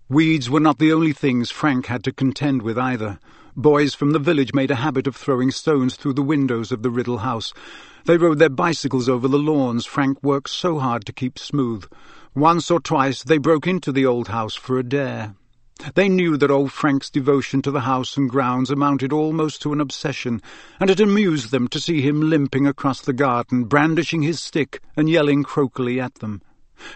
[0.09, 3.19] Weeds were not the only things Frank had to contend with either.
[3.55, 6.91] Boys from the village made a habit of throwing stones through the windows of the
[6.91, 7.53] Riddle house.
[8.07, 11.85] They rode their bicycles over the lawns Frank worked so hard to keep smooth.
[12.35, 15.35] Once or twice they broke into the old house for a dare.
[15.95, 19.81] They knew that old Frank's devotion to the house and grounds amounted almost to an
[19.81, 20.43] obsession,
[20.79, 25.09] and it amused them to see him limping across the garden, brandishing his stick and
[25.09, 26.43] yelling croakily at them.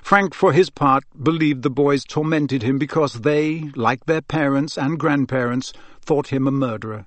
[0.02, 4.98] Frank, for his part, believed the boys tormented him because they, like their parents and
[4.98, 7.06] grandparents, thought him a murderer.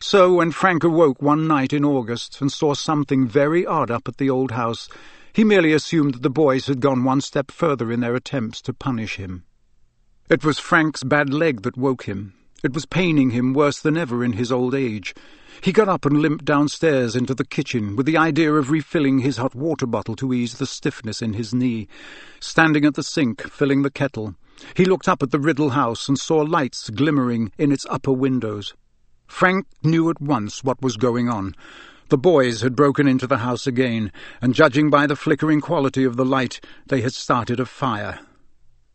[0.00, 4.16] So when Frank awoke one night in August and saw something very odd up at
[4.16, 4.88] the old house,
[5.32, 8.72] he merely assumed that the boys had gone one step further in their attempts to
[8.72, 9.44] punish him.
[10.30, 12.34] It was Frank's bad leg that woke him.
[12.62, 15.14] It was paining him worse than ever in his old age.
[15.62, 19.38] He got up and limped downstairs into the kitchen with the idea of refilling his
[19.38, 21.88] hot water bottle to ease the stiffness in his knee.
[22.40, 24.34] Standing at the sink, filling the kettle,
[24.76, 28.74] he looked up at the Riddle house and saw lights glimmering in its upper windows.
[29.26, 31.54] Frank knew at once what was going on.
[32.10, 36.16] The boys had broken into the house again, and judging by the flickering quality of
[36.16, 38.20] the light, they had started a fire.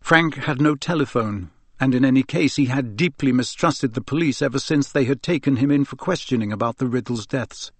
[0.03, 1.49] Frank had no telephone,
[1.79, 5.55] and in any case he had deeply mistrusted the police ever since they had taken
[5.55, 7.71] him in for questioning about the Riddle's deaths.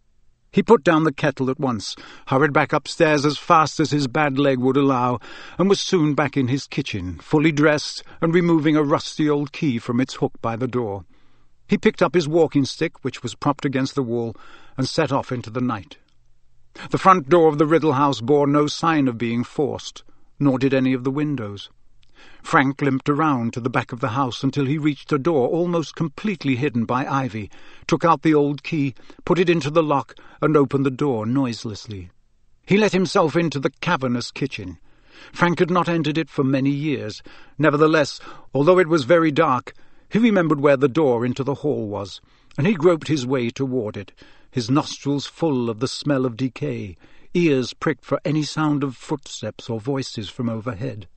[0.50, 1.98] He put down the kettle at once,
[2.28, 5.20] hurried back upstairs as fast as his bad leg would allow,
[5.60, 9.78] and was soon back in his kitchen, fully dressed and removing a rusty old key
[9.78, 11.04] from its hook by the door.
[11.68, 14.34] He picked up his walking stick, which was propped against the wall,
[14.78, 15.98] and set off into the night.
[16.90, 20.06] The front door of the Riddle house bore no sign of being forced,
[20.40, 21.70] nor did any of the windows.
[22.42, 25.96] Frank limped around to the back of the house until he reached a door almost
[25.96, 27.52] completely hidden by ivy,
[27.86, 28.96] took out the old key,
[29.26, 32.12] put it into the lock, and opened the door noiselessly.
[32.66, 34.78] He let himself into the cavernous kitchen.
[35.34, 37.22] Frank had not entered it for many years.
[37.58, 38.22] Nevertheless,
[38.54, 39.74] although it was very dark,
[40.10, 42.22] he remembered where the door into the hall was,
[42.58, 44.14] and he groped his way toward it,
[44.50, 46.96] his nostrils full of the smell of decay,
[47.34, 51.08] ears pricked for any sound of footsteps or voices from overhead.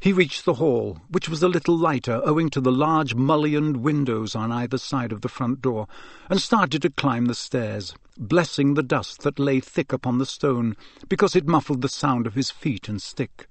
[0.00, 4.34] He reached the hall, which was a little lighter owing to the large mullioned windows
[4.34, 5.88] on either side of the front door,
[6.30, 10.74] and started to climb the stairs, blessing the dust that lay thick upon the stone,
[11.06, 13.46] because it muffled the sound of his feet and stick.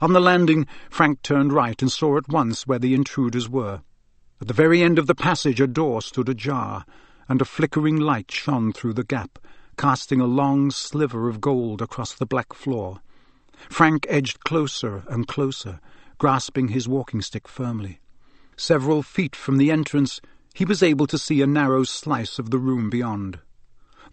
[0.00, 3.82] On the landing, Frank turned right and saw at once where the intruders were.
[4.40, 6.84] At the very end of the passage a door stood ajar,
[7.28, 9.40] and a flickering light shone through the gap,
[9.76, 13.00] casting a long sliver of gold across the black floor.
[13.68, 15.80] Frank edged closer and closer,
[16.18, 18.00] grasping his walking stick firmly.
[18.56, 20.20] Several feet from the entrance,
[20.54, 23.38] he was able to see a narrow slice of the room beyond.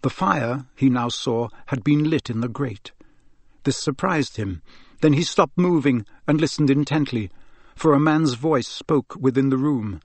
[0.02, 2.92] The fire, he now saw, had been lit in the grate.
[3.64, 4.60] This surprised him.
[5.00, 7.30] Then he stopped moving and listened intently,
[7.74, 10.00] for a man's voice spoke within the room.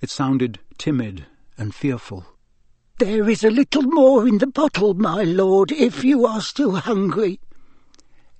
[0.00, 1.26] It sounded timid
[1.58, 2.24] and fearful.
[2.98, 7.40] There is a little more in the bottle, my lord, if you are still hungry.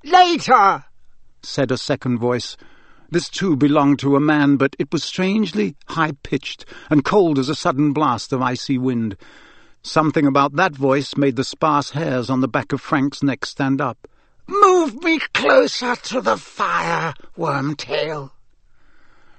[0.05, 0.84] Later,
[1.42, 2.56] said a second voice.
[3.10, 7.55] This too belonged to a man, but it was strangely high-pitched and cold as a
[7.55, 9.16] sudden blast of icy wind.
[9.82, 13.81] Something about that voice made the sparse hairs on the back of Frank's neck stand
[13.81, 14.08] up.
[14.48, 18.31] Move me closer to the fire, Wormtail.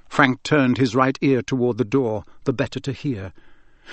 [0.07, 3.33] Frank turned his right ear toward the door, the better to hear.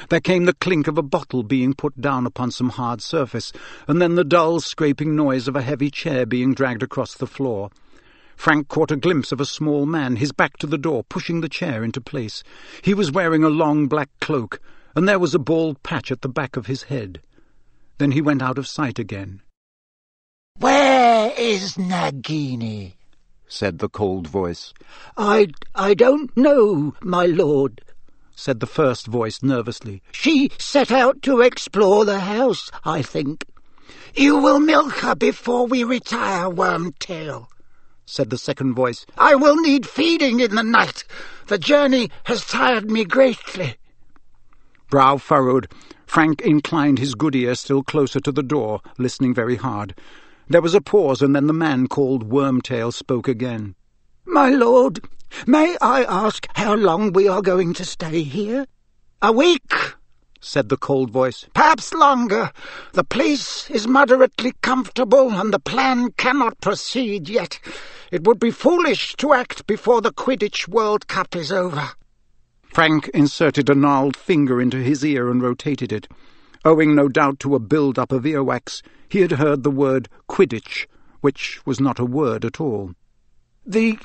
[0.08, 3.52] There came the clink of a bottle being put down upon some hard surface,
[3.86, 7.70] and then the dull, scraping noise of a heavy chair being dragged across the floor.
[8.36, 11.48] Frank caught a glimpse of a small man, his back to the door, pushing the
[11.48, 12.42] chair into place.
[12.82, 14.60] He was wearing a long black cloak,
[14.96, 17.20] and there was a bald patch at the back of his head.
[17.98, 19.42] Then he went out of sight again.
[20.58, 22.94] Where is Nagini?
[23.46, 24.72] said the cold voice.
[25.16, 27.82] I, I don't know, my lord,
[28.40, 30.02] said the first voice nervously.
[30.12, 33.44] She set out to explore the house, I think.
[34.14, 37.48] You will milk her before we retire, Wormtail,
[38.06, 39.04] said the second voice.
[39.18, 41.04] I will need feeding in the night.
[41.48, 43.76] The journey has tired me greatly.
[44.88, 45.70] Brow furrowed,
[46.06, 49.94] Frank inclined his good ear still closer to the door, listening very hard.
[50.48, 53.76] There was a pause, and then the man called Wormtail spoke again.
[54.32, 55.00] My lord,
[55.44, 58.64] may I ask how long we are going to stay here?
[59.20, 59.74] A week,
[60.40, 61.46] said the cold voice.
[61.52, 62.52] Perhaps longer.
[62.92, 67.58] The place is moderately comfortable, and the plan cannot proceed yet.
[68.12, 71.90] It would be foolish to act before the Quidditch World Cup is over.
[72.72, 76.06] Frank inserted a gnarled finger into his ear and rotated it.
[76.64, 80.86] Owing no doubt to a build-up of earwax, he had heard the word Quidditch,
[81.20, 82.94] which was not a word at all.
[83.66, 83.98] The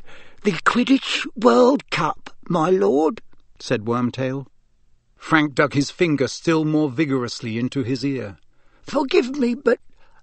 [0.43, 3.21] the Quidditch World Cup, my lord,
[3.57, 4.47] said Wormtail.
[5.15, 8.37] Frank dug his finger still more vigorously into his ear.
[8.83, 9.79] Forgive me, but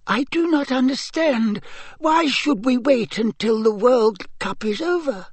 [0.06, 1.62] I do not understand.
[1.98, 5.28] Why should we wait until the World Cup is over?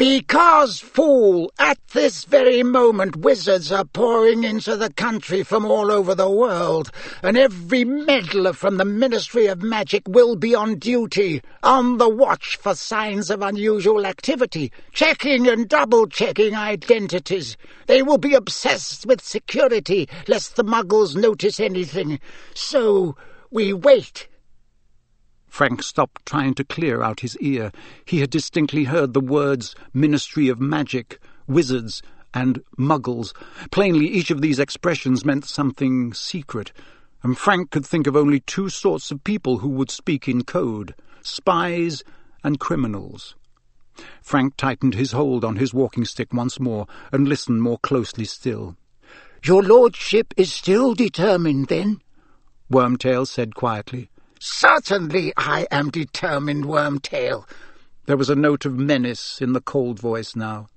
[0.00, 6.14] Because, fool, at this very moment wizards are pouring into the country from all over
[6.14, 6.90] the world,
[7.22, 12.56] and every meddler from the Ministry of Magic will be on duty, on the watch
[12.56, 17.58] for signs of unusual activity, checking and double-checking identities.
[17.86, 22.20] They will be obsessed with security, lest the muggles notice anything.
[22.54, 23.16] So
[23.50, 24.28] we wait
[25.50, 27.72] Frank stopped trying to clear out his ear.
[28.04, 33.34] He had distinctly heard the words Ministry of Magic, Wizards, and Muggles.
[33.70, 36.72] Plainly, each of these expressions meant something secret,
[37.22, 40.94] and Frank could think of only two sorts of people who would speak in code
[41.22, 42.02] spies
[42.42, 43.34] and criminals.
[44.22, 48.76] Frank tightened his hold on his walking stick once more and listened more closely still.
[49.44, 52.00] Your lordship is still determined, then?
[52.70, 54.10] Wormtail said quietly.
[54.42, 57.46] Certainly I am determined, Wormtail.
[58.06, 60.68] There was a note of menace in the cold voice now.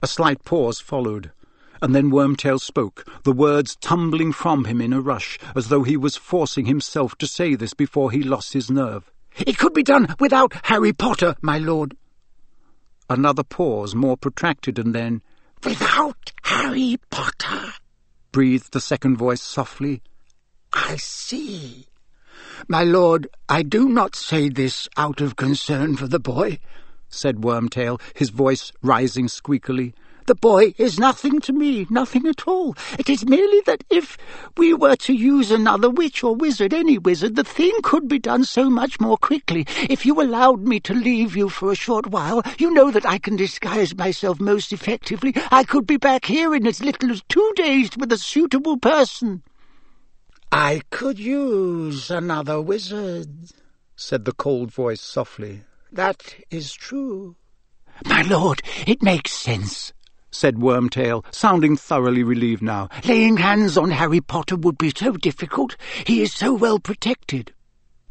[0.00, 1.30] A slight pause followed,
[1.82, 5.98] and then Wormtail spoke, the words tumbling from him in a rush, as though he
[5.98, 9.12] was forcing himself to say this before he lost his nerve.
[9.36, 11.94] It could be done without Harry Potter, my lord.
[13.10, 15.20] Another pause, more protracted, and then,
[15.62, 17.74] Without Harry Potter,
[18.32, 20.02] breathed the second voice softly.
[20.72, 21.86] I see.
[22.68, 26.58] My lord, I do not say this out of concern for the boy,
[27.08, 29.92] said Wormtail, his voice rising squeakily.
[30.26, 32.74] The boy is nothing to me, nothing at all.
[32.98, 34.16] It is merely that if
[34.56, 38.44] we were to use another witch or wizard, any wizard, the thing could be done
[38.44, 39.66] so much more quickly.
[39.90, 43.18] If you allowed me to leave you for a short while, you know that I
[43.18, 45.34] can disguise myself most effectively.
[45.50, 49.42] I could be back here in as little as two days with a suitable person.
[50.56, 53.28] I could use another wizard,
[53.96, 55.62] said the cold voice softly.
[55.90, 57.34] That is true.
[58.06, 59.92] My lord, it makes sense,
[60.30, 62.88] said Wormtail, sounding thoroughly relieved now.
[63.04, 65.74] Laying hands on Harry Potter would be so difficult.
[66.06, 67.52] He is so well protected.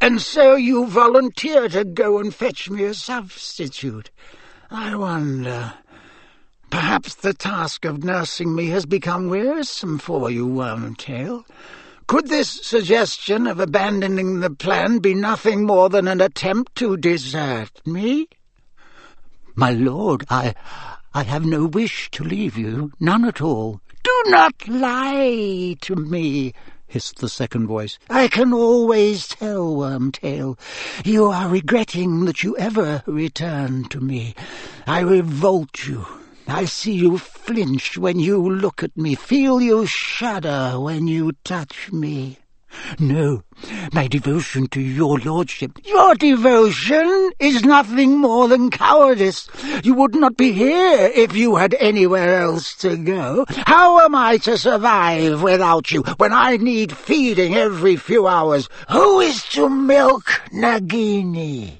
[0.02, 4.12] And so you volunteer to go and fetch me a substitute.
[4.70, 5.76] I wonder.
[6.70, 11.46] Perhaps the task of nursing me has become wearisome for you, Wormtail.
[12.14, 17.82] Could this suggestion of abandoning the plan be nothing more than an attempt to desert
[17.88, 18.27] me?
[19.56, 20.53] My lord, I...
[21.16, 23.82] I have no wish to leave you, none at all.
[24.03, 26.53] Do not lie to me,
[26.85, 27.98] hissed the second voice.
[28.11, 30.59] I can always tell, Wormtail.
[31.03, 34.35] You are regretting that you ever returned to me.
[34.85, 36.06] I revolt you.
[36.48, 41.92] I see you flinch when you look at me, feel you shudder when you touch
[41.92, 42.40] me.
[43.00, 43.44] No,
[43.92, 45.78] my devotion to your lordship.
[45.86, 49.48] Your devotion is nothing more than cowardice.
[49.84, 53.46] You would not be here if you had anywhere else to go.
[53.50, 58.68] How am I to survive without you when I need feeding every few hours?
[58.90, 61.78] Who is to milk Nagini?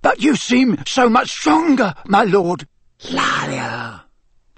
[0.00, 2.66] But you seem so much stronger, my lord.
[3.10, 4.02] Liar,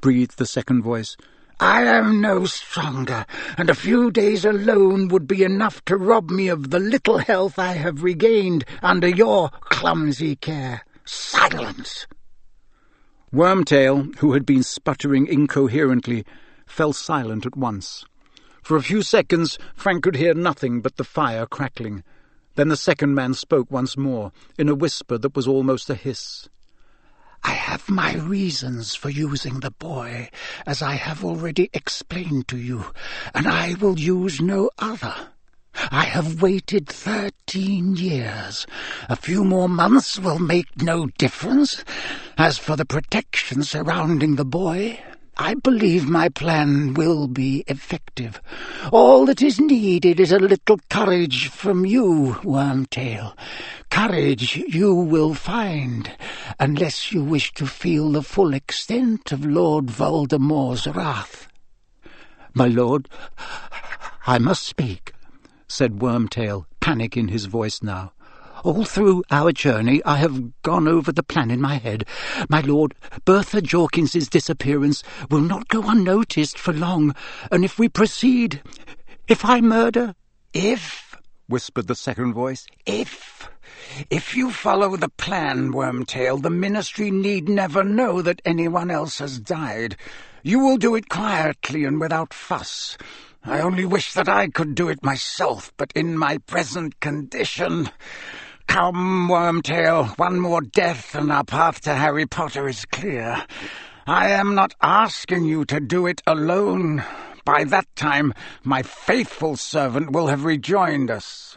[0.00, 1.16] breathed the second voice.
[1.58, 3.26] I am no stronger,
[3.57, 7.58] and a few days alone would be enough to rob me of the little health
[7.58, 10.83] I have regained under your clumsy care.
[11.05, 12.07] Silence!
[13.33, 16.25] Wormtail, who had been sputtering incoherently,
[16.66, 18.05] fell silent at once.
[18.62, 22.05] For a few seconds Frank could hear nothing but the fire crackling.
[22.55, 26.49] Then the second man spoke once more, in a whisper that was almost a hiss.
[27.42, 30.31] I have my reasons for using the boy,
[30.66, 32.86] as I have already explained to you,
[33.34, 35.15] and I will use no other.
[35.90, 38.66] I have waited thirteen years.
[39.08, 41.84] A few more months will make no difference.
[42.39, 44.98] As for the protection surrounding the boy,
[45.39, 48.40] I believe my plan will be effective.
[48.90, 53.36] All that is needed is a little courage from you, Wormtail.
[53.90, 56.10] Courage you will find,
[56.58, 61.48] unless you wish to feel the full extent of Lord Voldemort's wrath.
[62.55, 63.10] My lord,
[64.26, 65.12] I must speak,
[65.68, 68.12] said Wormtail, panic in his voice now.
[68.67, 72.05] All through our journey I have gone over the plan in my head.
[72.49, 77.15] My lord, Bertha Jorkins's disappearance will not go unnoticed for long,
[77.53, 78.61] and if we proceed,
[79.28, 80.17] if I murder...
[80.53, 81.15] If,
[81.47, 83.49] whispered the second voice, if...
[84.11, 89.39] If you follow the plan, Wormtail, the Ministry need never know that anyone else has
[89.39, 89.97] died.
[90.43, 92.99] You will do it quietly and without fuss.
[93.45, 97.91] I only wish that I could do it myself, but in my present condition...
[98.67, 103.45] Come, Wormtail, one more death and our path to Harry Potter is clear.
[104.07, 107.03] I am not asking you to do it alone.
[107.45, 111.57] By that time, my faithful servant will have rejoined us.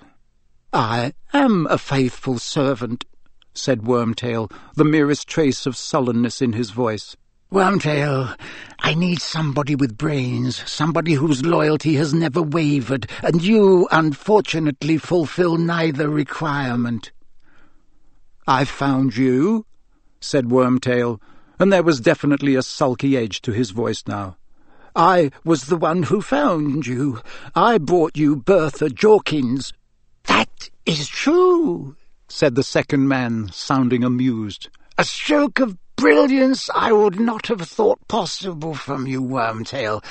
[0.72, 3.06] I am a faithful servant,
[3.54, 7.16] said Wormtail, the merest trace of sullenness in his voice.
[7.52, 8.38] Wormtail,
[8.78, 15.58] I need somebody with brains, somebody whose loyalty has never wavered, and you, unfortunately, fulfill
[15.58, 17.12] neither requirement.
[18.48, 19.66] I've found you,
[20.20, 21.20] said Wormtail,
[21.58, 24.38] and there was definitely a sulky edge to his voice now.
[24.96, 27.20] I was the one who found you.
[27.56, 29.74] I brought you Bertha Jorkins.
[30.26, 31.96] That is true,
[32.28, 34.70] said the second man, sounding amused.
[35.00, 40.04] A stroke of brilliance I would not have thought possible from you, Wormtail.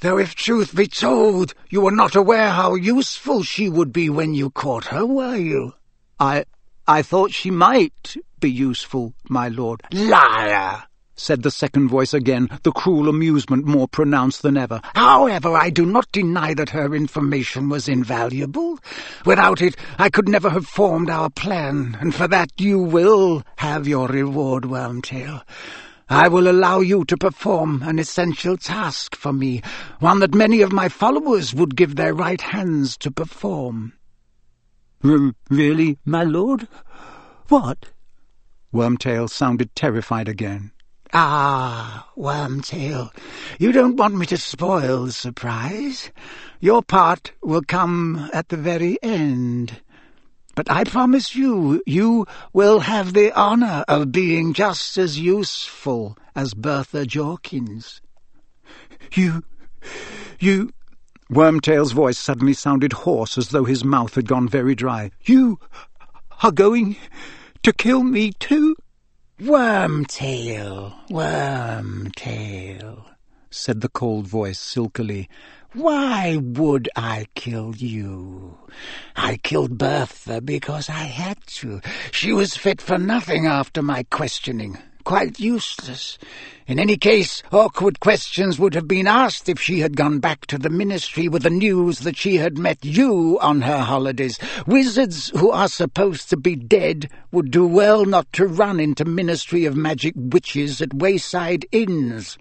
[0.00, 4.34] Though if truth be told, you were not aware how useful she would be when
[4.34, 5.74] you caught her, were you?
[6.18, 6.44] I...
[6.88, 9.82] I thought she might be useful, my lord.
[9.92, 10.84] Liar!
[11.20, 14.80] Said the second voice again, the cruel amusement more pronounced than ever.
[14.94, 18.78] However, I do not deny that her information was invaluable.
[19.26, 23.86] Without it, I could never have formed our plan, and for that you will have
[23.86, 25.42] your reward, Wormtail.
[26.08, 29.62] I will allow you to perform an essential task for me,
[30.00, 33.92] one that many of my followers would give their right hands to perform.
[35.02, 36.66] really, my lord?
[37.48, 37.90] What?
[38.74, 40.72] Wormtail sounded terrified again.
[41.12, 43.10] Ah, Wormtail,
[43.58, 46.12] you don't want me to spoil the surprise.
[46.60, 49.80] Your part will come at the very end.
[50.54, 56.54] But I promise you, you will have the honour of being just as useful as
[56.54, 58.00] Bertha Jorkins.
[59.12, 59.42] You...
[60.38, 60.72] you...
[61.28, 65.10] Wormtail's voice suddenly sounded hoarse, as though his mouth had gone very dry.
[65.24, 65.58] You
[66.42, 66.96] are going
[67.62, 68.76] to kill me too?
[69.40, 73.04] Wormtail, Wormtail,
[73.50, 75.30] said the cold voice silkily.
[75.72, 78.58] Why would I kill you?
[79.16, 81.80] I killed Bertha because I had to.
[82.12, 86.18] She was fit for nothing after my questioning quite useless.
[86.66, 90.58] In any case, awkward questions would have been asked if she had gone back to
[90.58, 94.38] the ministry with the news that she had met you on her holidays.
[94.66, 99.64] Wizards who are supposed to be dead would do well not to run into Ministry
[99.64, 102.38] of Magic witches at wayside inns.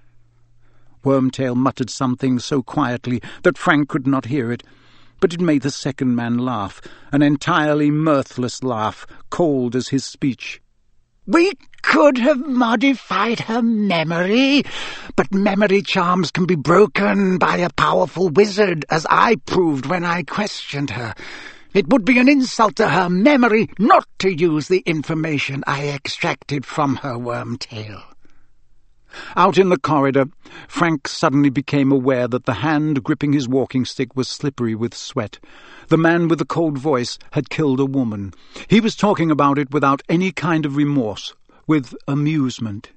[1.03, 4.63] Wormtail muttered something so quietly that Frank could not hear it,
[5.19, 6.81] but it made the second man laugh,
[7.11, 10.61] an entirely mirthless laugh, cold as his speech.
[11.29, 14.63] We could have modified her memory,
[15.15, 20.23] but memory charms can be broken by a powerful wizard, as I proved when I
[20.23, 21.13] questioned her.
[21.75, 26.65] It would be an insult to her memory not to use the information I extracted
[26.65, 28.08] from her Wormtail.
[29.35, 30.25] Out in the corridor,
[30.67, 35.39] Frank suddenly became aware that the hand gripping his walking stick was slippery with sweat.
[35.87, 38.33] The man with the cold voice had killed a woman.
[38.67, 41.33] He was talking about it without any kind of remorse,
[41.65, 42.91] with amusement.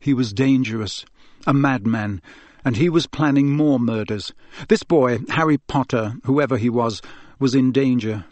[0.00, 1.04] He was dangerous,
[1.46, 2.20] a madman,
[2.64, 4.32] and he was planning more murders.
[4.68, 7.00] This boy, Harry Potter, whoever he was,
[7.38, 8.24] was in danger.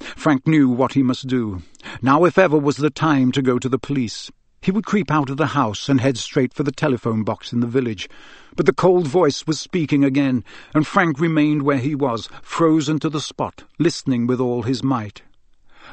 [0.00, 1.62] Frank knew what he must do.
[2.02, 4.30] Now, if ever, was the time to go to the police.
[4.64, 7.60] He would creep out of the house and head straight for the telephone box in
[7.60, 8.08] the village.
[8.56, 13.10] But the cold voice was speaking again, and Frank remained where he was, frozen to
[13.10, 15.20] the spot, listening with all his might.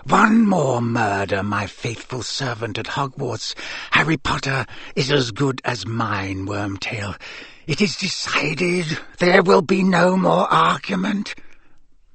[0.06, 3.56] One more murder, my faithful servant at Hogwarts.
[3.91, 7.19] Harry Potter is as good as mine, Wormtail.
[7.67, 8.98] It is decided.
[9.19, 11.35] There will be no more argument.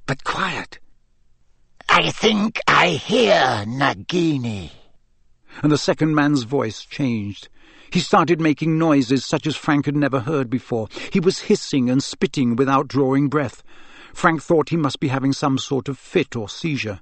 [0.07, 0.79] But quiet.
[1.87, 4.71] I think I hear Nagini.
[5.63, 7.49] And the second man's voice changed.
[7.91, 10.87] He started making noises such as Frank had never heard before.
[11.11, 13.63] He was hissing and spitting without drawing breath.
[14.13, 16.99] Frank thought he must be having some sort of fit or seizure.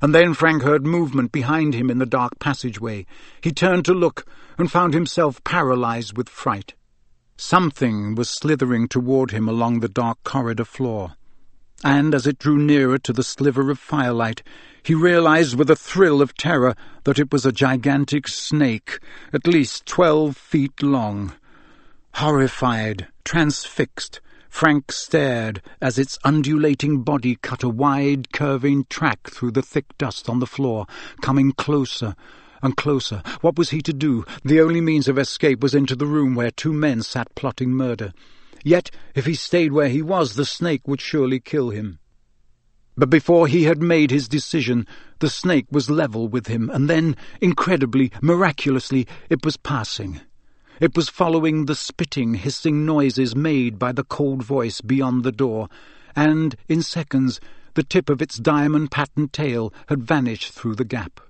[0.00, 3.06] And then Frank heard movement behind him in the dark passageway.
[3.40, 4.26] He turned to look
[4.58, 6.74] and found himself paralyzed with fright.
[7.36, 11.14] Something was slithering toward him along the dark corridor floor.
[11.84, 14.42] And as it drew nearer to the sliver of firelight,
[14.82, 18.98] he realized with a thrill of terror that it was a gigantic snake,
[19.32, 21.32] at least twelve feet long.
[22.14, 29.62] Horrified, transfixed, Frank stared as its undulating body cut a wide, curving track through the
[29.62, 30.86] thick dust on the floor,
[31.22, 32.14] coming closer
[32.62, 33.22] and closer.
[33.40, 34.26] What was he to do?
[34.44, 38.12] The only means of escape was into the room where two men sat plotting murder.
[38.62, 41.98] Yet, if he stayed where he was, the snake would surely kill him.
[42.96, 44.86] But before he had made his decision,
[45.20, 50.20] the snake was level with him, and then, incredibly, miraculously, it was passing.
[50.78, 55.68] It was following the spitting, hissing noises made by the cold voice beyond the door,
[56.14, 57.40] and, in seconds,
[57.74, 61.20] the tip of its diamond-patterned tail had vanished through the gap.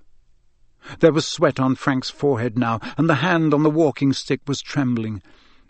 [0.99, 4.61] There was sweat on Frank's forehead now, and the hand on the walking stick was
[4.61, 5.21] trembling.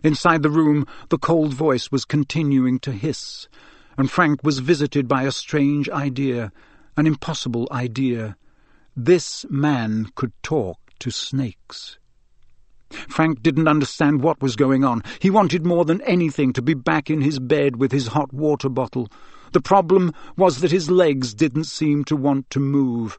[0.02, 3.46] Inside the room, the cold voice was continuing to hiss,
[3.96, 6.52] and Frank was visited by a strange idea,
[6.96, 8.36] an impossible idea.
[8.96, 11.98] This man could talk to snakes.
[13.08, 15.02] Frank didn't understand what was going on.
[15.18, 18.68] He wanted more than anything to be back in his bed with his hot water
[18.68, 19.08] bottle.
[19.52, 23.18] The problem was that his legs didn't seem to want to move.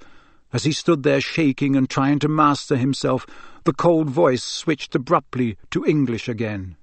[0.53, 3.25] As he stood there shaking and trying to master himself,
[3.65, 6.77] the cold voice switched abruptly to English again.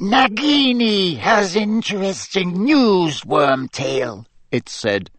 [0.00, 5.10] Nagini has interesting news, Wormtail, it said.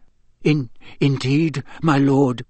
[0.42, 0.68] In
[1.00, 2.44] indeed, my lord,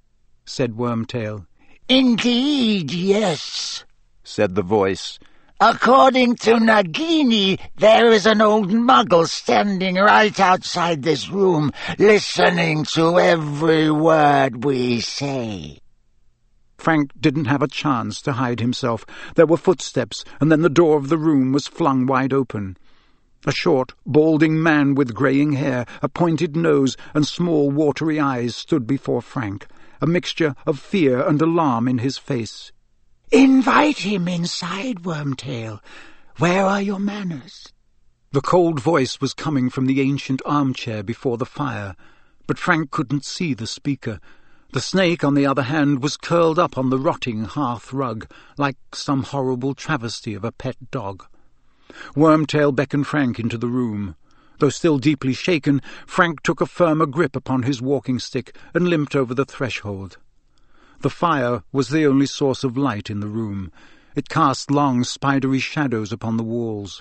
[0.45, 1.47] said Wormtail.
[1.89, 3.85] Indeed, yes,
[4.25, 5.19] said the voice.
[5.61, 13.21] According to Nagini, there is an old muggle standing right outside this room, listening to
[13.21, 15.79] every word we say.
[16.77, 19.07] Frank didn't have a chance to hide himself.
[19.35, 22.77] There were footsteps, and then the door of the room was flung wide open.
[23.47, 28.87] A short, balding man with greying hair, a pointed nose, and small, watery eyes stood
[28.87, 29.67] before Frank,
[30.01, 32.73] a mixture of fear and alarm in his face.
[33.31, 35.81] Invite him inside, Wormtail.
[36.39, 37.73] Where are your manners?
[38.33, 41.95] The cold voice was coming from the ancient armchair before the fire,
[42.47, 44.21] but Frank couldn't see the speaker.
[44.75, 48.27] The snake, on the other hand, was curled up on the rotting hearth rug,
[48.59, 51.27] like some horrible travesty of a pet dog.
[52.17, 54.17] Wormtail beckoned Frank into the room.
[54.59, 59.15] Though still deeply shaken, Frank took a firmer grip upon his walking stick and limped
[59.15, 60.17] over the threshold.
[61.03, 63.71] The fire was the only source of light in the room.
[64.17, 67.01] It cast long, spidery shadows upon the walls.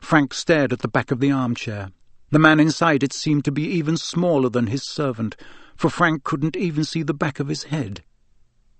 [0.00, 1.92] Frank stared at the back of the armchair.
[2.30, 5.36] The man inside it seemed to be even smaller than his servant,
[5.82, 8.04] for Frank couldn't even see the back of his head.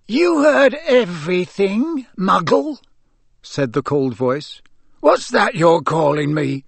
[0.06, 2.78] You heard everything, Muggle,
[3.42, 4.62] said the cold voice.
[5.00, 6.64] What's that you're calling me?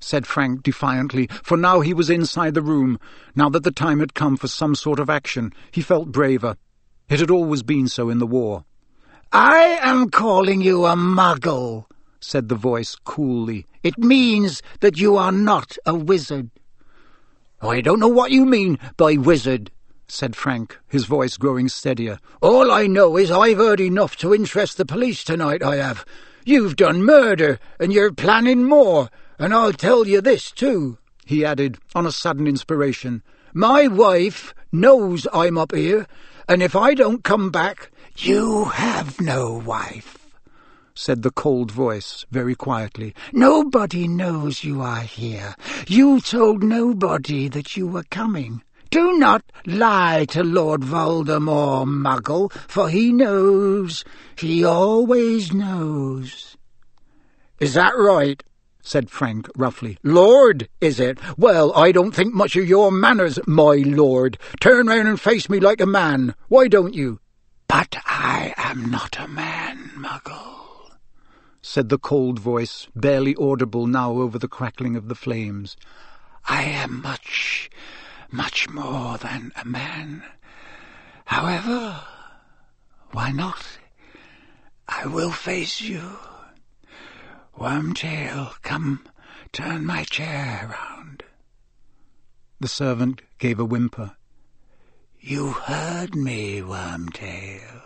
[0.00, 2.98] said Frank defiantly, for now he was inside the room.
[3.36, 6.56] Now that the time had come for some sort of action, he felt braver.
[7.08, 8.64] It had always been so in the war.
[9.30, 11.84] I am calling you a muggle,
[12.18, 13.66] said the voice coolly.
[13.84, 16.50] It means that you are not a wizard.
[17.62, 19.70] I don't know what you mean by wizard,
[20.08, 22.18] said Frank, his voice growing steadier.
[22.40, 26.04] All I know is I've heard enough to interest the police tonight, I have.
[26.44, 31.78] You've done murder, and you're planning more, and I'll tell you this, too, he added,
[31.94, 33.22] on a sudden inspiration.
[33.52, 36.06] My wife knows I'm up here,
[36.48, 40.28] and if I don't come back, you have no wife,
[40.94, 43.14] said the cold voice very quietly.
[43.32, 45.56] Nobody knows you are here.
[45.88, 48.62] You told nobody that you were coming.
[48.90, 54.04] Do not lie to Lord Voldemort, Muggle, for he knows.
[54.38, 56.56] He always knows.
[57.60, 58.42] Is that right?
[58.82, 59.98] said Frank roughly.
[60.04, 61.18] Lord, is it?
[61.36, 64.38] Well, I don't think much of your manners, my lord.
[64.60, 66.34] Turn round and face me like a man.
[66.48, 67.18] Why don't you?
[67.66, 70.92] But I am not a man, Muggle,
[71.60, 75.76] said the cold voice, barely audible now over the crackling of the flames.
[76.48, 77.68] I am much,
[78.30, 80.22] much more than a man.
[81.26, 82.00] However,
[83.12, 83.78] why not?
[84.88, 86.02] I will face you.
[87.58, 89.06] Wormtail, come,
[89.52, 91.24] turn my chair round.
[92.60, 94.16] The servant gave a whimper.
[95.20, 97.82] You heard me, Wormtail.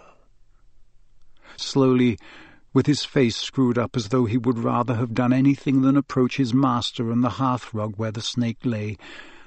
[1.56, 2.18] Slowly,
[2.72, 6.36] with his face screwed up as though he would rather have done anything than approach
[6.36, 8.96] his master and the hearthrug where the snake lay,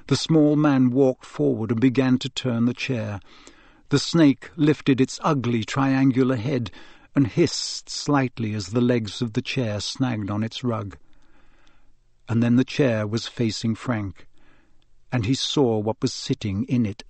[0.08, 3.20] the small man walked forward and began to turn the chair.
[3.90, 6.72] The snake lifted its ugly triangular head
[7.16, 10.98] and hissed slightly as the legs of the chair snagged on its rug.
[12.28, 14.28] And then the chair was facing Frank,
[15.12, 17.04] and he saw what was sitting in it.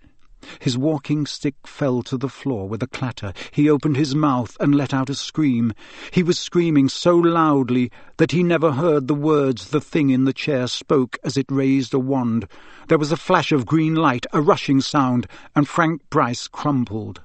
[0.59, 3.33] His walking stick fell to the floor with a clatter.
[3.51, 5.73] He opened his mouth and let out a scream.
[6.11, 10.33] He was screaming so loudly that he never heard the words the thing in the
[10.33, 12.47] chair spoke as it raised a wand.
[12.87, 17.21] There was a flash of green light, a rushing sound, and Frank Bryce crumpled.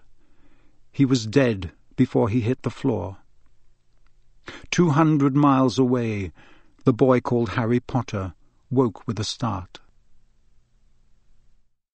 [0.92, 3.18] He was dead before he hit the floor.
[4.70, 6.32] Two hundred miles away,
[6.84, 8.34] the boy called Harry Potter
[8.70, 9.80] woke with a start.